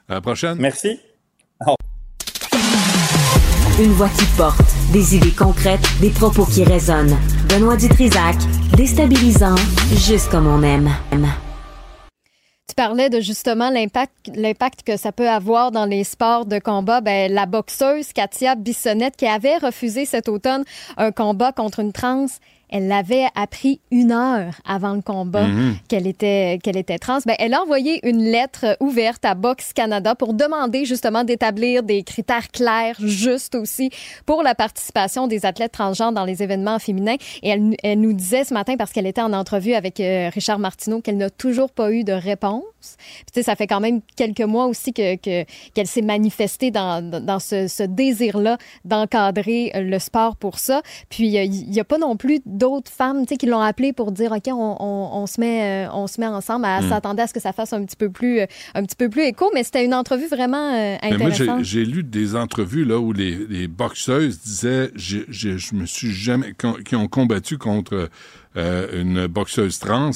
[0.09, 0.59] À la prochaine.
[0.59, 1.01] Merci.
[3.81, 4.61] Une voix qui porte,
[4.93, 7.17] des idées concrètes, des propos qui résonnent.
[7.49, 8.37] Benoît Dutrisac,
[8.77, 9.57] déstabilisant,
[9.97, 10.91] juste comme on aime.
[12.73, 17.03] Tu parlais de justement l'impact, que ça peut avoir dans les sports de combat.
[17.03, 20.65] Ben, la boxeuse Katia Bissonnette qui avait refusé cet automne
[20.97, 22.25] un combat contre une trans
[22.73, 25.77] elle l'avait appris une heure avant le combat Mhm.
[25.89, 27.19] qu'elle était qu'elle était trans.
[27.25, 32.03] Ben, elle a envoyé une lettre ouverte à Box Canada pour demander justement d'établir des
[32.03, 33.91] critères clairs, justes aussi
[34.27, 37.17] pour la participation des athlètes transgenres dans les événements féminins.
[37.43, 40.59] Et elle, elle nous disait ce matin parce qu'elle était en entrevue avec euh, Richard
[40.59, 42.63] Martineau qu'elle n'a toujours pas eu de réponse.
[42.81, 45.45] Puis, tu sais, ça fait quand même quelques mois aussi que que-
[45.75, 50.83] qu'elle s'est manifestée dans dans, ce désir-là d'encadrer euh, le sport pour ça.
[51.09, 54.31] Puis euh, il n'y a pas non plus d'autres femmes qui l'ont appelée pour dire
[54.33, 56.65] OK, on, on- on se met, euh, on se met ensemble.
[56.67, 56.89] Elle Mm.
[56.91, 59.23] s'attendait à ce que ça fasse un petit peu plus, euh, un petit peu plus
[59.23, 61.65] écho, mais c'était une entrevue vraiment euh, Mais moi, j'ai- intéressante.
[61.65, 66.55] j'ai lu des entrevues là où les, les boxeuses disaient je me suis jamais
[66.87, 68.09] qui ont- combattu contre
[68.57, 70.11] euh, une boxeuse trans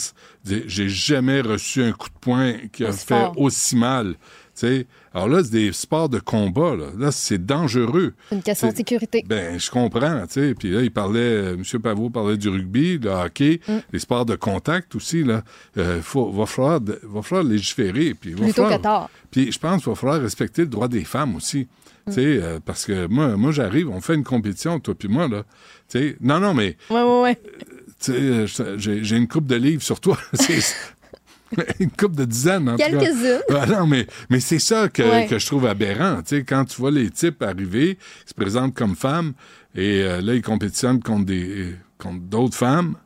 [0.44, 3.34] j'ai jamais reçu un coup de poing qui a Aussi fait fort.
[3.40, 4.14] aussi mal.
[4.58, 6.74] Tu sais, alors là, c'est des sports de combat.
[6.74, 8.14] Là, Là, c'est dangereux.
[8.30, 9.22] C'est une question de sécurité.
[9.28, 10.54] Ben, je comprends, sais.
[10.54, 11.80] Puis là, il parlait, euh, M.
[11.82, 13.72] Pavot parlait du rugby, le hockey, Mm.
[13.92, 15.42] les sports de contact aussi, là.
[15.76, 18.14] Euh, faut, va, falloir, va falloir légiférer.
[18.18, 19.10] Puis va Plutôt falloir- que tard.
[19.30, 21.68] Puis je pense qu'il va falloir respecter le droit des femmes aussi.
[22.06, 22.12] Mm.
[22.12, 25.42] Sais, euh, parce que moi, moi j'arrive, on fait une compétition, toi puis moi, là.
[25.88, 27.38] Tu sais, non, non, mais, Ouais, ouais, ouais.
[28.10, 28.46] euh,
[28.78, 30.16] j'ai j'ai une coupe de livres sur toi.
[31.80, 32.90] Une coupe de dizaines, en tout cas.
[32.90, 33.40] Quelques-unes.
[33.50, 35.26] Ah non, mais, mais c'est ça que, Ouais.
[35.26, 36.16] que je trouve aberrant.
[36.22, 39.32] Tu sais, quand tu vois les types arriver, ils se présentent comme femmes,
[39.74, 42.96] et euh, là, ils compétitionnent contre des contre d'autres femmes,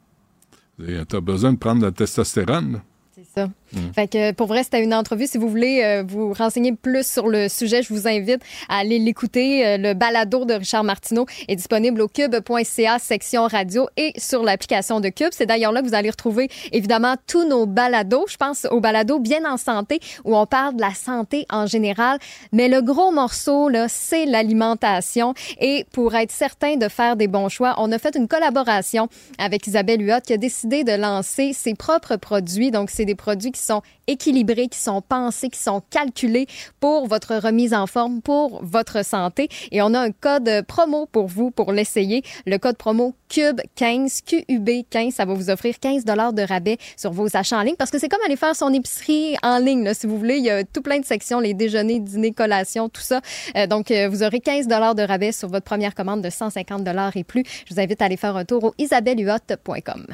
[0.79, 2.73] tu as besoin de prendre la testostérone.
[2.73, 2.83] là.
[3.15, 3.49] C'est ça.
[3.95, 5.27] Fait que pour vrai, c'était une entrevue.
[5.27, 8.99] Si vous voulez euh, vous renseigner plus sur le sujet, je vous invite à aller
[8.99, 9.67] l'écouter.
[9.67, 15.01] Euh, le balado de Richard Martineau est disponible au cube.ca section radio et sur l'application
[15.01, 15.31] de Cube.
[15.33, 18.27] C'est d'ailleurs là que vous allez retrouver évidemment tous nos balados.
[18.29, 22.19] Je pense au balado Bien en santé où on parle de la santé en général.
[22.53, 25.35] Mais le gros morceau, là, c'est l'alimentation.
[25.61, 29.67] Et pour être certain de faire des bons choix, on a fait une collaboration avec
[29.67, 32.71] Isabelle Huot qui a décidé de lancer ses propres produits.
[32.71, 36.47] Donc, c'est des produits qui sont équilibrés, qui sont pensés, qui sont calculés
[36.81, 39.49] pour votre remise en forme, pour votre santé.
[39.71, 42.23] Et on a un code promo pour vous pour l'essayer.
[42.47, 47.37] Le code promo CUBE15, QUB15, ça va vous offrir 15 dollars de rabais sur vos
[47.37, 50.19] achats en ligne parce que c'est comme aller faire son épicerie en ligne, si vous
[50.19, 50.39] voulez.
[50.39, 53.21] Il y a tout plein de sections, les déjeuners, dîners, collations, tout ça.
[53.57, 56.85] Euh, donc, euh, vous aurez 15 dollars de rabais sur votre première commande de 150
[56.85, 57.45] dollars et plus.
[57.69, 60.07] Je vous invite à aller faire un tour au isabellehuot.com.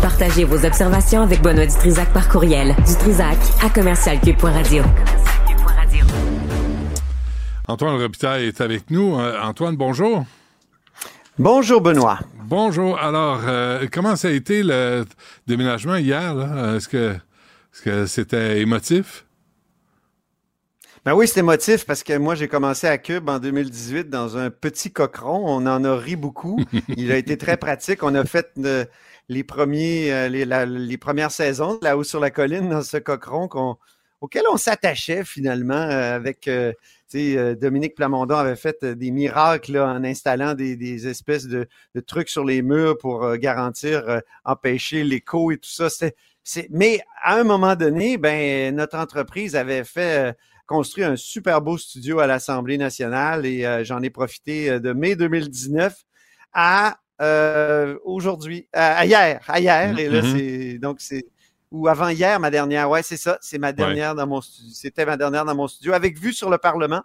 [0.00, 2.74] Partagez vos observations avec Benoît Dutrisac par courriel.
[2.86, 4.82] Dutrisac à commercialcube.radio.
[7.66, 9.18] Antoine Robitaille est avec nous.
[9.18, 10.24] Euh, Antoine, bonjour.
[11.38, 12.18] Bonjour Benoît.
[12.44, 12.98] Bonjour.
[12.98, 15.04] Alors, euh, comment ça a été le
[15.46, 16.34] déménagement hier?
[16.76, 17.14] Est-ce que
[17.74, 19.24] est-ce que c'était émotif?
[21.04, 24.50] Ben oui, c'est émotif parce que moi, j'ai commencé à Cube en 2018 dans un
[24.50, 25.42] petit cochon.
[25.46, 26.60] On en a ri beaucoup.
[26.96, 28.02] Il a été très pratique.
[28.02, 28.84] On a fait euh,
[29.28, 33.76] les, premiers, euh, les, les premières saisons là-haut sur la colline dans ce cochon qu'on-
[34.20, 36.48] auquel on s'attachait finalement euh, avec...
[36.48, 36.72] euh,
[37.54, 41.66] Dominique Plamondon avait fait des miracles en installant des, espèces de,
[42.06, 45.88] trucs sur les murs pour garantir, empêcher l'écho et tout ça.
[46.68, 50.36] Mais à un moment donné, ben, notre entreprise avait fait...
[50.66, 56.04] construit un super beau studio à l'Assemblée nationale et j'en ai profité de mai 2019
[56.52, 59.98] à euh, aujourd'hui, à hier, hier.
[59.98, 60.36] Et là, Mhm.
[60.36, 61.26] c'est donc c'est
[61.70, 62.88] ou avant hier, ma dernière.
[62.88, 64.70] Ouais, c'est ça, c'est ma dernière dans mon studio.
[64.74, 67.02] C'était ma dernière dans mon studio avec vue sur le Parlement.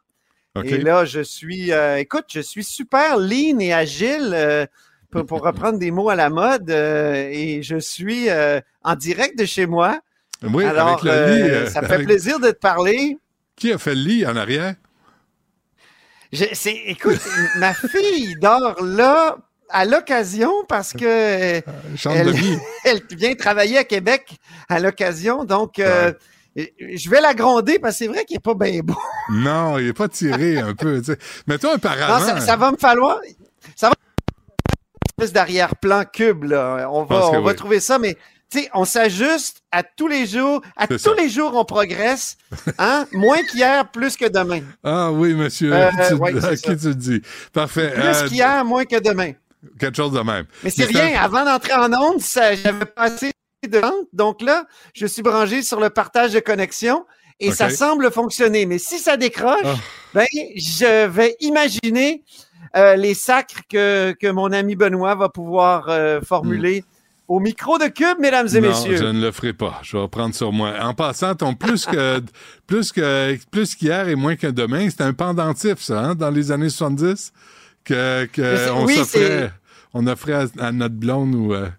[0.64, 4.31] Et là, je suis, euh, écoute, je suis super lean et agile.
[4.34, 4.65] euh,
[5.11, 9.38] pour, pour reprendre des mots à la mode, euh, et je suis euh, en direct
[9.38, 9.99] de chez moi.
[10.41, 11.41] Oui, Alors, avec le euh, lit.
[11.52, 13.18] euh, ça me fait avec- plaisir de te parler.
[13.56, 14.73] Qui a fait le lit en arrière?
[16.31, 16.45] Je-
[16.88, 17.22] écoute,
[17.57, 19.38] ma fille dort là
[19.74, 21.62] à l'occasion parce que euh,
[22.06, 22.34] elle,
[22.86, 24.38] elle vient travailler à Québec
[24.70, 25.44] à l'occasion.
[25.44, 26.14] Donc, euh,
[26.56, 28.95] je vais la gronder parce que c'est vrai qu'il n'est pas bien beau.
[29.32, 31.00] Non, il est pas tiré un peu.
[31.00, 31.18] tu sais.
[31.48, 32.26] Mets-toi un Non, paravent.
[32.26, 33.20] ça, ça va me falloir.
[33.76, 36.88] Ça va une espèce d'arrière-plan cube, là.
[36.91, 37.56] On va, on va oui.
[37.56, 38.16] trouver ça, mais
[38.52, 40.62] tu sais, on s'ajuste à tous les jours.
[40.76, 41.12] À tous ça.
[41.18, 42.36] les jours, on progresse.
[42.78, 43.06] Hein?
[43.14, 44.60] Moins qu'hier, plus que demain.
[44.84, 45.74] Ah oui, monsieur.
[45.74, 46.74] Euh, Tu- ouais, c'est à ça.
[46.74, 47.22] qui tu le dis?
[47.54, 47.91] Parfait.
[47.95, 49.32] Plus Euh, qu'hier, moins que demain.
[49.80, 50.45] Quelque chose de même.
[50.64, 51.19] Mais c'est rien.
[51.22, 53.31] Avant d'entrer en onde, j'avais pas assez
[53.69, 54.07] de vente.
[54.14, 57.06] Donc là, je suis branché sur le partage de connexion
[57.40, 58.65] et ça semble fonctionner.
[58.65, 59.76] Mais si ça décroche, Ah.
[60.14, 60.26] ben,
[60.56, 62.23] je vais imaginer
[62.76, 66.84] euh, les sacres que, que mon ami Benoît va pouvoir euh, formuler
[67.30, 68.64] au micro de Cube, mesdames et Hmm.
[68.64, 68.98] non, messieurs.
[68.98, 69.80] je ne le ferai pas.
[69.81, 70.73] Je vais prendre sur moi.
[70.81, 72.22] En passant, ton plus que
[72.68, 76.52] plus que plus qu'hier et moins que demain, c'était un pendentif, ça, hein, dans les
[76.52, 77.31] années 70,
[77.84, 79.52] que, on oui, s'offrait,
[79.94, 81.70] on offrait à, à notre blonde ou euh,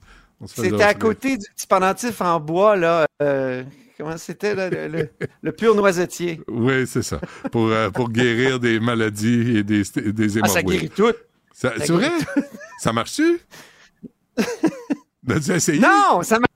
[0.47, 3.07] C'était à côté du petit pendentif en bois, là.
[3.23, 3.63] euh,
[3.97, 5.11] comment c'était, là, le, le-
[5.43, 6.41] le pur noisetier?
[6.49, 7.21] Oui, c'est ça.
[7.51, 11.13] Pour, euh, pour guérir des maladies et des, des Ah, ça guérit tout.
[11.53, 12.11] Ça- Ça C'est vrai?
[12.81, 13.39] Ça marche-tu?
[15.29, 15.79] As-tu essayé?
[15.81, 16.49] Non, ça marche.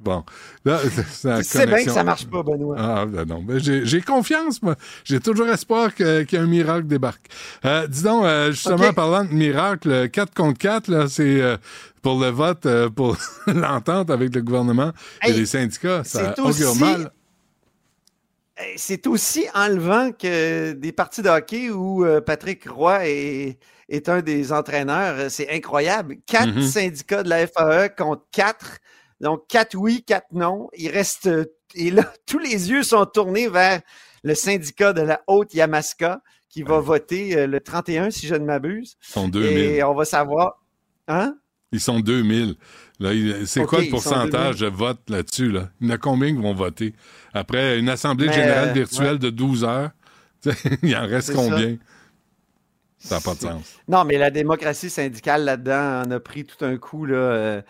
[0.00, 0.24] Bon.
[0.64, 0.78] Là,
[1.10, 2.76] c'est la Tu sais bien que ça marche pas, Benoît.
[2.78, 3.42] Ah, ben non.
[3.42, 4.76] Ben, j'ai, confiance, moi.
[5.04, 7.26] J'ai toujours espoir que- qu'il y ait un miracle débarque.
[7.64, 11.56] Euh, dis donc, euh, justement, parlant de miracle, euh, 4 contre 4, là, c'est euh,
[12.02, 12.66] pour le vote,
[12.96, 13.16] pour
[13.46, 14.92] l'entente avec le gouvernement
[15.26, 16.02] et les syndicats.
[16.04, 17.10] Ça augure aussi- mal.
[18.76, 23.58] C'est aussi enlevant que des parties de hockey où Patrick Roy est,
[23.88, 25.30] est un des entraîneurs.
[25.30, 26.16] C'est incroyable.
[26.26, 26.62] Quatre Mhm.
[26.66, 28.78] syndicats de la FAE contre quatre.
[29.20, 30.68] Donc, quatre oui, quatre non.
[30.76, 31.26] Il reste.
[31.26, 31.44] euh,
[31.74, 33.80] Et là, tous les yeux sont tournés vers
[34.24, 38.96] le syndicat de la Haute-Yamaska qui va voter euh, le 31, si je ne m'abuse.
[39.08, 39.58] Ils sont 2000.
[39.58, 40.60] Et on va savoir.
[41.08, 41.36] Hein?
[41.72, 42.56] Ils sont 2000.
[42.98, 45.50] Là, il- c'est quoi le pourcentage de vote là-dessus?
[45.52, 45.70] Là?
[45.80, 46.94] Il y en a combien qui vont voter?
[47.32, 49.18] Après une assemblée Mais, générale euh, virtuelle ouais.
[49.18, 49.90] de 12 heures,
[50.82, 51.76] il en reste combien?
[52.98, 53.76] Ça n'a pas de sens.
[53.88, 57.06] Non, mais la démocratie syndicale là-dedans en a pris tout un coup.
[57.06, 57.16] Là.
[57.16, 57.62] Euh,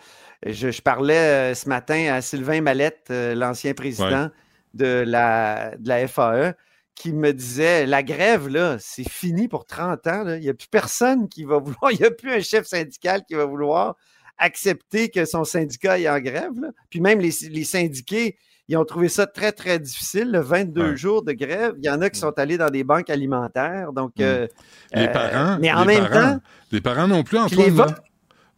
[0.45, 4.29] Je, je parlais euh, ce matin à Sylvain Mallette, euh, l'ancien président
[4.73, 6.53] de, la, de la FAE,
[6.95, 10.23] qui me disait la grève, là, c'est fini pour 30 ans.
[10.23, 10.37] là.
[10.37, 13.21] Il n'y a plus personne qui va vouloir, il n'y a plus un chef syndical
[13.27, 13.95] qui va vouloir
[14.37, 16.51] accepter que son syndicat est en grève.
[16.59, 16.69] là.
[16.89, 18.37] Puis même les, les syndiqués,
[18.67, 20.97] ils ont trouvé ça très, très difficile, le 22 Ouais.
[20.97, 21.73] jours de grève.
[21.77, 23.91] Il y en a qui sont allés dans des banques alimentaires.
[23.93, 24.21] Donc, Mm.
[24.21, 24.47] euh,
[24.93, 26.39] Les parents, mais en les même parents, temps,
[26.71, 27.95] les parents non plus, les Antoine, votes-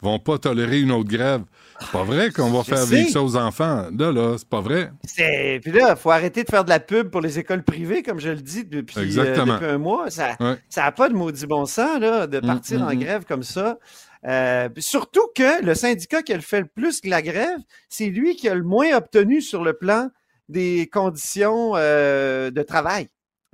[0.03, 1.41] vont pas tolérer une autre grève.
[1.80, 2.95] C'est pas vrai qu'on va Je faire sais.
[2.97, 3.88] vivre ça aux enfants.
[3.97, 4.91] Là, là, c'est pas vrai.
[5.03, 5.59] C'est...
[5.63, 8.19] Puis là, il faut arrêter de faire de la pub pour les écoles privées, comme
[8.19, 10.09] je le dis depuis, euh, depuis un mois.
[10.09, 10.55] Ça Ouais.
[10.77, 12.99] n'a pas de maudit bon sens là, de Mm, partir mm, en mm.
[12.99, 13.80] grève comme ça.
[14.25, 17.59] Euh, surtout que le syndicat qui a le fait le plus que la grève,
[17.89, 20.09] c'est lui qui a le moins obtenu sur le plan
[20.49, 23.07] des conditions euh, de travail.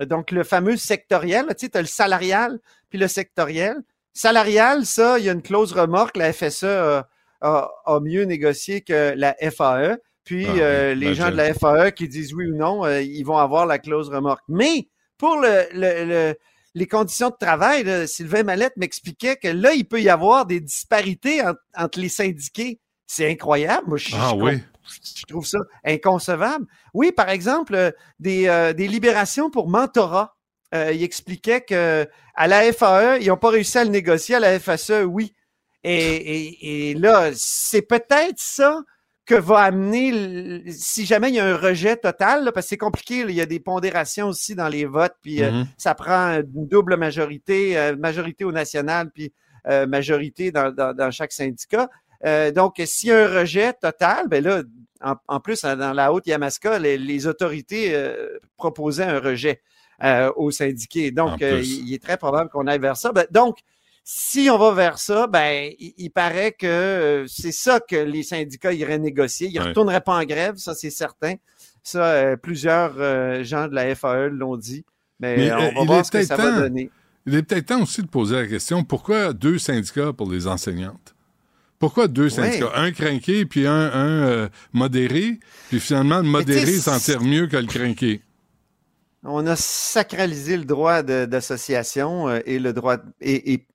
[0.08, 2.58] Donc, le fameux sectoriel, tu sais, tu as le salarial
[2.88, 3.76] puis le sectoriel.
[4.12, 6.16] Salarial, ça, il y a une clause remorque.
[6.16, 7.08] La FSE a,
[7.40, 9.96] a- a mieux négocié que la FAE.
[10.24, 13.24] Puis, Ah euh, les gens de la FAE qui disent oui ou non, euh, ils
[13.24, 14.42] vont avoir la clause remorque.
[14.48, 16.34] Mais pour le, le- le-
[16.74, 20.60] les conditions de travail, là, Sylvain Mallette m'expliquait que là, il peut y avoir des
[20.60, 22.78] disparités en- entre les syndiqués.
[23.06, 23.88] C'est incroyable.
[23.88, 24.58] Moi, je, Ah je oui.
[25.16, 26.66] je trouve ça inconcevable.
[26.94, 30.36] Oui, par exemple, des, euh, des libérations pour mentorat.
[30.74, 34.40] Euh, il expliquait que à la FAE, ils n'ont pas réussi à le négocier, à
[34.40, 35.32] la FSE, oui.
[35.82, 38.80] Et, et- et là, c'est peut-être ça
[39.26, 42.76] que va amener, si jamais il y a un rejet total, là, parce que c'est
[42.76, 45.66] compliqué, là, il y a des pondérations aussi dans les votes, puis euh, Mhm.
[45.78, 49.32] ça prend une double majorité, euh, majorité au national, puis
[49.88, 51.88] majorité dans, dans- dans chaque syndicat.
[52.54, 54.62] Donc, s'il y a un rejet total, ben là,
[55.02, 57.94] en, en plus, hein, dans la haute Yamaska, les, les autorités
[58.56, 59.60] proposaient un rejet
[60.02, 61.10] euh, aux syndiqués.
[61.10, 63.12] Donc, euh, il, est très probable qu'on aille vers ça.
[63.12, 63.58] Ben, donc,
[64.04, 68.22] si on va vers ça, ben, il, il paraît que euh, c'est ça que les
[68.22, 69.48] syndicats iraient négocier.
[69.48, 69.68] Ils ne Ouais.
[69.68, 71.34] retourneraient pas en grève, ça c'est certain.
[71.82, 72.92] Ça, plusieurs
[73.44, 74.84] gens de la FAE l'ont dit.
[75.18, 76.60] Mais, Mais, on va il voir est ce que ça peut-être va temps.
[76.60, 76.90] donner.
[77.26, 81.14] Il est peut-être temps aussi de poser la question pourquoi deux syndicats pour les enseignantes?
[81.78, 82.72] Pourquoi deux syndicats?
[82.74, 87.56] Un crinqué puis un, un, euh, modéré, puis finalement le modéré s'en tire mieux que
[87.56, 88.20] le crinqué.
[89.24, 93.66] On a sacralisé le droit d'association euh, et le droit et, et-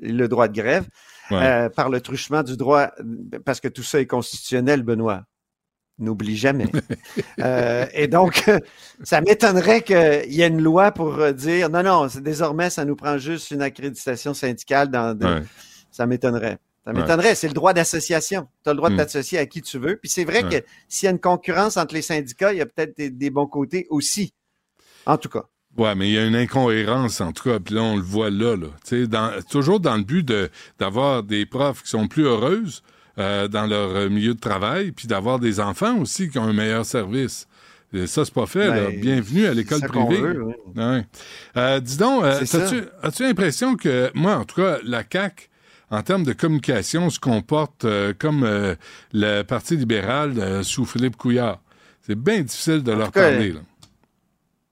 [0.00, 0.86] et le droit de grève
[1.30, 1.38] Ouais.
[1.44, 2.90] euh, par le truchement du droit,
[3.44, 5.24] parce que tout ça est constitutionnel, Benoît.
[5.98, 6.66] N'oublie jamais.
[7.40, 8.44] Euh, et donc,
[9.02, 13.18] ça m'étonnerait qu'il y ait une loi pour dire non, non, désormais, ça nous prend
[13.18, 15.42] juste une accréditation syndicale dans, de- Ouais.
[15.90, 16.58] Ça m'étonnerait.
[16.84, 17.00] Ça Ouais.
[17.00, 17.34] m'étonnerait.
[17.34, 18.46] C'est le droit d'association.
[18.64, 18.98] Tu as le droit de Hmm.
[18.98, 19.96] t'associer à qui tu veux.
[19.96, 20.60] Puis c'est vrai Ouais.
[20.60, 23.30] que s'il y a une concurrence entre les syndicats, il y a peut-être des, des
[23.30, 24.32] bons côtés aussi.
[25.06, 25.44] En tout cas.
[25.76, 28.28] Ouais, mais il y a une incohérence, en tout cas, puis là, on le voit
[28.28, 28.66] là, là.
[28.86, 32.82] Tu sais, dans, toujours dans le but de, d'avoir des profs qui sont plus heureuses
[33.18, 36.52] euh, dans leur euh, milieu de travail, puis d'avoir des enfants aussi qui ont un
[36.52, 37.46] meilleur service.
[37.94, 38.88] Et ça, c'est pas fait, là.
[38.88, 40.20] Ben, Bienvenue à l'école privée.
[40.20, 40.54] veut, oui.
[40.76, 41.06] Ouais.
[41.56, 42.40] Euh, dis donc, euh,
[43.02, 45.48] as-tu l'impression que, moi, en tout cas, la CAQ,
[45.90, 47.86] en termes de communication, se comporte
[48.18, 48.46] comme
[49.12, 51.60] le Parti libéral sous Philippe Couillard?
[52.00, 53.60] C'est bien difficile de leur cas, parler, là.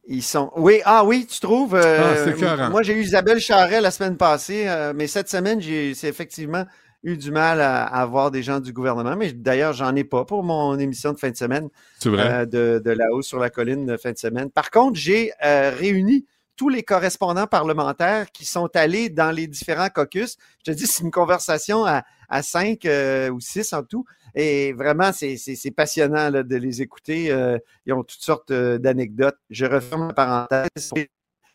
[0.06, 0.51] Ils sont.
[0.56, 1.74] Oui, ah oui, tu trouves.
[1.74, 5.90] euh, Ah, moi, j'ai eu Isabelle Charret la semaine passée, euh, mais cette semaine, j'ai
[5.90, 6.64] effectivement
[7.02, 9.14] eu du mal à, à avoir des gens du gouvernement.
[9.16, 11.68] Mais d'ailleurs, j'en ai pas pour mon émission de fin de semaine
[11.98, 12.28] C'est vrai?
[12.31, 14.51] euh, de, de là-haut sur la colline de fin de semaine.
[14.51, 20.36] Par contre, j'ai réuni tous les correspondants parlementaires qui sont allés dans les différents caucus.
[20.66, 24.05] Je te dis, c'est une conversation à, à cinq euh, ou six en tout.
[24.35, 27.31] Et vraiment, c'est passionnant là, de les écouter.
[27.31, 29.39] Euh, ils ont toutes sortes euh, d'anecdotes.
[29.51, 31.07] Je referme la parenthèse sur le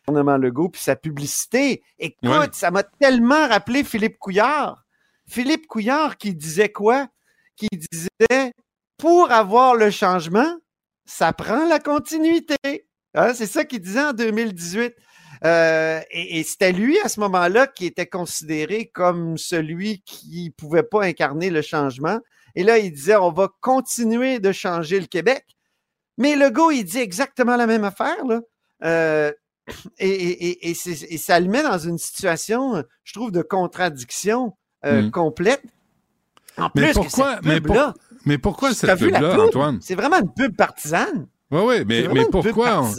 [0.06, 1.82] gouvernement Legault puis sa publicité.
[1.98, 2.48] Écoute, Ouais.
[2.52, 4.84] ça m'a tellement rappelé Philippe Couillard.
[5.28, 7.08] Philippe Couillard qui disait quoi?
[7.56, 8.52] Qui disait
[8.98, 10.56] pour avoir le changement,
[11.04, 12.56] ça prend la continuité.
[13.14, 14.94] Hein, c'est ça qu'il disait en 2018.
[15.46, 20.82] Euh, et et c'était lui à ce moment-là qui était considéré comme celui qui pouvait
[20.82, 22.18] pas incarner le changement.
[22.54, 25.44] Et là, il disait on va continuer de changer le Québec.
[26.18, 28.24] Mais le gars, il dit exactement la même affaire.
[28.26, 28.40] Là.
[28.84, 29.30] Euh,
[29.98, 33.42] et, et- et- et c'est- et ça le met dans une situation, je trouve, de
[33.42, 35.10] contradiction euh, Mm.
[35.10, 35.62] complète.
[36.58, 37.94] En Mais plus, que pourquoi- mais pour- pub-là,
[38.24, 39.40] Mais pourquoi cette pub-là, pub?
[39.40, 39.78] Antoine?
[39.82, 41.26] C'est vraiment une pub partisane.
[41.50, 42.92] Oui, oui, mais, mais pourquoi, on,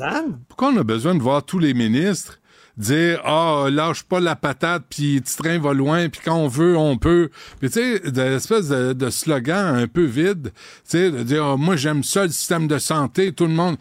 [0.48, 2.40] pourquoi on a besoin de voir tous les ministres
[2.78, 6.78] dire Ah, lâche pas la patate, puis petit train va loin, puis quand on veut,
[6.78, 7.30] on peut.
[7.60, 11.44] Puis tu sais, de l'espèce de, de slogan un peu vide, tu sais, de dire
[11.44, 13.76] Ah, Moi, j'aime ça, le système de santé, tout le monde.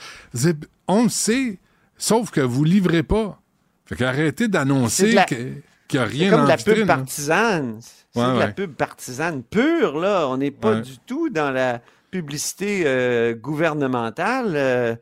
[0.89, 1.59] On le sait,
[1.97, 3.41] sauf que vous livrez pas.
[3.85, 5.63] Fait qu'arrêtez d'annoncer la- qu'il
[5.93, 6.87] n'y a rien comme dans la la pub hein.
[6.87, 7.79] partisane.
[7.81, 10.27] C'est Ouais, de la pub partisane pure, là.
[10.29, 10.81] On n'est pas Ouais.
[10.81, 11.83] du tout dans la
[12.21, 14.97] publicité euh, gouvernementale euh,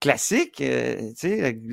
[0.00, 0.60] classique.
[0.60, 1.10] euh,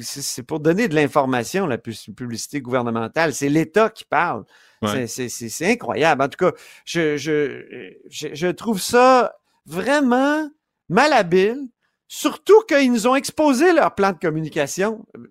[0.02, 3.34] c'est pour donner de l'information, la pu- publicité gouvernementale.
[3.34, 4.44] C'est l'État qui parle.
[4.82, 5.08] Ouais.
[5.08, 6.22] C'est- incroyable.
[6.22, 6.52] En tout cas,
[6.86, 9.34] je, je, je, je trouve ça
[9.66, 10.50] vraiment
[10.90, 11.68] malhabile,
[12.08, 15.06] surtout qu'ils nous ont exposé leur plan de communication.
[15.16, 15.22] Tu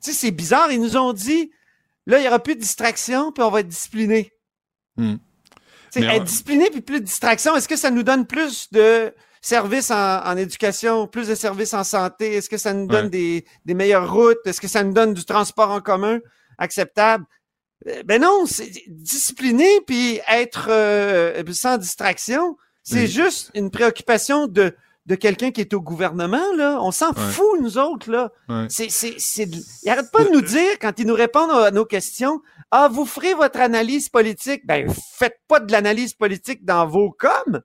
[0.00, 0.70] sais, c'est bizarre.
[0.72, 1.50] Ils nous ont dit,
[2.06, 4.32] là, il n'y aura plus de distraction, puis on va être discipliné.
[4.96, 5.16] Hmm.
[5.96, 10.18] Être discipliné puis plus de distraction, est-ce que ça nous donne plus de services en,
[10.24, 12.34] en éducation, plus de services en santé?
[12.34, 13.10] Est-ce que ça nous donne Ouais.
[13.10, 14.38] des, des meilleures routes?
[14.46, 16.18] Est-ce que ça nous donne du transport en commun
[16.58, 17.24] acceptable?
[17.88, 23.06] Euh, Ben non, c'est discipliné puis être euh, sans distraction, c'est Oui.
[23.08, 24.74] juste une préoccupation de,
[25.06, 26.78] de quelqu'un qui est au gouvernement, là.
[26.82, 27.20] On s'en Ouais.
[27.32, 28.30] fout, nous autres, là.
[28.48, 28.66] Ouais.
[28.68, 31.70] C'est, c'est, c'est, de- Ils arrêtent pas de nous dire, quand ils nous répondent à
[31.70, 32.40] nos questions,
[32.70, 34.66] ah, vous ferez votre analyse politique.
[34.66, 34.86] Ben,
[35.18, 37.60] faites pas de l'analyse politique dans vos coms.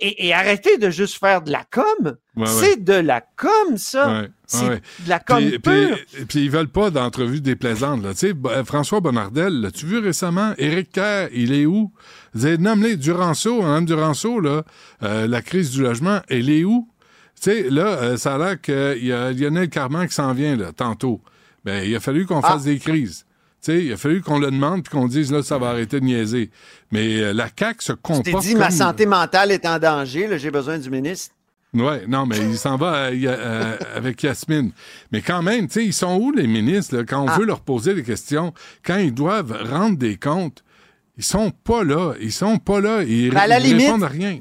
[0.00, 2.16] Et, et arrêtez de juste faire de la com.
[2.36, 2.76] Ouais, c'est ouais.
[2.78, 4.22] de la com, ça.
[4.22, 4.68] Ouais, C'est
[5.04, 5.98] de la com Puis, pure.
[6.12, 8.02] puis, puis ils veulent pas d'entrevues déplaisantes.
[8.02, 8.12] Là.
[8.12, 10.52] Tu sais, euh, François Bonnardel, l'as-tu vu récemment?
[10.58, 11.92] Éric Kerr, il est où?
[12.34, 14.64] Nommé Duranceau, Mme Duranceau, là,
[15.04, 16.88] euh, la crise du logement, elle est où?
[17.40, 20.56] Tu sais, là, euh, ça a l'air qu'il y a Lionel Carman qui s'en vient,
[20.56, 21.20] là, tantôt.
[21.64, 22.48] Ben, il a fallu qu'on Ah.
[22.52, 23.26] fasse des crises.
[23.64, 26.04] Tu il a fallu qu'on le demande puis qu'on dise, là, ça va arrêter de
[26.04, 26.50] niaiser.
[26.90, 28.60] Mais euh, la CAQ se Je t'ai comporte dit, comme...
[28.60, 31.34] ma santé mentale est en danger, j'ai besoin du ministre.
[31.72, 34.70] Ouais, non, mais il s'en va euh, euh, avec Yasmine.
[35.10, 37.36] Mais quand même, tu sais, ils sont où les ministres là, quand on Ah.
[37.38, 38.52] veut leur poser des questions,
[38.84, 40.62] quand ils doivent rendre des comptes,
[41.16, 44.04] ils sont pas là, ils sont pas là, ils, Ben, à la ils limite- répondent
[44.04, 44.38] à rien.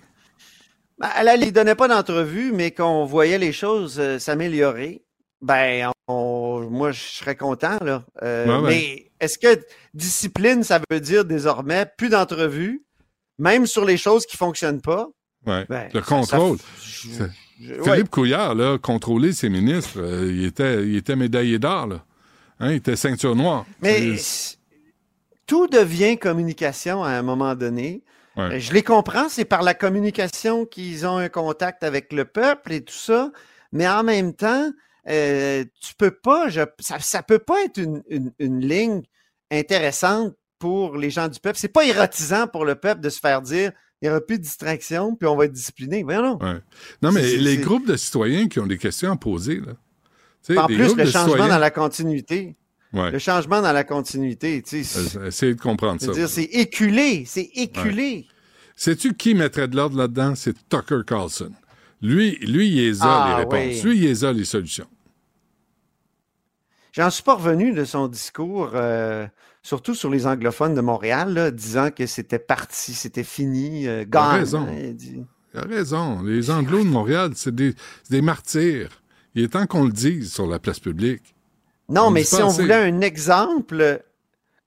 [0.99, 5.01] Ben, elle ne donnait pas d'entrevue, mais qu'on voyait les choses euh, s'améliorer,
[5.41, 8.03] ben, on- moi, je serais content, là.
[8.21, 9.59] Mais est-ce que
[9.93, 12.83] discipline, ça veut dire désormais plus d'entrevues,
[13.39, 15.07] même sur les choses qui fonctionnent pas?
[15.45, 15.65] Ouais.
[15.69, 16.57] Ben, le contrôle.
[16.57, 17.27] ça-
[17.59, 17.81] je-.
[17.83, 21.89] Philippe Couillard, là, contrôler ses ministres, euh, il, était, il était médaillé d'or.
[22.59, 23.65] Hein, il était ceinture noire.
[23.81, 24.15] Mais
[25.45, 28.03] tout devient communication à un moment donné.
[28.35, 28.59] Ouais.
[28.59, 32.81] Je les comprends, c'est par la communication qu'ils ont un contact avec le peuple et
[32.81, 33.31] tout ça,
[33.71, 34.71] mais en même temps,
[35.09, 39.03] euh, tu peux pas, je- ça, ça peut pas être une, une- une ligne
[39.57, 41.57] intéressante pour les gens du peuple.
[41.57, 43.71] C'est pas érotisant pour le peuple de se faire dire
[44.01, 46.03] il n'y aura plus de distraction, puis on va être discipliné.
[46.03, 46.37] Voyons non.
[46.45, 46.59] Ouais.
[47.01, 49.73] Non, mais les groupes de citoyens qui ont des questions à poser, là.
[50.61, 52.57] En plus, le changement citoyens- dans la continuité.
[52.91, 53.11] Ouais.
[53.11, 55.17] Le changement dans la continuité, tu sais.
[55.17, 56.27] Euh, Essayez de comprendre ça.
[56.27, 58.27] c'est éculé, c'est éculé.
[58.75, 60.35] Sais-tu qui mettrait de l'ordre là-dedans?
[60.35, 61.51] C'est Tucker Carlson.
[62.01, 63.83] Lui, lui, il les a Ah, les réponses.
[63.85, 63.89] oui.
[63.91, 64.87] Lui, il les a les solutions.
[66.91, 69.25] J'en suis pas revenu de son discours, euh,
[69.63, 74.15] surtout sur les anglophones de Montréal, là, disant que c'était parti, c'était fini, euh, Il
[74.15, 74.67] a raison.
[74.69, 75.23] hein, il dit.
[75.55, 76.21] Il a raison.
[76.21, 77.73] Les Anglos de Montréal, c'est des,
[78.21, 79.01] martyrs.
[79.35, 81.33] Il est temps qu'on le dise sur la place publique.
[81.89, 82.61] Non, On mais si on assez.
[82.63, 84.03] voulait un exemple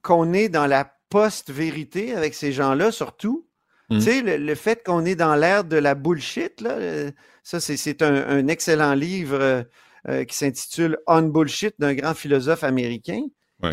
[0.01, 3.45] qu'on est dans la post-vérité avec ces gens-là, surtout,
[3.89, 3.99] Mm.
[3.99, 7.09] tu sais, le, le fait qu'on est dans l'ère de la bullshit, là, euh,
[7.41, 9.63] ça, c'est, c'est un, un excellent livre euh,
[10.09, 13.21] euh, qui s'intitule On Bullshit d'un grand philosophe américain,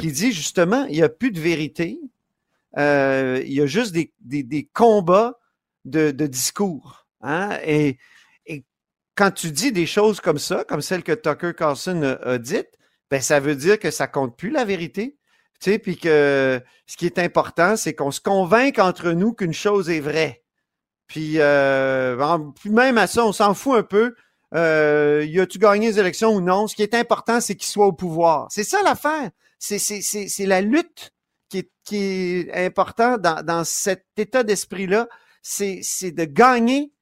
[0.01, 2.01] Qui dit justement, il n'y a plus de vérité,
[2.79, 5.39] euh, il y a juste des, des, combats
[5.85, 7.07] de, discours.
[7.21, 7.59] Hein?
[7.67, 7.99] Et,
[9.17, 12.73] quand tu dis des choses comme ça, comme celle que Tucker Carlson a, a dites,
[13.11, 15.17] ben ça veut dire que ça compte plus la vérité.
[15.61, 19.53] Tu sais, puis que ce qui est important, c'est qu'on se convainque entre nous qu'une
[19.53, 20.43] chose est vraie.
[21.07, 24.15] Puis, euh, même à ça, on s'en fout un peu.
[24.55, 26.67] Euh, y a-tu gagné les élections ou non?
[26.67, 28.47] Ce qui est important, c'est qu'il soit au pouvoir.
[28.51, 29.31] C'est ça l'affaire.
[29.59, 31.13] C'est, c'est, c'est, c'est la lutte
[31.49, 35.09] qui est, qui est important dans, dans cet état d'esprit-là.
[35.43, 36.93] C'est, c'est de gagner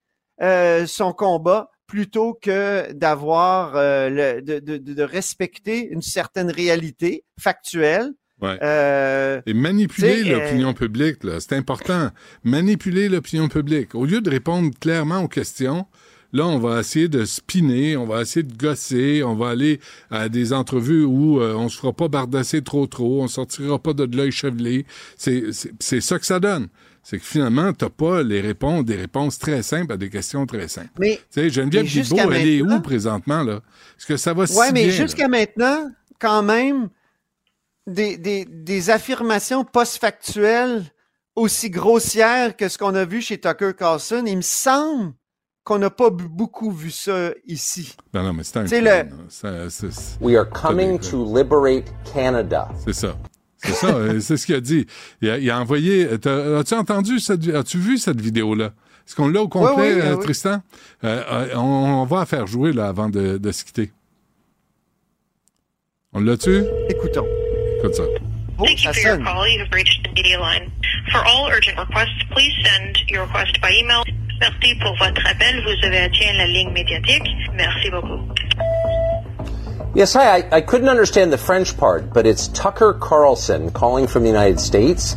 [0.42, 7.24] euh, son combat plutôt que d'avoir euh, le, de, de, de- respecter une certaine réalité
[7.38, 8.12] factuelle.
[8.40, 8.58] Ouais.
[8.62, 12.10] Euh, Et manipuler l'opinion publique, là, c'est important.
[12.42, 13.94] Manipuler l'opinion publique.
[13.94, 15.86] Au lieu de répondre clairement aux questions,
[16.32, 19.80] là, on va essayer de spinner, on va essayer de gosser, on va aller
[20.10, 23.92] à des entrevues où euh, on se fera pas bardasser trop trop, on sortira pas
[23.92, 24.86] de l'œil chevelé.
[25.16, 25.52] C'est,
[26.00, 26.68] ça que ça donne.
[27.02, 30.68] C'est que finalement, t'as pas les réponses, des réponses très simples à des questions très
[30.68, 30.92] simples.
[30.98, 33.60] Mais, tu sais, Geneviève Guilbeault, elle est où présentement, là?
[33.98, 35.90] Est-ce que ça va si Ouais, mais bien, jusqu'à maintenant,
[36.20, 36.88] quand même,
[37.88, 40.84] des, des, des affirmations post-factuelles
[41.34, 45.14] aussi grossières que ce qu'on a vu chez Tucker Carlson, il me semble
[45.64, 47.94] qu'on n'a pas beaucoup vu ça ici.
[48.12, 49.30] Non, non, mais c'est un C'est clown, le-.
[49.30, 52.68] Ça- c'est- We are coming to liberate Canada.
[52.84, 53.16] C'est ça.
[53.58, 54.86] C'est ça, euh, c'est ce qu'il a dit.
[55.20, 56.08] Il a, il a envoyé.
[56.08, 58.72] As-tu entendu cette, as-tu vu cette vidéo-là?
[59.06, 60.22] Est-ce qu'on l'a au complet, oui, euh, oui.
[60.24, 60.62] Tristan?
[61.04, 63.92] Euh, euh, on, on va la faire jouer là avant de, de se quitter.
[66.12, 66.64] On l'a-tu?
[66.88, 67.26] Écoutons.
[67.78, 68.02] Écoute ça.
[68.58, 69.48] Oh, Thank you for your call.
[69.48, 70.70] You have reached the media line.
[71.10, 74.02] For all urgent requests, please send your request by email.
[74.42, 75.62] Merci pour votre appel.
[75.62, 77.22] Vous avez atteint la ligne médiatique.
[77.54, 78.18] Merci beaucoup.
[79.94, 80.38] Yes, hi.
[80.38, 84.58] I, I couldn't understand the French part, but it's Tucker Carlson calling from the United
[84.58, 85.16] States.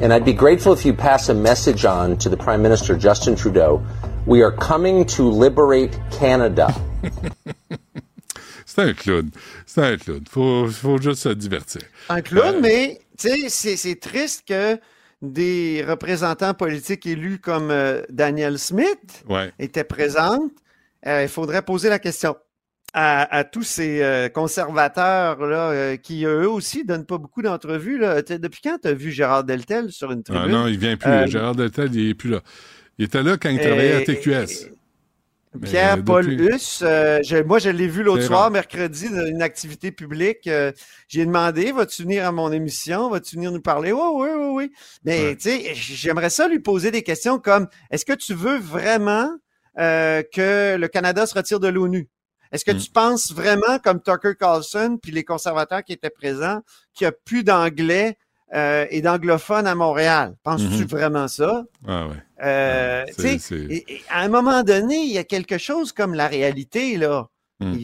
[0.00, 3.34] And I'd be grateful if you pass a message on to the Prime Minister, Justin
[3.34, 3.82] Trudeau.
[4.24, 6.72] We are coming to liberate Canada.
[8.66, 9.32] C'est un clown.
[9.66, 10.24] C'est un clown.
[10.30, 11.82] Faut, faut juste se divertir.
[12.08, 14.78] Un clown, Euh, mais tu sais, c'est, c'est triste que
[15.22, 19.52] des représentants politiques élus comme euh, Daniel Smith Ouais.
[19.58, 20.38] étaient présents.
[21.06, 22.36] Euh, il faudrait poser la question
[22.92, 27.98] à, à tous ces euh, conservateurs là, euh, qui eux aussi donnent pas beaucoup d'entrevues.
[27.98, 30.42] Depuis quand tu as vu Gérard Deltel sur une tribune?
[30.46, 31.10] Ah non, il vient plus.
[31.10, 32.40] Euh, Gérard Deltel, il est plus là.
[32.98, 34.70] Il était là quand il travaillait à TQS.
[35.58, 38.50] Pierre-Paul depuis- Huss, euh, je- moi je l'ai vu l'autre soir, rare.
[38.52, 40.46] mercredi, dans une activité publique.
[40.46, 40.70] euh,
[41.08, 43.10] J'ai demandé, vas-tu venir à mon émission?
[43.10, 43.90] Vas-tu venir nous parler?
[43.90, 44.72] Oui, oui, oui, oui.
[45.04, 45.36] Mais Ouais.
[45.36, 49.28] tu sais, j'aimerais ça lui poser des questions comme est-ce que tu veux vraiment
[49.78, 52.08] euh, que le Canada se retire de l'ONU?
[52.52, 52.78] Est-ce que Mm.
[52.78, 56.60] tu penses vraiment, comme Tucker Carlson puis les conservateurs qui étaient présents,
[56.92, 58.18] qu'il n'y a plus d'anglais
[58.54, 60.34] euh, et d'anglophones à Montréal?
[60.42, 60.84] Penses-tu Mhm.
[60.86, 61.64] vraiment ça?
[61.86, 62.14] Ah ouais.
[62.42, 66.26] Euh, sais, et- et à un moment donné, il y a quelque chose comme la
[66.26, 67.28] réalité, là.
[67.60, 67.74] Hmm.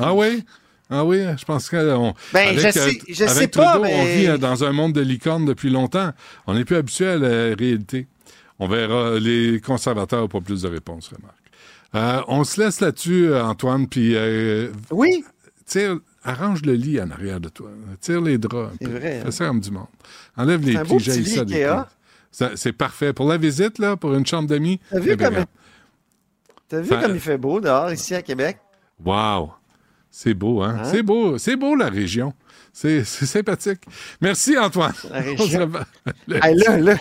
[0.00, 0.42] Ah oui?
[0.90, 3.84] Ah oui, je pense que on, Ben, avec, je sais- je avec sais pas, Trudeau,
[3.84, 6.12] on mais- vit euh, dans un monde de licornes depuis longtemps.
[6.46, 8.06] On n'est plus habitué à la réalité.
[8.58, 9.18] On verra.
[9.20, 11.34] Les conservateurs n'ont pas plus de réponses, remarque.
[11.94, 15.22] Euh, on se laisse là-dessus, euh, Antoine, puis euh, Oui,
[15.66, 17.70] tire, arrange le lit en arrière de toi.
[18.00, 19.24] Tire les draps C'est vrai, hein?
[19.26, 19.86] Fais ça comme du monde.
[20.36, 21.64] Enlève les plis, j'haïs lit
[22.30, 23.12] ça, C'est parfait.
[23.12, 25.36] Pour la visite, là, pour une chambre d'amis, T'as vu impeccable.
[25.36, 25.46] comme-
[26.68, 28.58] t'as vu comme il fait beau dehors, ici à Québec?
[29.04, 29.52] Wow!
[30.10, 30.78] C'est beau, hein?
[30.80, 30.88] Hein?
[30.90, 32.34] C'est beau, c'est beau la région.
[32.72, 33.80] C'est sympathique.
[34.20, 34.92] Merci Antoine.
[35.10, 35.70] La région.
[36.28, 36.96] Hey, là, là,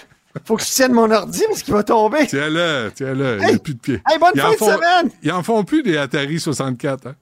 [0.45, 2.27] faut que je tienne mon ordi parce qu'il va tomber.
[2.27, 4.01] Tiens-le, tiens-le, il n'y a plus de pied.
[4.09, 5.11] Hey, bonne Ils fin de font- semaine!
[5.23, 7.07] Ils en font plus des Atari 64.
[7.07, 7.15] Hein?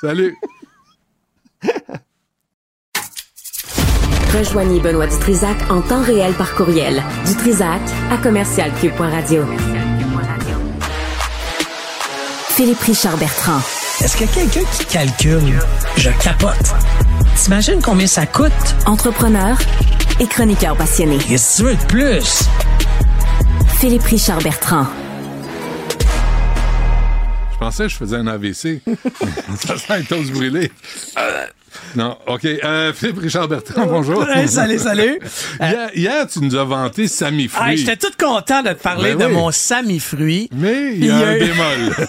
[0.00, 0.34] Salut!
[4.36, 7.02] Rejoignez Benoît Dutrisac en temps réel par courriel.
[7.26, 7.80] Dutrisac
[8.10, 9.44] à commercialcube.radio.
[12.48, 13.60] Philippe Richard Bertrand.
[14.00, 15.58] Est-ce qu'il y a quelqu'un qui calcule?
[15.96, 16.74] Je capote.
[17.36, 18.52] T'imagines combien ça coûte?
[18.86, 19.56] Entrepreneur
[20.20, 21.18] et chroniqueur passionné.
[21.18, 22.48] Qu'est-ce que tu veux de plus?
[23.78, 24.86] Philippe Richard Bertrand.
[27.64, 28.82] Je pensais que je faisais un AVC.
[29.56, 30.70] ça sent un toast brûlé.
[31.16, 31.46] Euh,
[31.96, 32.44] non, OK.
[32.44, 34.22] Euh, Philippe Richard Bertrand, bonjour.
[34.34, 35.18] Hey, salut, salut.
[35.60, 37.64] Hier, hier, tu nous as vanté Sami Fruit.
[37.66, 40.50] Ah, J'étais tout content de te parler Ben de mon Sami Fruit.
[40.52, 42.06] Mais il y a un bémol.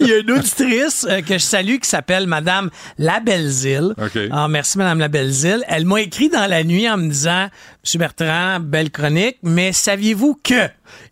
[0.00, 3.94] il y a une auditrice euh, que je salue qui s'appelle Madame Labelzile.
[3.98, 4.18] OK.
[4.32, 5.62] Ah, merci, Madame Labelzile.
[5.68, 7.48] Elle m'a écrit dans la nuit en me disant
[7.84, 10.68] Monsieur Bertrand, belle chronique, mais saviez-vous que.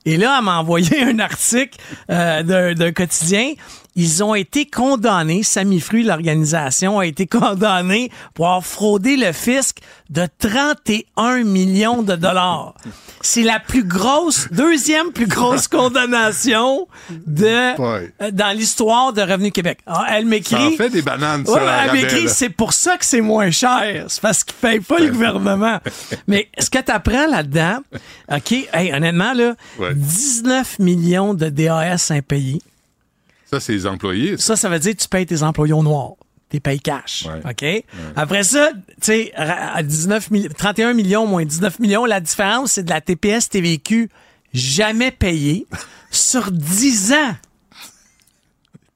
[0.06, 1.78] Et là, elle m'a envoyé un article
[2.10, 3.52] euh, d'un quotidien.
[3.96, 9.78] Ils ont été condamnés, Sami Fruit, l'organisation, a été condamné pour avoir fraudé le fisc
[10.10, 12.74] de 31 millions de dollars.
[13.20, 15.68] C'est la plus grosse, deuxième plus grosse
[16.14, 18.12] condamnation de Ouais.
[18.20, 19.78] euh, dans l'histoire de Revenu Québec.
[19.86, 20.56] Ah, elle Ça m'écrit.
[20.56, 24.06] en fait des bananes, ça, Ouais, elle m'écrit, c'est pour ça que c'est moins cher.
[24.08, 25.78] C'est parce qu'il paye pas le gouvernement.
[26.28, 27.78] Mais ce que tu apprends là-dedans,
[28.30, 29.94] OK, hey, honnêtement, là, Ouais.
[29.94, 32.60] 19 millions de DAS impayés.
[33.54, 34.36] Ça, c'est les employés.
[34.36, 34.54] ça.
[34.54, 36.12] Ça, ça veut dire que tu payes tes employés au noir.
[36.48, 37.26] T'es payes cash.
[37.48, 37.64] OK?
[38.16, 42.84] Après ça, tu sais, à 19 milli- 31 millions moins 19 millions, la différence, c'est
[42.84, 44.08] de la TPS TVQ
[44.52, 45.66] jamais payée
[46.10, 47.34] sur 10 ans.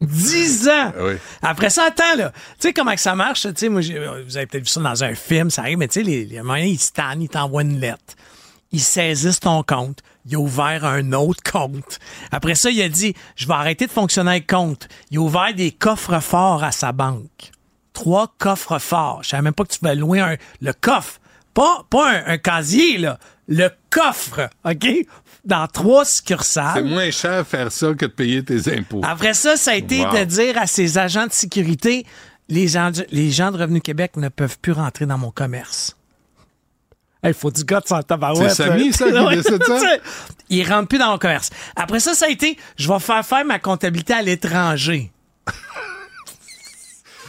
[0.01, 0.93] 10 ans!
[0.97, 1.15] Ah oui.
[1.43, 2.31] Après ça, attends, là.
[2.31, 3.43] Tu sais comment que ça marche?
[3.43, 5.89] Tu sais, moi, j'ai- vous avez peut-être vu ça dans un film, ça arrive, mais
[5.89, 8.15] tu sais, les, les moyens, ils se tannent, ils t'envoient une lettre.
[8.71, 9.99] Ils saisissent ton compte.
[10.27, 11.99] Il a ouvert un autre compte.
[12.33, 14.89] Après ça, il a dit, je vais arrêter de fonctionner avec compte.
[15.11, 17.51] Il a ouvert des coffres forts à sa banque.
[17.93, 19.21] Trois coffres forts.
[19.23, 21.21] Je savais même pas que tu pouvais louer un, le coffre.
[21.55, 23.19] Pas, pas un, un casier, là.
[23.49, 24.87] Le coffre, OK?
[25.45, 26.85] Dans trois C'est succursales.
[26.85, 29.01] moins cher faire ça que de payer tes impôts.
[29.03, 30.13] Après ça, ça a été Wow.
[30.19, 32.05] de dire à ses agents de sécurité,
[32.51, 35.97] les gens, les gens de Revenu Québec ne peuvent plus rentrer dans mon commerce.
[37.25, 38.51] Il faut du gars de sans tabarouette.
[38.53, 39.97] C'est Samy, ça, qui décide ça?
[40.51, 41.51] Il rentre plus dans mon commerce.
[41.75, 45.11] Après ça, ça a été, je vais faire faire ma comptabilité à l'étranger.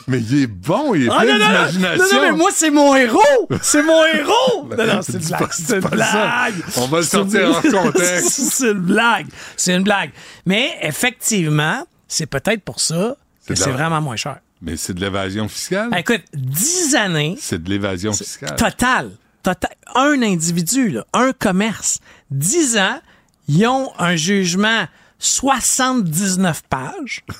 [0.07, 2.03] Mais il est bon, il est Ah, plein non, non, non, d'imagination.
[2.05, 3.47] non, non, mais moi, c'est mon héros!
[3.61, 4.67] C'est mon héros!
[4.77, 5.47] Non, non, c'est une blague.
[5.51, 6.53] C'est une blague.
[6.77, 8.29] On va le sortir hors contexte.
[8.29, 9.27] c'est une blague.
[9.55, 10.09] C'est une blague.
[10.47, 13.15] Mais effectivement, c'est peut-être pour ça
[13.47, 14.37] que c'est vraiment moins cher.
[14.63, 15.89] Mais c'est de l'évasion fiscale?
[15.97, 18.55] Écoute, 10 années C'est de l'évasion fiscale.
[18.55, 19.11] total.
[19.43, 19.71] Total.
[19.95, 21.99] Un individu, là, un commerce.
[22.31, 22.99] 10 ans,
[23.47, 24.85] ils ont un jugement
[25.19, 27.23] 79 pages.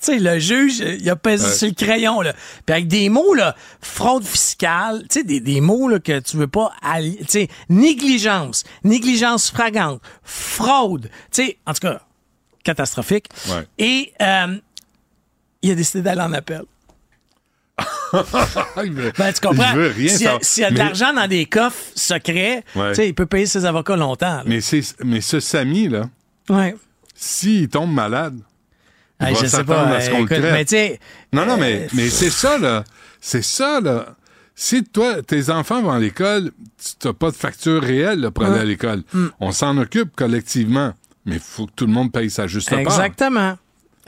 [0.00, 1.52] Tu sais, le juge, il a pesé Ouais.
[1.56, 2.32] sur le crayon, là.
[2.64, 6.36] Puis avec des mots, là, fraude fiscale, tu sais, des, des mots, là, que tu
[6.36, 6.72] veux pas
[7.02, 12.00] Tu sais, négligence, négligence fragante, fraude, tu sais, en tout cas,
[12.62, 13.26] catastrophique.
[13.48, 13.66] Ouais.
[13.78, 14.58] Et euh,
[15.62, 16.62] il a décidé d'aller en appel.
[18.76, 19.70] veut, Ben, tu comprends?
[19.72, 20.38] il veut rien S'il y a, savoir.
[20.44, 22.92] s'il y a de l'argent dans des coffres secrets, Ouais.
[23.08, 24.36] il peut payer ses avocats longtemps.
[24.38, 24.42] là.
[24.46, 26.08] Mais, c'est, mais ce Samy, là,
[26.48, 26.74] Ouais.
[27.14, 28.38] s'il tombe malade,
[29.20, 29.82] il Hey, va je sais pas.
[29.88, 30.52] à ce qu'on écoute, le traite.
[30.52, 31.00] mais tu sais,
[31.32, 32.84] Non, non, mais, euh, mais c'est ça, là.
[33.20, 34.14] C'est ça, là.
[34.54, 36.50] Si toi, tes enfants vont à l'école,
[37.00, 39.02] tu n'as pas de facture réelle là, pour aller à l'école.
[39.12, 39.26] Mm.
[39.40, 40.94] On s'en occupe collectivement.
[41.26, 42.78] Mais il faut que tout le monde paye sa juste part.
[42.80, 43.56] Exactement.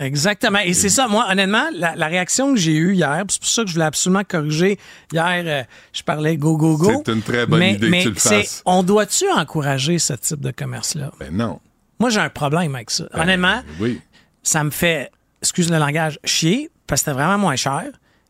[0.00, 0.58] Exactement.
[0.64, 3.62] Et c'est ça, moi, honnêtement, la, la réaction que j'ai eue hier, c'est pour ça
[3.62, 4.78] que je voulais absolument corriger.
[5.12, 5.62] Hier, euh,
[5.92, 7.02] je parlais go, go, go.
[7.06, 8.62] C'est une très bonne mais, idée que mais tu le c'est- fasses.
[8.64, 11.12] On doit-tu encourager ce type de commerce-là?
[11.20, 11.60] Ben non.
[11.98, 13.04] Moi, j'ai un problème avec ça.
[13.12, 14.00] Ben, Honnêtement, Oui.
[14.42, 15.10] ça me fait,
[15.42, 17.84] excuse le langage, chier, parce que c'était vraiment moins cher.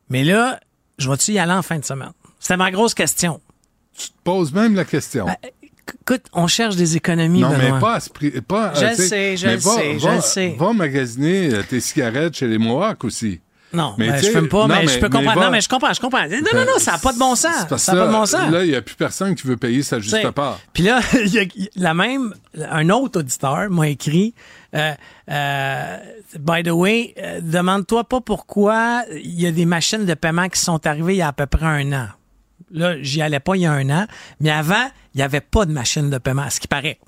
[0.09, 0.59] Mais là,
[0.98, 2.10] je vais-tu y aller en fin de semaine?
[2.40, 3.40] C'était ma grosse question.
[3.97, 5.26] Tu te poses même la question.
[5.26, 5.36] Ben,
[6.02, 7.72] Écoute, on cherche des économies, non, Benoît.
[7.74, 8.30] mais pas à ce prix.
[8.42, 10.56] Pas, Je euh, le sais, je le va- sais, je le sais.
[10.58, 13.40] Va magasiner euh, tes cigarettes chez les Mohawks aussi.
[13.72, 15.38] Non, Mais ben, je fume pas, non, mais, je peux mais comprendre.
[15.38, 16.26] va- Non, mais je comprends, je comprends.
[16.26, 17.66] Non, non, non, ça n'a pas de bon sens.
[17.68, 18.50] Parce Ça n'a pas de bon sens.
[18.50, 20.58] Là, il n'y a plus personne qui veut payer sa juste part.
[20.72, 21.44] Puis là, y a
[21.76, 22.34] la même,
[22.68, 24.34] un autre auditeur m'a écrit,
[24.74, 24.92] euh,
[25.30, 25.96] euh,
[26.40, 30.58] by the way, euh, demande-toi pas pourquoi il y a des machines de paiement qui
[30.60, 32.06] sont arrivées il y a à peu près un an.
[32.72, 34.06] Là, j'y allais pas il y a un an,
[34.40, 36.98] mais avant, il n'y avait pas de machine de paiement, à ce qui paraît.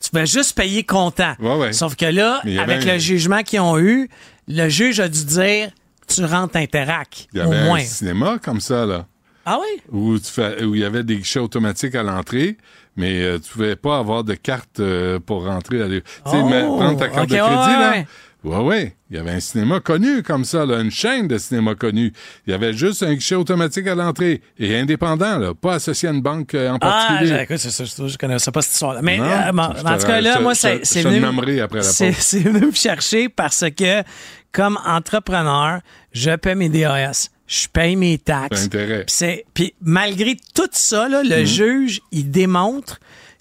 [0.00, 1.34] Tu pouvais juste payer comptant.
[1.40, 1.72] Ouais, ouais.
[1.72, 4.08] Sauf que là, avec un- le jugement qu'ils ont eu,
[4.48, 5.70] le juge a dû dire,
[6.06, 7.78] tu rentres Interac, Il y au avait moins.
[7.80, 9.06] un cinéma comme ça, là.
[9.48, 9.80] Ah oui?
[9.92, 12.56] où, tu fais- où il y avait des guichets automatiques à l'entrée,
[12.96, 15.78] mais euh, tu pouvais pas avoir de carte euh, pour rentrer.
[15.78, 18.04] Tu sais, Oh, prendre ta carte de crédit, ouais, là.
[18.46, 18.56] Ouais.
[18.56, 18.96] Ouais, ouais.
[19.10, 22.12] Il y avait un cinéma connu comme ça, là, une chaîne de cinéma connu.
[22.46, 26.12] Il y avait juste un guichet automatique à l'entrée et indépendant, là, pas associé à
[26.12, 27.28] une banque euh, en Ah, particulier.
[27.36, 29.02] j'ai- écoute, c'est ça, je, connaissais pas cette histoire-là.
[29.02, 34.02] Mais Non, euh, en tout cas, là, moi, c'est venu, venu me chercher parce que,
[34.52, 35.80] comme entrepreneur,
[36.12, 37.30] je paie mes DAS.
[37.48, 38.64] je paye mes taxes.
[38.64, 39.06] Intérêt.
[39.54, 41.44] Puis malgré tout ça, là, le Mhm.
[41.46, 42.98] juge, il démontre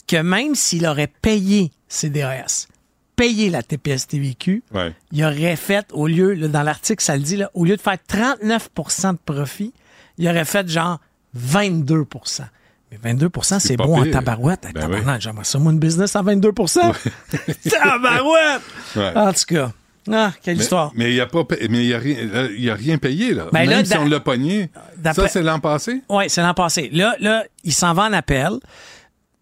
[0.07, 2.67] que même s'il aurait payé CDAS,
[3.15, 4.93] payé la TPS-TVQ, Ouais.
[5.11, 7.81] il aurait fait, au lieu, là, dans l'article, ça le dit, là, au lieu de
[7.81, 9.73] faire 39% de profit,
[10.17, 10.99] il aurait fait genre
[11.37, 12.43] 22%
[12.91, 14.67] Mais 22% c'est bon en tabarouette.
[14.73, 16.93] Ben tabarnak, J'aimerais ça, moi, une business à 22%
[17.69, 18.61] Tabarouette!
[18.95, 19.11] Ouais.
[19.15, 19.71] En tout cas,
[20.11, 20.91] ah, quelle Mais- histoire.
[20.95, 23.33] Mais il n'y a, pas pa- mais il y a, rien- y a rien payé,
[23.33, 23.47] là.
[23.51, 24.69] Ben Même là, si on l'a pogné.
[25.13, 26.01] Ça, c'est l'an passé?
[26.09, 26.89] Oui, c'est l'an passé.
[26.93, 28.51] Là, là, il s'en va en appel.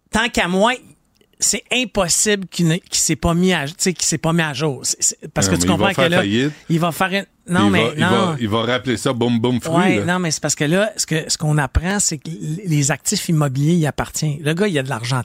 [0.10, 0.74] Tant qu'à moi,
[1.44, 4.42] c'est impossible qu'il ne qu'il s'est pas mis à, tu sais, qu'il s'est pas mis
[4.42, 4.82] à jour.
[5.34, 6.52] Parce Non, que tu comprends que là, faillite.
[6.70, 9.40] il va faire une- non il mais va, il va- il va rappeler ça boum
[9.40, 9.76] boum fruit.
[9.76, 10.14] Ouais, là.
[10.14, 12.30] non, mais c'est parce que là, ce que ce qu'on apprend, c'est que
[12.66, 14.38] les actifs immobiliers y appartiennent.
[14.42, 15.22] Le gars, il a de l'argent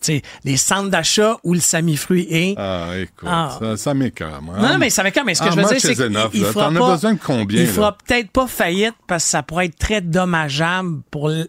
[0.00, 2.54] sais, les centres d'achat où le Sami-Fruit est.
[2.58, 3.56] Ah, écoute, Ah.
[3.60, 4.40] ça, ça m'écœure.
[4.42, 6.50] Non, non, mais ça quand mais ce que Ah, je veux dire, c'est qu'il là.
[6.52, 9.42] fera T'en as pas, besoin de combien, Il fera peut-être pas faillite parce que ça
[9.42, 11.44] pourrait être très dommageable pour, je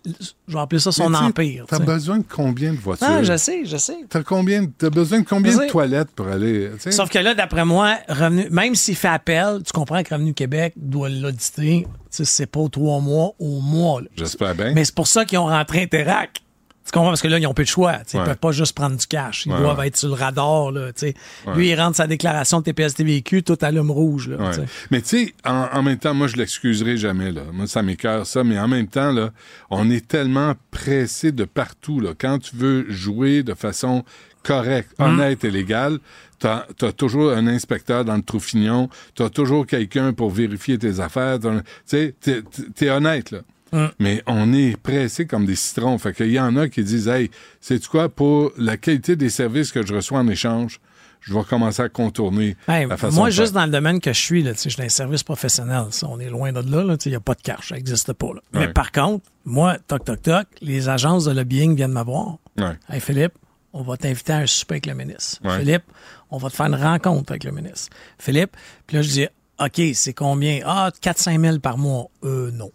[0.53, 1.65] vais appeler ça son empire.
[1.67, 3.07] T'as besoin de combien de voitures?
[3.09, 3.97] Ah, je sais, je sais.
[4.09, 6.91] T'as combien, t'as besoin de combien de toilettes pour aller, tu sais?
[6.91, 10.73] Sauf que là, d'après moi, revenu, même s'il fait appel, tu comprends que Revenu Québec
[10.75, 14.01] doit l'auditer, tu sais, c'est pas aux trois mois, au mois.
[14.15, 14.73] J'espère bien.
[14.73, 16.41] Mais c'est pour ça qu'ils ont rentré Interac.
[16.85, 17.09] Tu comprends?
[17.09, 17.97] Parce que là, ils ont peu de choix.
[17.97, 18.25] tu sais, Ils Ouais.
[18.27, 19.45] peuvent pas juste prendre du cash.
[19.45, 19.87] Ils Ouais, doivent ouais.
[19.87, 20.71] être sur le radar.
[20.71, 21.13] Là, tu sais.
[21.45, 21.53] Ouais.
[21.55, 24.29] Lui, il rentre sa déclaration de TPS-TVQ, tout à l'homme rouge.
[24.29, 24.65] Là, Ouais.
[24.89, 27.33] Mais tu sais, en, en même temps, moi, je l'excuserai jamais.
[27.33, 27.41] Là.
[27.51, 28.45] Moi, ça m'écœure, ça.
[28.45, 29.31] Mais en même temps, là,
[29.69, 31.99] on est tellement pressé de partout.
[31.99, 32.11] Là.
[32.17, 34.05] Quand tu veux jouer de façon
[34.43, 35.03] correcte, Mm.
[35.03, 35.99] honnête et légale,
[36.39, 41.39] t'as as toujours un inspecteur dans le trou-fignon, t'as toujours quelqu'un pour vérifier tes affaires.
[41.45, 42.43] un- Tu sais,
[42.75, 43.39] t'es- honnête, là.
[43.73, 43.85] Mm.
[43.99, 45.97] Mais on est pressé comme des citrons.
[45.97, 49.71] Fait qu'il y en a qui disent, hey, c'est quoi, pour la qualité des services
[49.73, 50.79] que je reçois en échange,
[51.19, 54.19] je vais commencer à contourner Hey, la façon moi, juste dans le domaine que je
[54.21, 55.87] suis, là, je suis dans les services professionnels.
[55.89, 56.95] ça, on est loin de là.
[57.05, 57.69] Il n'y a pas de cash.
[57.69, 58.27] Ça n'existe pas.
[58.35, 58.41] là.
[58.53, 62.37] Mais par contre, moi, toc, toc, toc, les agences de lobbying viennent me voir.
[62.57, 62.77] Ouais.
[62.89, 63.33] Hey, Philippe,
[63.79, 65.37] on va t'inviter à un souper avec le ministre.
[65.43, 65.59] Ouais.
[65.59, 65.83] Philippe,
[66.31, 67.89] on va te faire une rencontre avec le ministre.
[68.19, 68.55] Philippe,
[68.87, 69.27] puis là, je dis,
[69.59, 70.61] OK, c'est combien?
[70.65, 72.07] Ah, 4-5 000 par mois.
[72.23, 72.71] Euh, non.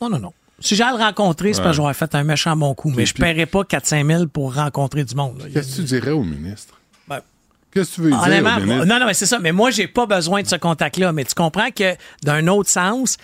[0.00, 0.32] Non, non, non.
[0.60, 1.64] Si j'allais le rencontrer, c'est Ouais.
[1.64, 2.90] parce que j'aurais fait un méchant bon coup.
[2.90, 5.48] Mais je puis- ne paierais pas 4-5 000 pour rencontrer du monde.
[5.52, 6.74] Qu'est-ce que tu dirais au ministre?
[7.06, 7.20] Ben,
[7.72, 8.84] Qu'est-ce que tu veux dire Honnêtement, au ministre?
[8.86, 9.38] non, non, mais c'est ça.
[9.38, 11.12] Mais moi, j'ai pas besoin de ce contact-là.
[11.12, 13.16] Mais tu comprends que d'un autre sens,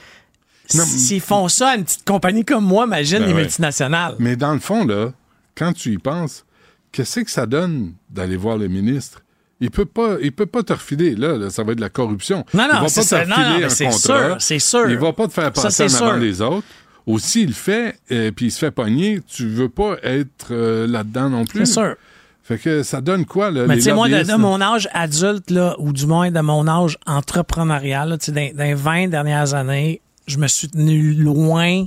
[0.68, 3.42] s'ils font ça à une petite compagnie comme moi, imagine Ben les ouais.
[3.42, 4.16] multinationales.
[4.18, 5.12] Mais dans le fond, là,
[5.56, 6.44] quand tu y penses,
[6.94, 9.22] qu'est-ce que ça donne d'aller voir le ministre?
[9.60, 11.90] Il peut pas, il peut pas te refiler, là, là, ça va être de la
[11.90, 12.44] corruption.
[12.54, 13.24] Non, non, c'est ça.
[13.24, 13.36] Non,
[13.68, 14.88] c'est sûr, c'est sûr.
[14.88, 16.22] Il va pas te faire Ça, passer c'est en avant sûr.
[16.22, 16.66] les autres.
[17.06, 20.86] Aussi, il le fait, euh, puis il se fait pogner, tu veux pas être euh,
[20.86, 21.66] là-dedans non plus.
[21.66, 21.94] C'est sûr.
[22.42, 25.76] Fait que ça donne quoi, là, Mais tu sais, moi, de, mon âge adulte, là,
[25.78, 30.46] ou du moins de mon âge entrepreneurial, là, dans les 20 dernières années, je me
[30.46, 31.84] suis tenu loin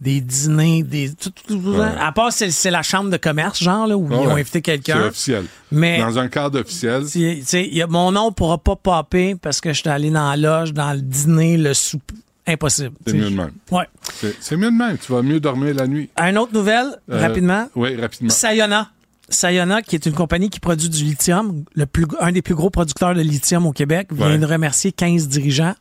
[0.00, 1.10] des dîners, des.
[1.14, 1.86] tout- tout- tout- Ouais.
[2.00, 4.62] À part, c'est c'est la chambre de commerce, genre, là, où ils ont invité C'est
[4.62, 5.00] quelqu'un.
[5.06, 5.44] officiel.
[5.72, 7.04] Mais- Dans un cadre officiel.
[7.14, 10.72] Y a- mon nom pourra pas popper parce que je suis allé dans la loge,
[10.74, 12.14] dans le dîner, le souper.
[12.48, 12.92] Impossible.
[13.04, 13.50] C'est mieux de même.
[13.72, 13.88] Ouais.
[14.14, 14.96] C'est c'est mieux de même.
[14.98, 16.10] Tu vas mieux dormir la nuit.
[16.16, 17.68] Un autre nouvelle, Euh, rapidement.
[17.74, 18.30] Oui, rapidement.
[18.30, 18.90] Sayona.
[19.28, 22.70] Sayona, qui est une compagnie qui produit du lithium, le plus, un des plus gros
[22.70, 24.38] producteurs de lithium au Québec, vient Ouais.
[24.38, 25.74] de remercier 15 dirigeants.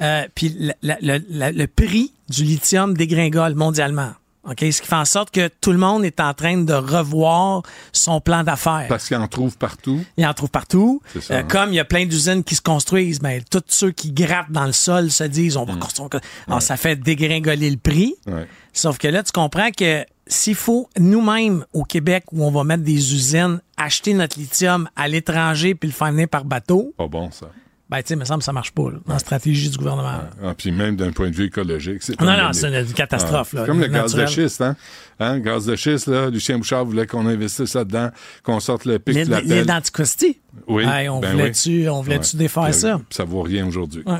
[0.00, 4.10] Euh, puis la- la- la- la- le prix du lithium dégringole mondialement.
[4.48, 4.58] OK?
[4.60, 7.62] Ce qui fait en sorte que tout le monde est en train de revoir
[7.92, 8.86] son plan d'affaires.
[8.88, 10.04] Parce qu'il en trouve partout.
[10.16, 11.02] Il en trouve partout.
[11.20, 11.42] Ça, Euh, hein.
[11.48, 14.66] Comme il y a plein d'usines qui se construisent, ben, tous ceux qui grattent dans
[14.66, 15.70] le sol se disent on Mm.
[15.72, 16.10] va construire.
[16.46, 18.14] Alors, ça fait dégringoler le prix.
[18.28, 18.46] Ouais.
[18.72, 22.84] Sauf que là, tu comprends que s'il faut nous-mêmes au Québec où on va mettre
[22.84, 27.30] des usines, acheter notre lithium à l'étranger puis le faire venir par bateau, Pas bon,
[27.32, 27.46] ça.
[27.88, 29.78] Ben, tu sais, il me semble que ça marche pas là, dans la stratégie du
[29.78, 30.18] gouvernement.
[30.44, 31.98] Ah, puis même d'un point de vue écologique.
[32.02, 34.74] c'est Non, non, c'est une catastrophe, là, Comme le gaz de schiste, hein?
[35.20, 35.38] hein?
[35.38, 36.28] Gaz de schiste, là.
[36.30, 38.10] Lucien Bouchard voulait qu'on investisse là-dedans,
[38.42, 39.66] qu'on sorte le pic de la pelle.
[39.66, 40.40] d'Anticosti.
[40.66, 40.84] Oui.
[40.84, 41.88] Hey, on ben voulait-tu oui.
[41.88, 42.40] on voulait-tu Ouais.
[42.42, 43.00] défaire Euh, ça?
[43.10, 44.02] Ça vaut rien aujourd'hui.
[44.06, 44.18] Ouais.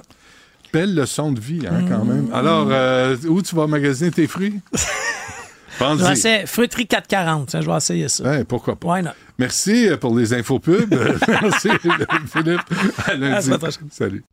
[0.72, 2.08] Belle leçon de vie, hein, quand Mm.
[2.08, 2.28] même.
[2.34, 4.60] Alors, euh, où tu vas magasiner tes fruits?
[5.78, 6.46] Pense-y.
[6.46, 8.24] Fruiterie 440, tiens, je vais essayer ça.
[8.24, 8.88] Ouais, pourquoi pas.
[8.94, 9.10] Why not?
[9.38, 10.94] Merci euh, pour les infos pubs.
[11.28, 12.60] Merci, Philippe.
[13.06, 13.50] À À la lundi.
[13.50, 13.88] prochaine.
[13.90, 14.24] Salut.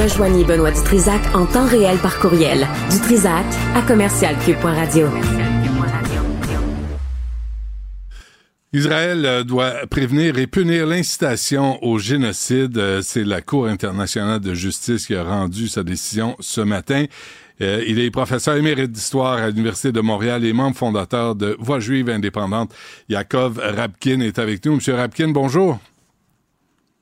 [0.00, 2.66] Rejoignez Benoît Dutrisac en temps réel par courriel.
[2.90, 3.44] Dutrisac
[3.74, 5.08] à commercialcube.radio.
[8.72, 12.78] Israël euh, doit prévenir et punir l'incitation au génocide.
[12.78, 17.06] Euh, C'est la Cour internationale de justice qui a rendu sa décision ce matin.
[17.60, 21.80] Euh, il est professeur émérite d'histoire à l'Université de Montréal et membre fondateur de Voix
[21.80, 22.74] juive indépendante.
[23.08, 24.76] Yakov Rabkin est avec nous.
[24.76, 25.78] Monsieur Rabkin, bonjour.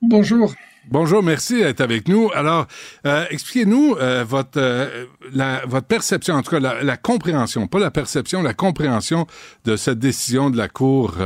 [0.02, 0.54] Bonjour.
[0.90, 2.30] Bonjour, merci d'être avec nous.
[2.34, 2.66] Alors,
[3.04, 5.04] euh, expliquez-nous euh, votre euh,
[5.34, 9.26] la, votre perception, en tout cas la, la, compréhension, pas la perception, la compréhension
[9.66, 11.16] de cette décision de la Cour,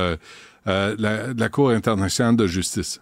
[0.67, 3.01] la, de la Cour internationale de justice.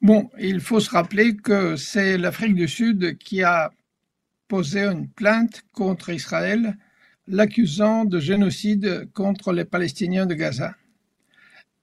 [0.00, 3.72] Bon, il faut se rappeler que c'est l'Afrique du Sud qui a
[4.54, 6.78] posé une plainte contre Israël,
[7.26, 10.76] l'accusant de génocide contre les Palestiniens de Gaza.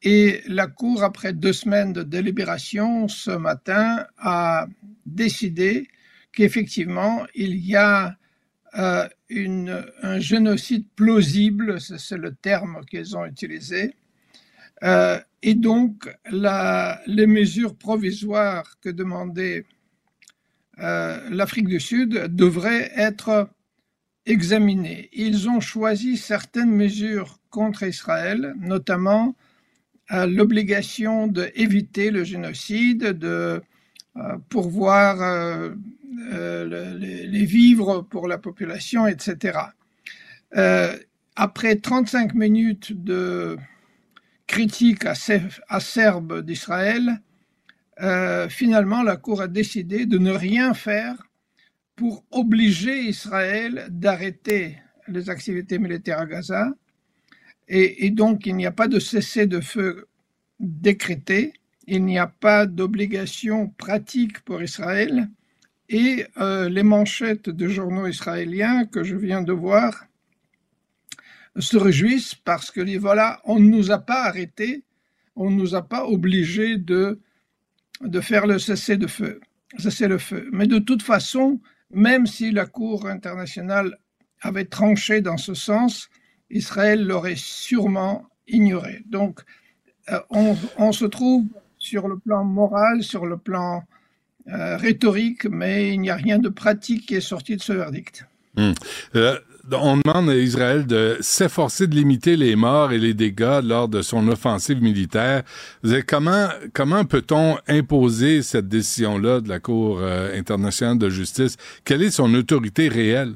[0.03, 4.67] Et la Cour, après deux semaines de délibération, ce matin, a
[5.05, 5.89] décidé
[6.31, 8.15] qu'effectivement, il y a
[8.77, 9.05] euh,
[10.01, 13.93] un génocide plausible, c'est le terme qu'ils ont utilisé,
[14.83, 19.65] euh, et donc les mesures provisoires que demandait
[20.81, 23.49] l'Afrique du Sud devraient être
[24.25, 25.09] examinées.
[25.13, 29.35] Ils ont choisi certaines mesures contre Israël, notamment
[30.09, 33.61] l'obligation d'éviter le génocide, de
[34.17, 35.69] euh, pourvoir euh,
[36.33, 39.57] euh, les, vivres pour la population, etc.
[40.57, 40.97] Euh,
[41.37, 43.57] après 35 minutes de
[44.47, 45.05] critique
[45.69, 47.21] acerbe d'Israël,
[48.01, 51.15] euh, finalement la Cour a décidé de ne rien faire
[51.95, 56.71] pour obliger Israël d'arrêter les activités militaires à Gaza.
[57.67, 60.07] Et, donc, il n'y a pas de cessez-le-feu
[60.59, 61.53] décrété,
[61.87, 65.29] il n'y a pas d'obligation pratique pour Israël,
[65.87, 70.05] et euh, les manchettes de journaux israéliens que je viens de voir
[71.59, 74.83] se réjouissent parce que voilà, on ne nous a pas arrêtés,
[75.35, 77.19] on ne nous a pas obligés de,
[78.03, 79.39] de faire le cessez-le-feu.
[79.77, 80.49] Cessez-le-feu.
[80.51, 81.59] Mais de toute façon,
[81.91, 83.97] même si la Cour internationale
[84.41, 86.09] avait tranché dans ce sens,
[86.49, 89.03] Israël l'aurait sûrement ignoré.
[89.05, 89.41] Donc,
[90.09, 90.19] euh,
[90.77, 91.45] on, se trouve
[91.77, 93.83] sur le plan moral, sur le plan
[94.47, 98.25] euh, rhétorique, mais il n'y a rien de pratique qui est sorti de ce verdict.
[98.57, 98.73] Hum.
[99.15, 99.39] Euh,
[99.71, 104.01] on demande à Israël de s'efforcer de limiter les morts et les dégâts lors de
[104.01, 105.43] son offensive militaire.
[106.07, 111.57] Comment, comment peut-on imposer cette décision-là de la Cour euh, internationale de justice?
[111.85, 113.35] Quelle est son autorité réelle?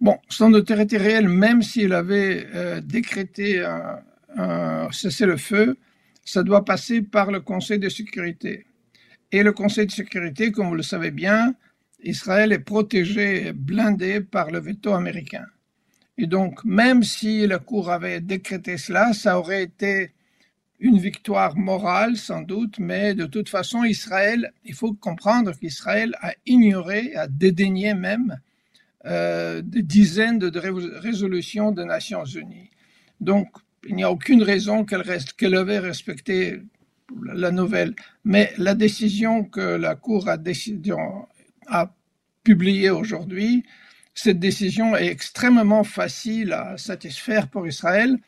[0.00, 3.98] Bon, son autorité réelle, même s'il avait euh, décrété un,
[4.36, 5.76] un cessez-le-feu,
[6.24, 8.66] ça doit passer par le Conseil de sécurité.
[9.32, 11.54] Et le Conseil de sécurité, comme vous le savez bien,
[12.02, 15.46] Israël est protégé, blindé par le veto américain.
[16.18, 20.12] Et donc, même si la Cour avait décrété cela, ça aurait été
[20.78, 26.32] une victoire morale, sans doute, mais de toute façon, Israël, il faut comprendre qu'Israël a
[26.46, 28.38] ignoré, a dédaigné même
[29.06, 30.58] euh, des dizaines de
[30.98, 32.70] résolutions des Nations Unies.
[33.20, 33.48] Donc,
[33.88, 36.60] il n'y a aucune raison qu'elle reste, qu'elle respecté
[37.32, 37.94] la nouvelle.
[38.24, 40.92] Mais la décision que la Cour a, décidé,
[41.70, 41.94] a
[42.44, 43.64] publiée aujourd'hui,
[44.14, 48.18] cette décision est extrêmement facile à satisfaire pour Israël.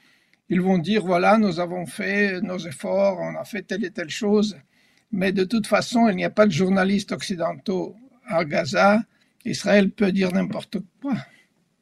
[0.48, 4.10] Ils vont dire, voilà, nous avons fait nos efforts, on a fait telle et telle
[4.10, 4.56] chose.
[5.10, 7.94] Mais de toute façon, il n'y a pas de journalistes occidentaux
[8.27, 9.01] à Gaza
[9.44, 11.14] Israël peut dire n'importe quoi.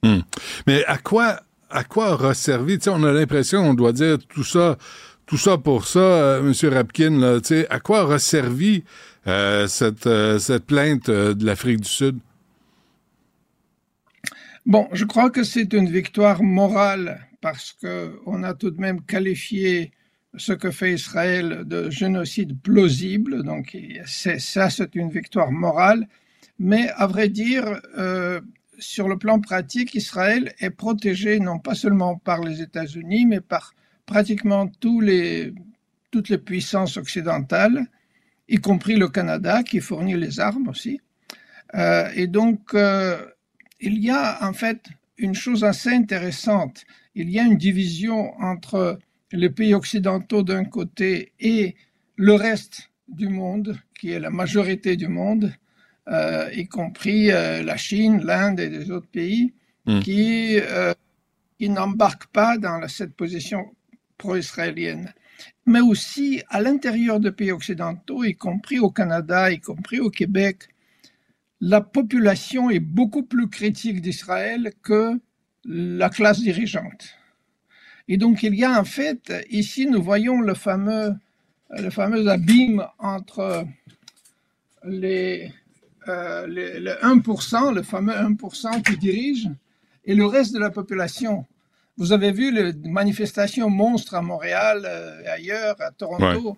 [0.02, 0.20] Hmm.
[0.66, 4.78] Mais à quoi, à quoi on a l'impression qu'on doit dire tout ça,
[5.26, 6.72] tout ça pour ça, euh, M.
[6.72, 7.38] Rapkin, là,
[7.68, 8.84] à quoi aura servi
[9.26, 12.18] cette, euh, cette plainte euh, de l'Afrique du Sud?
[14.66, 19.92] Bon, je crois que c'est une victoire morale parce qu'on a tout de même qualifié
[20.36, 23.42] ce que fait Israël de génocide plausible.
[23.42, 23.76] Donc,
[24.06, 26.06] ça, c'est une victoire morale.
[26.58, 28.40] Mais à vrai dire, euh,
[28.78, 33.74] sur le plan pratique, Israël est protégé non pas seulement par les États-Unis, mais par
[34.06, 35.02] pratiquement toutes
[36.28, 37.86] les puissances occidentales,
[38.50, 41.00] y compris le Canada qui fournit les armes aussi.
[41.74, 43.24] Euh, et donc, euh,
[43.80, 44.80] il y a en fait
[45.16, 46.84] une chose assez intéressante.
[47.14, 48.98] Il y a une division entre
[49.32, 51.76] les pays occidentaux d'un côté et
[52.16, 55.52] le reste du monde, qui est la majorité du monde,
[56.08, 59.54] euh, y compris la Chine, l'Inde et des autres pays,
[59.86, 60.00] mm.
[60.00, 60.58] qui,
[61.58, 63.64] qui n'embarquent pas dans cette position
[64.18, 65.12] pro-israélienne.
[65.66, 70.68] Mais aussi à l'intérieur des pays occidentaux, y compris au Canada, y compris au Québec,
[71.60, 75.20] la population est beaucoup plus critique d'Israël que
[75.64, 77.14] la classe dirigeante.
[78.08, 81.14] Et donc il y a en fait, ici nous voyons le fameux,
[81.70, 83.66] le fameux abîme entre
[84.84, 85.52] les,
[86.08, 89.48] euh, le, le, 1%, le fameux 1% qui dirige,
[90.04, 91.46] et le reste de la population.
[92.00, 96.56] Vous avez vu les manifestations monstres à Montréal euh, et ailleurs, à Toronto.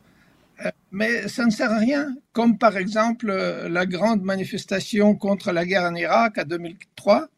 [0.65, 5.51] Euh, mais ça ne sert à rien, comme par exemple euh, la grande manifestation contre
[5.51, 7.29] la guerre en Irak en 2003.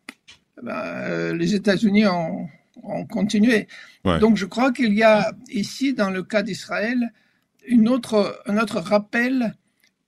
[0.63, 2.47] Ben, euh, les États-Unis ont,
[2.83, 3.69] ont continué.
[4.05, 4.19] Ouais.
[4.19, 7.11] Donc je crois qu'il y a ici, dans le cas d'Israël,
[7.67, 9.55] une autre, un autre rappel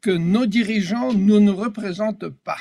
[0.02, 2.58] que nos dirigeants ne nous représentent pas.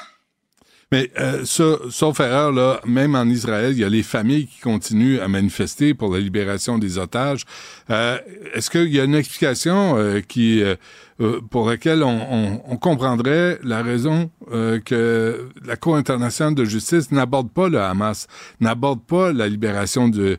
[0.95, 5.19] Mais euh, sauf erreur, là, même en Israël, il y a les familles qui continuent
[5.19, 7.43] à manifester pour la libération des otages.
[7.89, 8.17] Euh,
[8.53, 10.75] Est-ce qu'il y a une explication euh, qui euh,
[11.19, 16.63] euh, pour laquelle on, on, on, comprendrait la raison euh, que la Cour internationale de
[16.63, 18.27] justice n'aborde pas le Hamas,
[18.61, 20.37] n'aborde pas la libération de,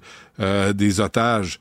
[0.73, 1.61] des otages?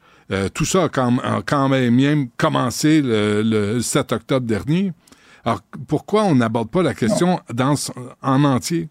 [0.54, 4.94] tout ça a quand, quand même, même commencé le, le 7 octobre dernier.
[5.46, 7.76] Alors, pourquoi on n'aborde pas la question dans,
[8.22, 8.90] en entier?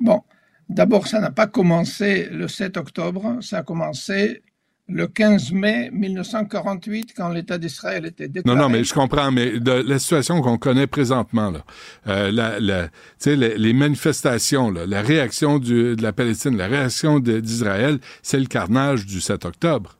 [0.00, 0.22] Bon,
[0.68, 4.42] d'abord, ça n'a pas commencé le 7 octobre, ça a commencé
[4.88, 8.56] le 15 mai 1948, quand l'État d'Israël était déclaré.
[8.56, 11.64] Non, non, mais je comprends, mais de la situation qu'on connaît présentement, là,
[12.06, 12.88] euh, la, la,
[13.26, 18.46] les, les manifestations, là, la réaction du, de la Palestine, la réaction d'Israël, c'est le
[18.46, 19.98] carnage du 7 octobre.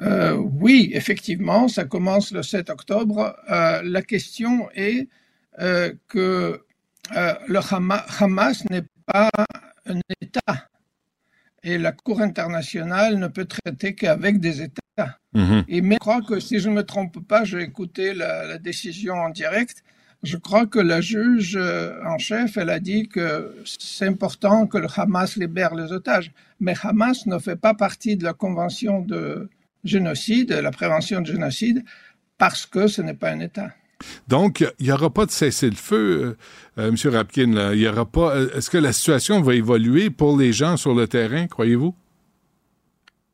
[0.00, 3.36] Euh, oui, effectivement, ça commence le 7 octobre.
[3.50, 5.08] Euh, la question est
[5.60, 6.62] euh, que
[7.12, 9.30] le Hamas, Hamas n'est pas
[9.86, 10.68] un État
[11.62, 15.18] et la Cour internationale ne peut traiter qu'avec des États.
[15.34, 15.64] Mm-hmm.
[15.68, 19.14] Et je crois que si je ne me trompe pas, j'ai écouté la, la, décision
[19.14, 19.82] en direct.
[20.22, 21.58] Je crois que la juge
[22.04, 26.32] en chef, elle a dit que c'est important que le Hamas libère les otages.
[26.60, 29.48] Mais Hamas ne fait pas partie de la convention de,
[29.88, 31.84] génocide, la prévention de génocide,
[32.36, 33.70] parce que ce n'est pas un État.
[34.28, 36.36] Donc, il n'y aura pas de cessez-le-feu,
[36.78, 36.96] euh, M.
[37.12, 37.52] Rapkin.
[37.52, 37.74] Là.
[37.74, 38.36] Il y aura pas.
[38.54, 41.94] Est-ce que la situation va évoluer pour les gens sur le terrain, croyez-vous?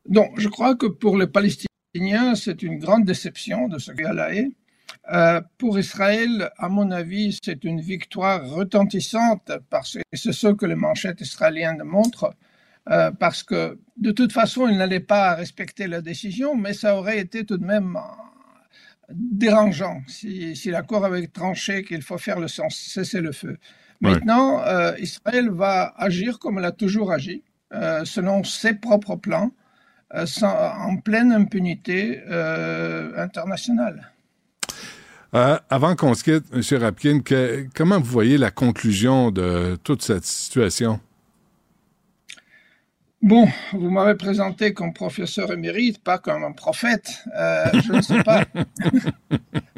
[0.07, 4.29] Donc, je crois que pour les Palestiniens, c'est une grande déception de ce gars-là.
[5.13, 10.65] Euh, pour Israël, à mon avis, c'est une victoire retentissante parce que c'est ce que
[10.65, 12.33] les manchettes israéliennes montrent.
[12.91, 17.19] Euh, parce que de toute façon, il n'allait pas respecter la décision, mais ça aurait
[17.19, 17.97] été tout de même
[19.09, 23.57] dérangeant si, si l'accord avait tranché qu'il faut faire le sens, cesser le feu.
[24.01, 24.11] Ouais.
[24.11, 27.43] Maintenant, euh, Israël va agir comme elle a toujours agi,
[27.73, 29.51] euh, selon ses propres plans,
[30.25, 32.21] sans, en pleine impunité
[33.17, 34.13] internationale.
[35.33, 36.81] avant qu'on se quitte, M.
[36.81, 41.01] Rapkin, que, comment vous voyez la conclusion de toute cette situation?
[43.25, 47.23] Bon, vous m'avez présenté comme professeur émérite, pas comme un prophète.
[47.35, 48.45] Euh, je ne sais pas.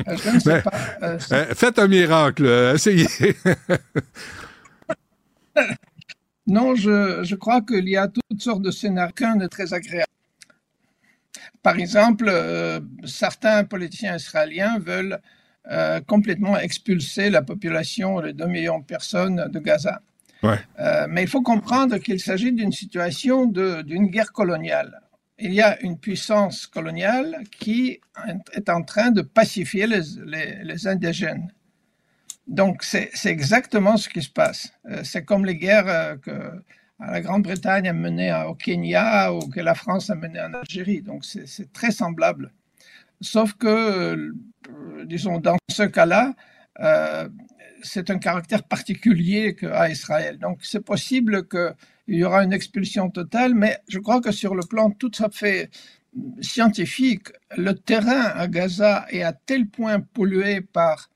[0.06, 0.74] je ne sais Mais, pas.
[1.02, 2.46] Euh, euh, faites un miracle,
[2.76, 3.08] essayez.
[6.48, 10.12] non, je, je crois qu'il y a toutes sortes de scénarios de très agréables.
[11.64, 12.30] Par exemple,
[13.06, 15.22] certains politiciens israéliens veulent
[16.06, 20.02] complètement expulser la population de 2 millions de personnes de Gaza.
[20.44, 25.02] Euh, mais il faut comprendre qu'il s'agit d'une situation d'une guerre coloniale.
[25.40, 28.00] Il y a une puissance coloniale qui
[28.54, 31.52] est en train de pacifier les, les, les indigènes.
[32.48, 34.72] Donc c'est exactement ce qui se passe.
[34.90, 36.64] Euh, c'est comme les guerres euh, que
[37.00, 41.02] la Grande-Bretagne a menées au Kenya ou que la France a menées en Algérie.
[41.02, 42.52] Donc c'est très semblable.
[43.22, 44.34] Sauf que,
[45.06, 46.34] disons, dans ce cas-là,
[47.84, 50.38] c'est un caractère particulier qu'a Israël.
[50.40, 51.76] Donc c'est possible qu'il
[52.16, 55.70] y aura une expulsion totale, mais je crois que sur le plan tout à fait
[56.42, 61.10] scientifique, le terrain à Gaza est à tel point pollué par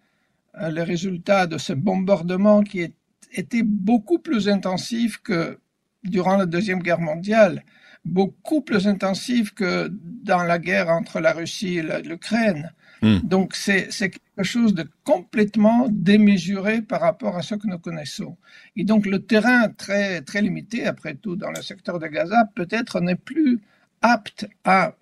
[0.70, 2.94] les résultats de ce bombardement qui
[3.34, 5.60] était beaucoup plus intensif que
[6.04, 7.64] durant la Deuxième Guerre mondiale,
[8.04, 12.74] beaucoup plus intensif que dans la guerre entre la Russie et l'Ukraine.
[13.02, 13.16] Hmm.
[13.16, 13.20] Mm.
[13.24, 18.38] Donc c'est quelque chose de complètement démesuré par rapport à ce que nous connaissons.
[18.76, 23.02] Et donc le terrain très très limité, après tout, dans le secteur de Gaza, peut-être
[23.02, 23.60] n'est plus
[24.02, 24.96] apte à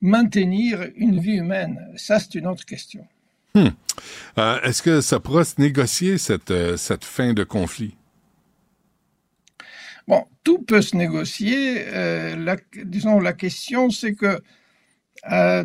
[0.00, 1.78] maintenir une vie humaine.
[1.96, 3.06] Ça, c'est une autre question.
[3.54, 3.68] Hmm.
[4.38, 7.96] Euh, Est-ce que ça pourra se négocier cette, euh, cette fin de conflit?
[10.08, 11.84] Bon, tout peut se négocier.
[11.86, 14.40] Euh, la, disons, la question, c'est que
[15.30, 15.64] euh,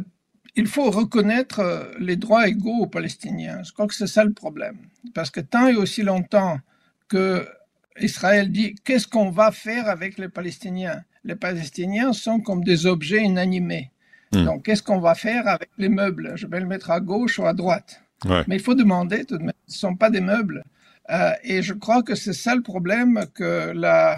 [0.57, 3.61] il faut reconnaître les droits égaux aux Palestiniens.
[3.63, 4.77] Je crois que c'est ça le problème.
[5.13, 6.59] Parce que tant et aussi longtemps
[7.07, 7.47] que
[8.01, 11.03] Israël dit qu'est-ce qu'on va faire avec les Palestiniens?
[11.23, 13.91] Les Palestiniens sont comme des objets inanimés.
[14.33, 14.45] Mmh.
[14.45, 16.33] Donc, qu'est-ce qu'on va faire avec les meubles?
[16.35, 18.01] Je vais le mettre à gauche ou à droite.
[18.25, 18.43] Ouais.
[18.47, 19.53] Mais il faut demander tout de même.
[19.67, 20.63] Ce ne sont pas des meubles.
[21.11, 24.17] Euh, et je crois que c'est ça le problème que la,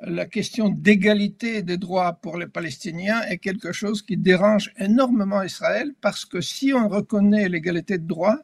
[0.00, 5.92] la question d'égalité des droits pour les Palestiniens est quelque chose qui dérange énormément Israël
[6.00, 8.40] parce que si on reconnaît l'égalité de droits,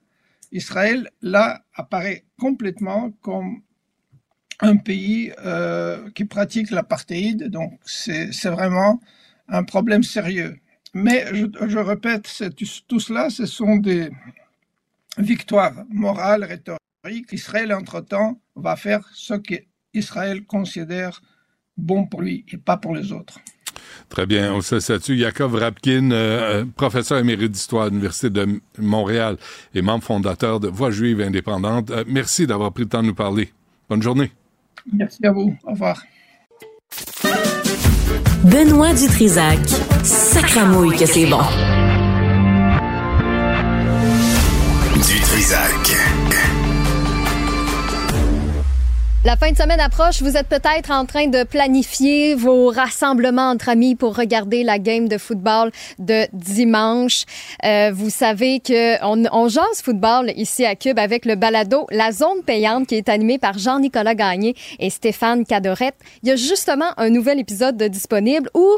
[0.51, 3.63] Israël, là, apparaît complètement comme
[4.61, 7.51] un pays euh, qui pratique l'apartheid.
[7.51, 9.01] Donc, c'est vraiment
[9.49, 10.57] un problème sérieux.
[10.93, 12.29] Mais je, je répète,
[12.87, 14.11] tout cela, ce sont des
[15.19, 17.33] victoires morales, rhétoriques.
[17.33, 21.21] Israël, entre-temps, va faire ce qu'Israël considère
[21.77, 23.41] bon pour lui et pas pour les autres.
[24.09, 24.53] Très bien.
[24.55, 25.17] On se situe.
[25.17, 29.37] Yakov Rapkin, euh, professeur émérite d'histoire à l'Université de Montréal
[29.75, 31.91] et membre fondateur de Voix juive indépendante.
[31.91, 33.53] Euh, merci d'avoir pris le temps de nous parler.
[33.89, 34.31] Bonne journée.
[34.93, 35.57] Merci à vous.
[35.65, 36.03] Au revoir.
[38.45, 39.59] Benoît Dutrisac.
[40.03, 41.41] Sacramouille que c'est bon.
[44.95, 46.14] Dutrisac.
[49.25, 50.21] La fin de semaine approche.
[50.21, 55.09] Vous êtes peut-être en train de planifier vos rassemblements entre amis pour regarder la game
[55.09, 57.25] de football de dimanche.
[57.65, 62.13] Euh, vous savez que on, on jase football ici à Cube avec le balado La
[62.13, 65.97] Zone payante qui est animé par Jean-Nicolas Gagné et Stéphane Cadorette.
[66.23, 68.77] Il y a justement un nouvel épisode de disponible où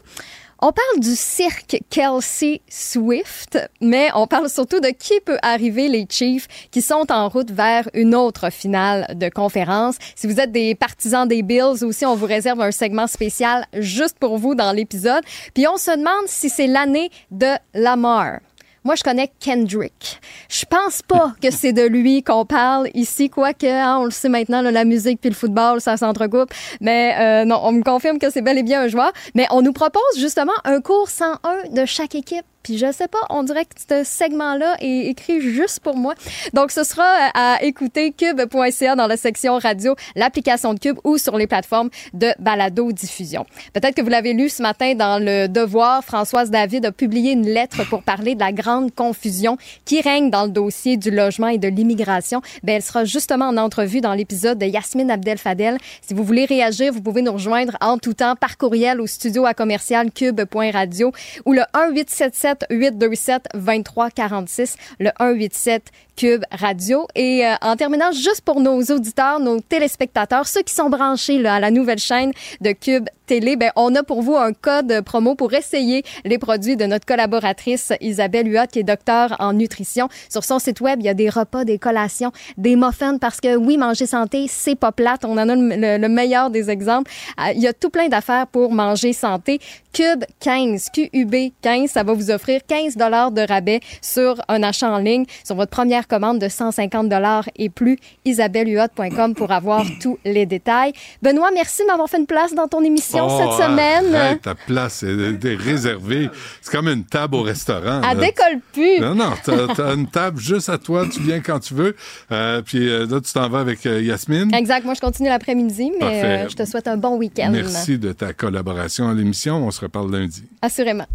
[0.61, 6.07] on parle du cirque Kelsey Swift, mais on parle surtout de qui peut arriver les
[6.09, 9.97] Chiefs qui sont en route vers une autre finale de conférence.
[10.15, 14.19] Si vous êtes des partisans des Bills aussi, on vous réserve un segment spécial juste
[14.19, 15.23] pour vous dans l'épisode.
[15.55, 18.39] Puis on se demande si c'est l'année de Lamar.
[18.87, 20.21] Moi, je connais Kendrick.
[20.49, 24.29] Je pense pas que c'est de lui qu'on parle ici, quoique, hein, on le sait
[24.29, 26.51] maintenant, là, la musique puis le football, ça s'entrecoupe.
[26.81, 29.11] Mais euh, non, on me confirme que c'est bel et bien un joueur.
[29.35, 32.47] Mais on nous propose justement un cours 101 de chaque équipe.
[32.67, 36.15] Puis je sais pas, on dirait que ce segment-là est écrit juste pour moi.
[36.53, 41.17] Donc ce sera euh, à écouter cube.ca dans la section radio, l'application de Cube ou
[41.17, 43.47] sur les plateformes de balado diffusion.
[43.73, 47.47] Peut-être que vous l'avez lu ce matin dans le Devoir, Françoise David a publié une
[47.47, 51.59] lettre pour parler de la grande confusion qui règne dans le dossier du logement et
[51.59, 52.43] de l'immigration.
[52.65, 55.79] Ben elle sera justement en entrevue dans l'épisode de Yasmine Abdel Fadel.
[56.03, 59.47] Si vous voulez réagir, vous pouvez nous rejoindre en tout temps par courriel au studio
[59.47, 61.13] à commercial cube.radio
[61.45, 67.07] ou le 1877 827 2346 le 187 Cube Radio.
[67.15, 71.57] Et euh, en terminant, juste pour nos auditeurs, nos téléspectateurs, ceux qui sont branchés là,
[71.57, 75.35] à la nouvelle chaîne de Cube Télé, ben, on a pour vous un code promo
[75.35, 80.09] pour essayer les produits de notre collaboratrice Isabelle Huot, qui est docteur en nutrition.
[80.29, 83.57] Sur son site web, il y a des repas, des collations, des muffins, parce que
[83.57, 85.25] oui, manger santé, c'est pas plate.
[85.25, 87.11] On en a le, le meilleur des exemples.
[87.41, 89.59] Euh, il y a tout plein d'affaires pour manger santé.
[89.93, 94.91] Cube 15, QUB 15, ça va vous offrir 15 dollars de rabais sur un achat
[94.91, 97.99] en ligne sur votre première commande de 150 dollars et plus.
[98.25, 100.93] IsabelleHuot.com pour avoir tous les détails.
[101.23, 104.15] Benoît, merci de m'avoir fait une place dans ton émission Oh, cette semaine.
[104.15, 106.29] arrête, ta place est, est réservée.
[106.61, 108.01] C'est comme une table au restaurant.
[108.01, 108.15] Là.
[108.15, 109.01] décolle plus.
[109.01, 111.95] Non, non, t'as t'as une table juste à toi, tu viens quand tu veux.
[112.33, 114.53] Euh, puis euh, là, tu t'en vas avec euh, Yasmine.
[114.55, 114.85] Exact.
[114.85, 116.25] Moi, je continue l'après-midi, mais Parfait.
[116.25, 117.51] euh, je te souhaite un bon week-end.
[117.53, 119.67] Merci de ta collaboration à l'émission.
[119.67, 120.45] On se reparle lundi.
[120.63, 121.07] Assurément.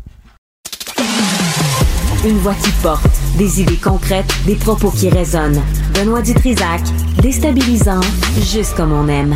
[2.23, 3.03] Une voix qui porte,
[3.37, 5.59] des idées concrètes, des propos qui résonnent.
[5.95, 6.81] Benoît Dutrisac,
[7.21, 8.01] déstabilisant,
[8.41, 9.35] juste comme on aime.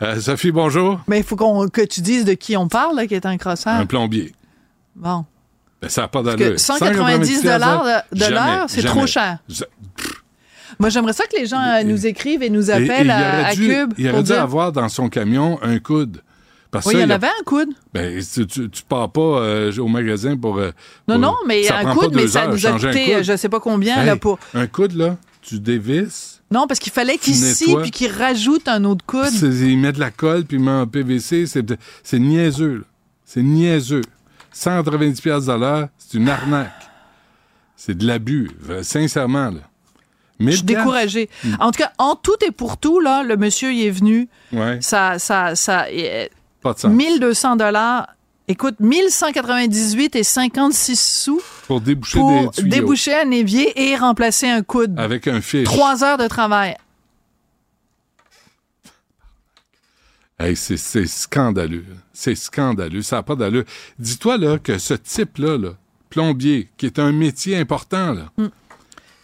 [0.00, 1.00] Euh, Sophie, bonjour.
[1.08, 3.36] Mais il faut qu'on- que tu dises de qui on parle, là, qui est un
[3.36, 3.74] crosseur.
[3.74, 4.32] Un plombier.
[4.94, 5.24] Bon.
[5.82, 6.52] Ben, ça n'a pas d'allure.
[6.52, 8.94] que 190 dollars de, l'heure, c'est jamais.
[8.94, 9.38] trop cher.
[9.48, 9.64] Je-
[10.78, 13.52] Moi, j'aimerais ça que les gens euh, nous écrivent et nous Et- et appellent à,
[13.54, 13.94] dû, Cube.
[13.98, 16.22] Il aurait dû dire- avoir dans son camion un coude.
[16.70, 17.70] Parce Oui, il y en a- avait un coude.
[17.94, 20.58] Ben, tu, tu, tu pars pas euh, au magasin pour.
[20.58, 20.70] euh,
[21.08, 23.48] Non, pour- non, mais ça un coude, mais ça heures, nous a coûté, je sais
[23.48, 24.38] pas combien, Hey, là, pour.
[24.54, 26.37] Un coude, là, tu dévisses.
[26.50, 27.82] Non, parce qu'il fallait qu'il Tu scie nettoies.
[27.82, 29.26] puis qu'il rajoute un autre coude.
[29.28, 31.44] c'est- Il met de la colle puis il met un PVC.
[31.46, 32.84] C'est niaiseux.
[33.24, 34.00] C'est niaiseux.
[34.52, 36.72] 190$ piastres de l'heure, c'est une arnaque.
[37.76, 39.50] C'est de l'abus, euh, sincèrement.
[39.50, 39.60] Là.
[40.40, 41.28] Je suis découragée.
[41.60, 44.28] En tout cas, en tout et pour tout, là, le monsieur il est venu.
[44.52, 45.86] Ouais, Ça, ça, ça,
[46.62, 46.90] pas de sens.
[46.92, 48.08] 1200 dollars.
[48.50, 52.68] Écoute, 1198 et 56 sous Pour déboucher pour des tuyaux.
[52.68, 54.98] déboucher un évier et remplacer un coude.
[54.98, 55.64] Avec un fiche.
[55.64, 56.74] Trois heures de travail.
[60.38, 60.76] Hey, c'est,
[61.06, 61.84] scandaleux.
[62.12, 63.02] C'est scandaleux.
[63.02, 63.64] Ça n'a pas d'allure.
[63.98, 65.70] Dis-toi là que ce type-là, là,
[66.08, 68.30] plombier, qui est un métier important, là,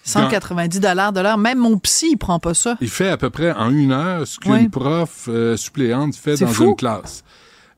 [0.02, 1.38] 190 dollars de l'heure.
[1.38, 2.76] Même mon psy, il prend pas ça.
[2.82, 4.68] il fait à peu près en une heure ce qu'une Oui.
[4.68, 6.64] prof euh, suppléante fait dans fou.
[6.64, 7.24] une classe.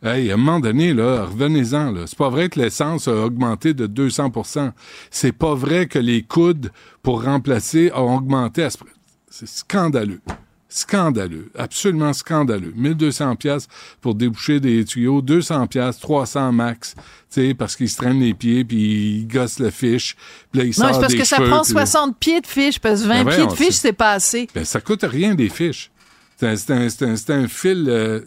[0.06, 1.90] Hey, à un moment donné, là, revenez-en.
[1.92, 2.02] Là.
[2.06, 4.72] C'est pas vrai que l'essence a augmenté de 200%
[5.10, 6.70] C'est pas vrai que les coudes
[7.02, 8.90] pour remplacer ont augmenté à ce prix.
[9.28, 10.20] C'est scandaleux.
[10.68, 11.50] Scandaleux.
[11.56, 12.72] Absolument scandaleux.
[12.76, 13.68] 1200 pièces
[14.00, 16.94] pour déboucher des tuyaux, 200 pièces, 300 max.
[16.96, 17.02] Tu
[17.48, 20.16] sais, parce qu'ils se traînent les pieds, puis ils gossent la fiche.
[20.52, 22.40] Puis là, ils Non, c'est parce des que ça cheveux, prend puis là- 60 pieds
[22.40, 24.48] de fiches, parce que 20 Ben pieds de fiches, c'est- c'est pas assez.
[24.54, 25.90] Ben, ça coûte rien des fiches.
[26.36, 28.20] C'est un, c'est un- c'est un- c'est un fil euh,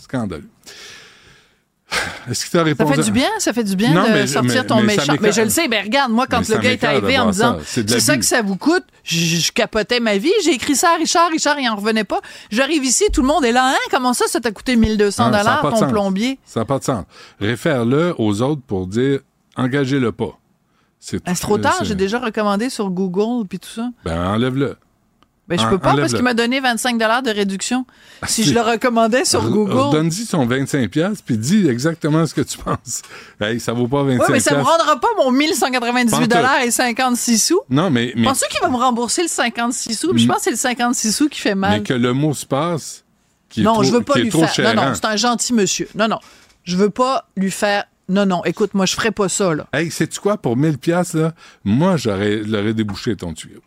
[0.00, 0.48] scandaleux.
[2.30, 2.94] Est-ce que tu as Ça répondu?
[2.94, 5.02] fait du bien, ça fait du bien Non, de mais- sortir mais- ton mais ça
[5.02, 5.16] méchant.
[5.22, 7.32] Mais je le sais, ben regarde, moi, quand le ça gars est arrivé en me
[7.32, 7.64] disant ça.
[7.86, 10.32] C'est ça que ça vous coûte, je, je capotais ma vie.
[10.44, 12.20] J'ai écrit ça à Richard, Richard, il en revenait pas.
[12.50, 15.32] J'arrive ici, tout le monde est là, hein, comment ça, ça t'a coûté 1200 Ah,
[15.32, 15.92] ça a dollars ton sens.
[15.92, 16.38] plombier?
[16.44, 17.04] Ça n'a pas de sens.
[17.40, 19.20] Réfère-le aux autres pour dire
[19.56, 20.36] engagez-le pas.
[20.98, 23.90] C'est Ben, trop tard, c'est- j'ai déjà recommandé sur Google puis tout ça.
[24.04, 24.76] Ben, enlève-le.
[25.48, 27.86] Ben, je peux pas parce qu'il m'a donné 25 dollars de réduction.
[28.26, 29.92] Si c'est- je le recommandais sur Google.
[29.92, 33.02] Donne-y son 25$ piastres, puis dis exactement ce que tu penses.
[33.40, 34.18] Hey, ça vaut pas 25$.
[34.26, 37.60] Oui, mais ça me rendra pas mon 1198 dollars et 56 sous.
[37.70, 40.16] Non, mais, mais, Penses-tu qu'il va me rembourser le 56 sous?
[40.18, 40.26] Je Mm.
[40.26, 41.78] pense que c'est le 56 sous qui fait mal.
[41.78, 43.04] mais que le mot se passe,
[43.48, 44.52] qui est non, trop, je veux pas lui faire.
[44.52, 45.88] cher, Non, non, c'est un gentil monsieur.
[45.94, 46.18] Non, non.
[46.64, 47.84] Je veux pas lui faire.
[48.08, 48.44] Non, non.
[48.44, 49.66] Écoute, moi, je ferais pas ça, là.
[49.72, 51.32] Hey, sais-tu quoi, pour 1000 piastres, là,
[51.64, 53.60] moi, j'aurais, l'aurais débouché ton tuyau.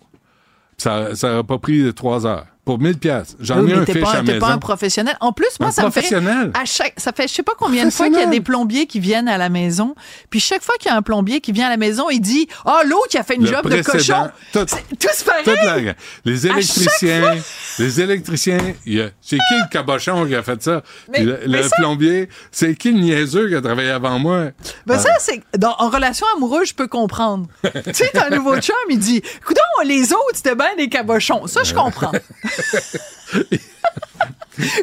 [0.79, 2.47] Ça, ça aurait pas pris trois heures.
[2.69, 3.33] Pour 1000 piastres.
[3.39, 4.39] J'en Oui, ai un fiche pas, à t'es maison.
[4.45, 5.17] pas un professionnel.
[5.21, 6.01] En plus, moi, Un ça me fait.
[6.01, 6.51] professionnel.
[6.53, 8.85] À chaque, ça fait, je sais pas combien de fois qu'il y a des plombiers
[8.85, 9.95] qui viennent à la maison.
[10.29, 12.47] Puis chaque fois qu'il y a un plombier qui vient à la maison, il dit
[12.67, 14.29] Ah, l'autre qui a fait une Le job de cochon.
[14.53, 14.65] tout-
[14.99, 15.85] Tous pareil.
[15.85, 15.93] la-
[16.25, 17.37] les électriciens,
[17.79, 20.83] les électriciens, c'est qui le cabochon qui a fait ça?
[21.11, 24.19] Mais- Puis le mais le ça- plombier, c'est qui le niaiseux qui a travaillé avant
[24.19, 24.49] moi?
[24.85, 24.99] Ben Ah.
[24.99, 27.47] ça, c'est en relation amoureuse, je peux comprendre.
[27.63, 31.47] tu sais, t'as un nouveau chum, il dit, coudon, les autres, c'était bien des cabochons.
[31.47, 32.11] Ça, je comprends.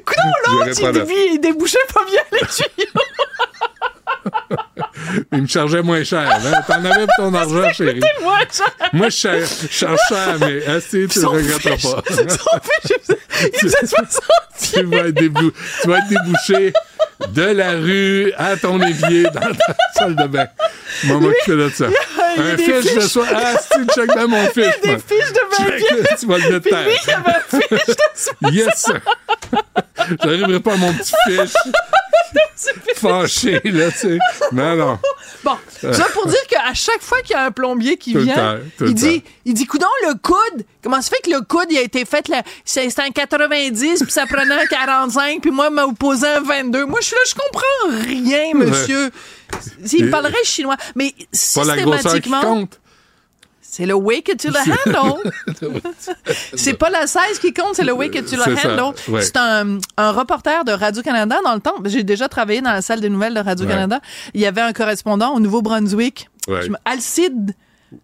[0.04, 0.92] coudon, l'autre, il, là.
[0.92, 3.02] débouchait- il débouchait pas bien les tuyaux.
[5.32, 6.28] Il me chargeait moins cher.
[6.30, 6.60] Hein?
[6.66, 8.00] T'en avais pour ton argent, chérie.
[8.22, 8.66] Moins cher.
[8.92, 9.16] Moi, je
[9.70, 12.02] charge, cher, mais assez, tu ne Son regretteras pas.
[12.10, 13.18] il faisait-
[13.52, 14.22] il faisait 60
[14.72, 16.72] tu, vas être débou- tu vas être débouché
[17.28, 20.46] de la rue à ton évier dans ta salle de bain.
[21.04, 21.86] Maman qui fait de ça.
[22.36, 23.10] Il y a Un des fiche de fiches.
[23.10, 23.26] soie.
[23.34, 24.56] Ah, une check dans mon fiche.
[24.56, 24.98] Il y a des moi.
[25.08, 26.18] fiches de 20 Check.
[26.20, 26.84] Tu vas le mettre Puis terre.
[26.84, 28.86] lui, il avait un fiche de 60 Yes!
[30.22, 31.54] J'arriverai pas à mon petit fiche.
[32.96, 34.18] Fâché, là, tu sais.
[34.52, 34.98] Non, non.
[35.44, 35.56] Bon,
[35.92, 38.56] ça pour dire qu'à chaque fois qu'il y a un plombier qui Tout vient, temps,
[38.80, 41.82] il dit, il dit, coudon, le coude, comment ça fait que le coude, il a
[41.82, 42.24] été fait,
[42.64, 46.86] c'est un 90, puis ça prenait un 45, puis moi, m'a opposé un 22.
[46.86, 49.10] Moi, je suis là, je comprends rien, monsieur.
[49.84, 51.12] S'il Et- parlerait chinois, mais
[51.54, 52.80] Pas la grosseur qui systématiquement, compte.
[53.76, 54.56] C'est le way que tu le
[54.88, 55.30] handle.
[56.54, 58.94] c'est pas la 16 qui compte, c'est le way que tu le handle.
[59.08, 59.20] ouais.
[59.20, 61.74] C'est un, un reporter de Radio-Canada dans le temps.
[61.84, 64.00] J'ai déjà travaillé dans la salle des nouvelles de Radio-Canada.
[64.32, 66.30] Il y avait un correspondant au Nouveau-Brunswick.
[66.48, 66.70] Ouais.
[66.86, 67.52] Alcide.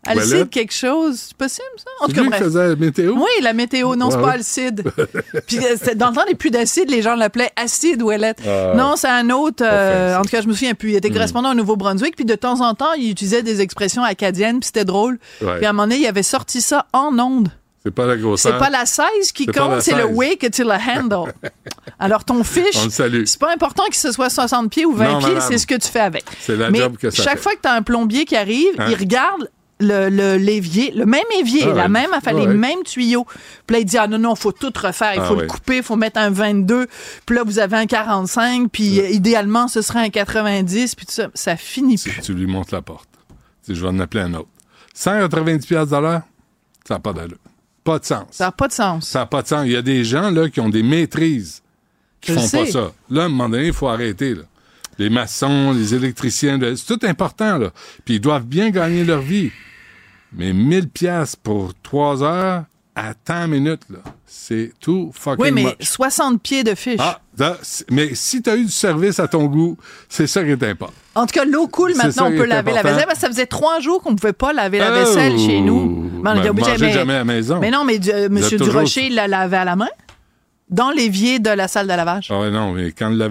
[0.06, 1.18] Alcide quelque chose.
[1.28, 1.84] C'est possible, ça?
[2.04, 3.14] En tout cas, lui qui faisait la météo?
[3.16, 3.96] Oui, la météo.
[3.96, 4.32] Non, c'est pas.
[4.32, 4.84] Alcide.
[5.46, 8.38] Puis euh, dans le temps, les plus d'acide, les gens l'appelaient Acide Ouellette.
[8.46, 8.72] Ah.
[8.76, 9.64] non, c'est un autre.
[9.66, 10.90] euh, en tout cas, je me souviens plus.
[10.90, 11.14] Il était Hmm.
[11.14, 12.16] correspondant au Nouveau-Brunswick.
[12.16, 14.60] Puis de temps en temps, il utilisait des expressions acadiennes.
[14.60, 15.18] Puis c'était drôle.
[15.40, 15.56] Ouais.
[15.58, 17.48] Puis à un moment donné, il avait sorti ça en ondes.
[17.84, 18.52] C'est pas la grosseur.
[18.52, 20.10] C'est pas la 16 qui compte, c'est le 16.
[20.16, 21.32] way que tu le handle.
[21.98, 25.40] Alors, ton fiche, c'est pas important qu'il se soit 60 pieds ou 20 Non, pieds,
[25.40, 26.24] c'est ce que tu fais avec.
[26.40, 27.42] C'est la Mais job que ça chaque fait.
[27.42, 28.86] fois que tu as un plombier qui arrive, Hein?
[28.88, 29.50] il regarde
[29.82, 31.88] le, l'évier, le même évier, Ah la ouais.
[31.88, 32.54] même affaire, Ah les ouais.
[32.54, 33.26] mêmes tuyaux.
[33.66, 35.42] Puis là, il dit, ah non, non, faut tout refaire, il Ah faut ouais.
[35.42, 36.86] le couper, il faut mettre un 22.
[37.26, 41.12] Puis là, vous avez un 45, puis euh, idéalement, ce serait un 90, puis tout
[41.12, 41.28] ça.
[41.34, 42.20] Ça finit plus.
[42.22, 43.08] Tu lui montres la porte.
[43.64, 44.48] Tu sais, je vais en appeler un autre.
[44.94, 46.22] 190 piastres de l'heure,
[46.86, 47.38] ça n'a pas d'allure.
[47.84, 48.26] Pas de sens.
[48.30, 49.08] Ça n'a pas de sens.
[49.08, 49.62] Ça n'a pas de sens.
[49.66, 51.62] Il y a des gens là, qui ont des maîtrises
[52.20, 52.92] qui Je font pas ça.
[53.10, 54.34] Là, à un moment donné, il faut arrêter.
[54.36, 54.42] Là.
[54.98, 57.58] Les maçons, les électriciens, c'est tout important.
[57.58, 57.70] Là.
[58.04, 59.50] Puis ils doivent bien gagner leur vie.
[60.34, 62.64] Mais 1000 piastres pour 3 heures
[62.94, 65.74] à tant minutes, là, c'est tout fucking Oui, mais much.
[65.80, 67.00] 60 pieds de fiche.
[67.00, 67.20] Ah,
[67.90, 69.78] mais si tu as eu du service à ton goût,
[70.10, 70.92] c'est ça qui est important.
[71.14, 73.46] En tout cas, l'eau coule, maintenant, on peut laver la vaisselle parce que ça faisait
[73.46, 74.94] trois jours qu'on ne pouvait pas laver la Oh!
[74.94, 76.10] vaisselle chez nous.
[76.22, 77.58] Mais on Ben, mais- jamais à la maison.
[77.60, 79.88] Mais non, mais euh, toujours- Durocher, il l'a lavé à la main
[80.68, 82.28] dans l'évier de la salle de lavage.
[82.30, 83.28] Ah non, mais quand la...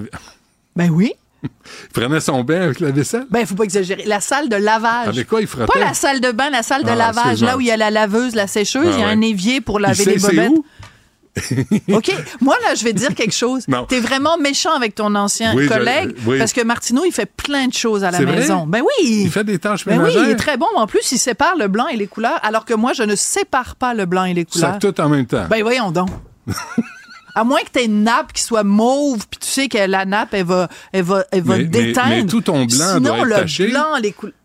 [0.75, 1.13] Ben oui.
[1.43, 1.49] Il
[1.93, 3.25] prenait son bain avec la vaisselle?
[3.29, 4.03] Ben, il faut pas exagérer.
[4.05, 5.07] La salle de lavage.
[5.09, 5.71] Avec quoi il frottait?
[5.73, 7.77] Pas la salle de bain, la salle de Ah, lavage, là où il y a
[7.77, 9.11] la laveuse, la sécheuse, Ah il y a ouais.
[9.13, 10.51] un évier pour laver Il sait les c'est bobettes.
[11.93, 12.11] OK.
[12.41, 13.65] Moi, là, je vais te dire quelque chose.
[13.87, 16.37] T'es vraiment méchant avec ton ancien Oui, je- collègue oui.
[16.37, 18.25] parce que Martineau, il fait plein de choses à la vrai?
[18.35, 18.65] maison.
[18.67, 19.21] Ben oui.
[19.23, 20.65] Il fait des tâches Ben oui, il est très bon.
[20.75, 23.77] En plus, il sépare le blanc et les couleurs, alors que moi, je ne sépare
[23.77, 24.77] pas le blanc et les couleurs.
[24.79, 25.45] tout en même temps.
[25.49, 26.09] Ben voyons donc.
[27.35, 30.05] À moins que tu aies une nappe qui soit mauve, puis tu sais que la
[30.05, 32.09] nappe, elle va, elle va, elle va Mais- déteindre.
[32.09, 33.67] mais tout ton blanc Sinon, doit être le taché.
[33.69, 34.35] blanc, les couleurs.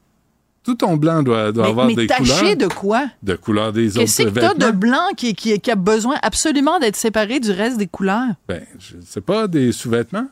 [0.65, 2.57] Tout ton blanc doit, doit Mais, avoir mais des taché couleurs.
[2.57, 3.07] de quoi?
[3.23, 6.81] De couleurs des autres Qu'est-ce que t'as de blanc qui, qui, qui a besoin absolument
[6.81, 8.27] d'être séparé du reste des couleurs?
[8.49, 10.27] Ben, je sais pas, des sous-vêtements?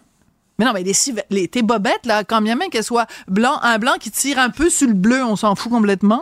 [0.58, 0.92] Mais non, mais les,
[1.30, 4.50] les- tes bobettes, là, quand bien même qu'elles soient blanc, un blanc qui tire un
[4.50, 6.20] peu sur le bleu, on s'en fout complètement.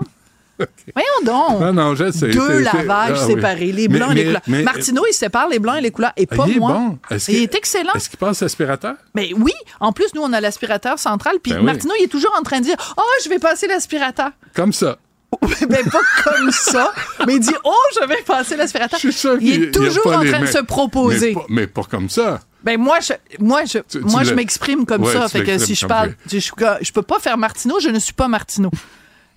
[0.58, 1.60] Voyons donc.
[1.60, 2.28] Non, non, je sais.
[2.28, 3.34] Deux lavages ah oui.
[3.34, 4.42] séparés, les Mais- blancs et les mais- couleurs.
[4.46, 6.72] mais- Martineau, il sépare les blancs et les couleurs, et pas il est moi.
[6.72, 6.98] bon.
[7.28, 7.92] Il est excellent.
[7.94, 8.94] Est-ce qu'il passe l'aspirateur?
[9.14, 11.64] Mais oui, en plus, nous, on a l'aspirateur central, puis Ben oui.
[11.64, 14.30] Martineau, il est toujours en train de dire «Oh, je vais passer l'aspirateur.
[14.54, 14.98] Comme ça.»
[15.68, 16.92] Ben, pas comme ça,
[17.26, 19.00] mais il dit «Oh, je vais passer l'aspirateur.»
[19.40, 21.34] Il est toujours en train de se proposer.
[21.48, 22.40] Mais pas, comme ça.
[22.64, 25.58] Ben moi je moi je Tu- tu moi je m'exprime comme Ouais, ça fait que
[25.58, 28.70] si je parle je, je peux pas faire Martineau, je ne suis pas Martineau.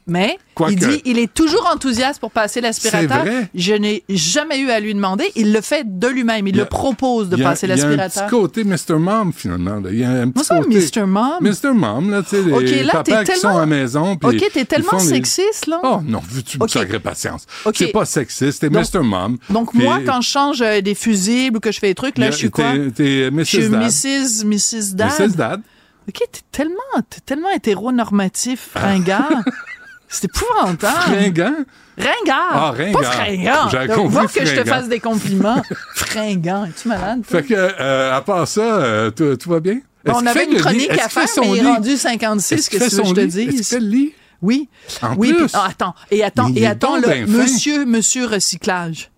[0.07, 3.26] Mais Quoique- il dit il est toujours enthousiaste pour passer l'aspirateur.
[3.56, 6.61] Je n'ai jamais eu à lui demander, il le fait de lui-même, il, Il y
[6.61, 8.23] a- le propose de passer Il y a un l'aspirateur.
[8.26, 8.99] petit côté Mr.
[8.99, 9.80] Mom, finalement.
[9.80, 9.90] là.
[9.91, 10.77] Il y a un petit ça, côté...
[10.80, 11.06] Mr.
[11.07, 11.34] Mom?
[11.41, 11.73] Mr.
[11.73, 14.15] Mom, là, tu sais, les OK, là, papas t'es qui sont tellement- à la maison.
[14.15, 15.80] puis OK, t'es tellement les- sexiste là.
[15.84, 16.69] Oh non, veux-tu me OK.
[16.69, 17.48] sacrer patience?
[17.65, 17.76] OK.
[17.76, 18.99] C'est pas sexiste, t'es Mr.
[19.02, 19.38] Mom.
[19.49, 22.19] Donc Puis- moi quand je change euh, des fusibles ou que je fais des trucs
[22.19, 22.73] là, a- je suis quoi?
[22.73, 23.69] t'es- t'es Je suis Mrs.
[23.72, 23.82] Dad.
[23.82, 24.45] Mrs.
[24.45, 24.94] Mrs.
[24.95, 25.11] Dad.
[25.19, 25.36] Mrs.
[25.36, 25.61] Dad.
[26.07, 26.76] OK, t'es tellement
[27.10, 29.32] t'es tellement hétéronormatif, ringard.
[30.16, 30.96] C'est épouvantable.
[31.02, 31.56] Fringant?
[31.98, 32.52] Ringard.
[32.52, 33.02] Ah, ringard.
[33.02, 33.70] Pas fringant.
[33.70, 35.62] J'avais compris que je te fasse des compliments.
[35.96, 36.66] fringant.
[36.66, 37.24] Es-tu malade?
[37.28, 37.42] toi?
[37.42, 39.80] Fait que, euh, à part ça, euh, tout, tout va bien?
[40.06, 42.90] Est-ce on avait une chronique à faire, mais il est rendu 56, Est-ce qu'il que
[42.90, 43.60] son je te dise?
[43.60, 44.14] Est-ce qu'il lit?
[44.42, 44.70] Oui.
[45.02, 45.48] En oui, plus?
[45.54, 49.10] ah, attends, et attends, et attends, le monsieur, monsieur recyclage.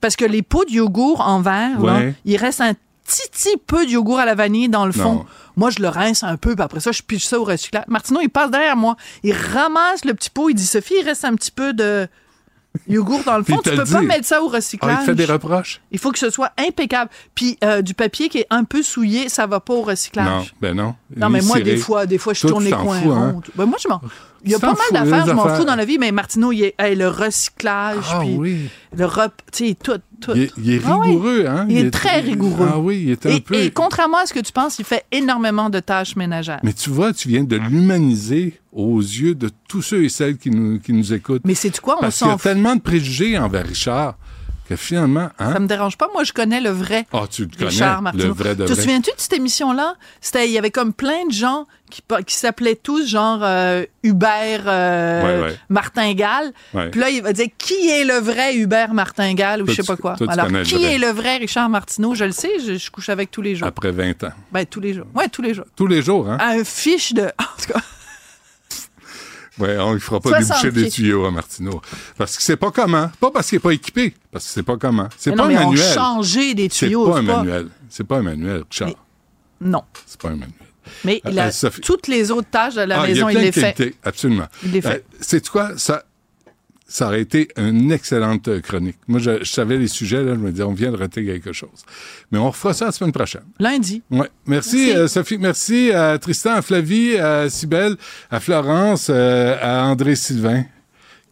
[0.00, 2.14] Parce que les pots de yogourt en verre, là, Ouais.
[2.24, 2.74] il reste un
[3.06, 5.14] petit, peu de yogourt à la vanille dans le fond.
[5.14, 5.26] Non.
[5.56, 7.84] Moi, je le rince un peu, puis après ça, je piche ça au recyclage.
[7.88, 8.96] Martineau, il passe derrière moi.
[9.22, 12.08] Il ramasse le petit pot, il dit Sophie, il reste un petit peu de
[12.88, 13.60] yogourt dans le fond.
[13.64, 14.98] il Tu peux pas mettre ça au Ah, recyclage.
[14.98, 15.80] il te fait des reproches?
[15.90, 17.10] Il faut que ce soit impeccable.
[17.34, 20.26] Puis euh, du papier qui est un peu souillé, ça va pas au recyclage.
[20.26, 20.94] Non, ben non.
[21.16, 23.30] Non, mais moi, des fois, des fois, je Toi, tourne les coins hein?
[23.32, 23.42] ronds.
[23.54, 24.00] Ben, moi, je m'en...
[24.46, 26.62] Il y a pas mal d'affaires, je m'en fous dans la vie, mais Martineau, il
[26.64, 28.68] est, hey, le recyclage, Ah puis oui.
[28.96, 29.32] le rep...
[29.52, 30.32] Tu sais, tout, tout.
[30.34, 31.08] Il est, il est Ah oui.
[31.08, 31.66] rigoureux, hein?
[31.68, 32.68] Il est très rigoureux.
[32.72, 33.54] Ah oui, il est un Et, peu...
[33.54, 36.60] et contrairement à ce que tu penses, il fait énormément de tâches ménagères.
[36.62, 40.50] Mais tu vois, tu viens de l'humaniser aux yeux de tous ceux et celles qui
[40.50, 41.42] nous, qui nous écoutent.
[41.44, 44.16] Mais c'est quoi, on Parce qu'il y a tellement de préjugés envers Richard
[44.68, 45.52] que finalement, hein?
[45.52, 46.08] Ça me dérange pas.
[46.12, 47.06] Moi, je connais le vrai.
[47.12, 48.24] Ah, tu le connais, Richard Martineau.
[48.26, 48.82] le vrai de Te vrai.
[48.82, 49.94] souviens-tu de cette émission-là?
[50.20, 54.62] C'était, il y avait comme plein de gens qui, qui s'appelaient tous genre euh, Hubert
[54.66, 55.56] euh, Ouais, ouais.
[55.68, 56.52] Martingale.
[56.74, 56.90] Ouais.
[56.90, 59.86] Puis là, il va dire qui est le vrai Hubert Martingale ou Toi, je sais
[59.86, 60.16] pas quoi?
[60.16, 62.14] toi, Alors, qui est le vrai Richard Martineau?
[62.14, 63.68] Je le sais, je, je couche avec tous les jours.
[63.68, 64.32] Après 20 ans.
[64.52, 65.06] Ben, tous les jours.
[65.14, 65.66] Ouais, tous les jours.
[65.76, 66.38] Tous les jours, hein?
[66.40, 67.22] Un fiche de.
[67.38, 67.80] En tout cas,
[69.58, 71.80] Ouais, on ne fera pas 60 déboucher des tuyaux à Martineau.
[72.18, 73.10] Parce que c'est pas comment.
[73.20, 74.14] Pas parce qu'il n'est pas équipé.
[74.30, 75.08] Parce que c'est pas comment.
[75.16, 75.94] C'est mais pas non, un mais on manuel.
[75.94, 77.08] changeait des C'est tuyaux.
[77.10, 77.68] pas un c'est pas- manuel.
[77.88, 78.90] C'est pas un manuel, Richard.
[79.60, 79.82] Non.
[80.04, 80.50] C'est pas un manuel.
[81.04, 83.42] Mais il a Euh, Sophie- toutes les autres tâches de la Ah, maison, il, il,
[83.42, 83.94] les fait.
[84.04, 84.46] absolument.
[84.62, 85.04] Il les fait.
[85.20, 85.76] C'est quoi?
[85.78, 86.04] Ça
[86.88, 88.96] ça aurait été une excellente chronique.
[89.08, 91.52] Moi, je, je savais les sujets, là, je me disais, on vient de rater quelque
[91.52, 91.82] chose.
[92.30, 93.42] Mais on refera ça la semaine prochaine.
[93.58, 94.02] Lundi.
[94.10, 94.30] Ouais.
[94.46, 94.96] Merci, Merci.
[94.96, 95.38] euh, Sophie.
[95.38, 97.96] Merci à Tristan, à Flavie, à Cybelle,
[98.30, 100.64] à Florence, euh, à André Sylvain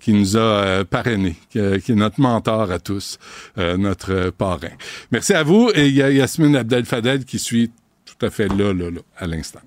[0.00, 3.18] qui nous a euh, parrainé, qui, euh, qui est notre mentor à tous,
[3.56, 4.68] euh, notre euh, parrain.
[5.10, 5.70] Merci à vous.
[5.74, 7.70] Et il y a Yasmine Abdel-Fadel qui suit
[8.04, 9.60] tout à fait là, là, là, à l'instant.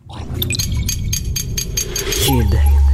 [2.12, 2.87] Kid.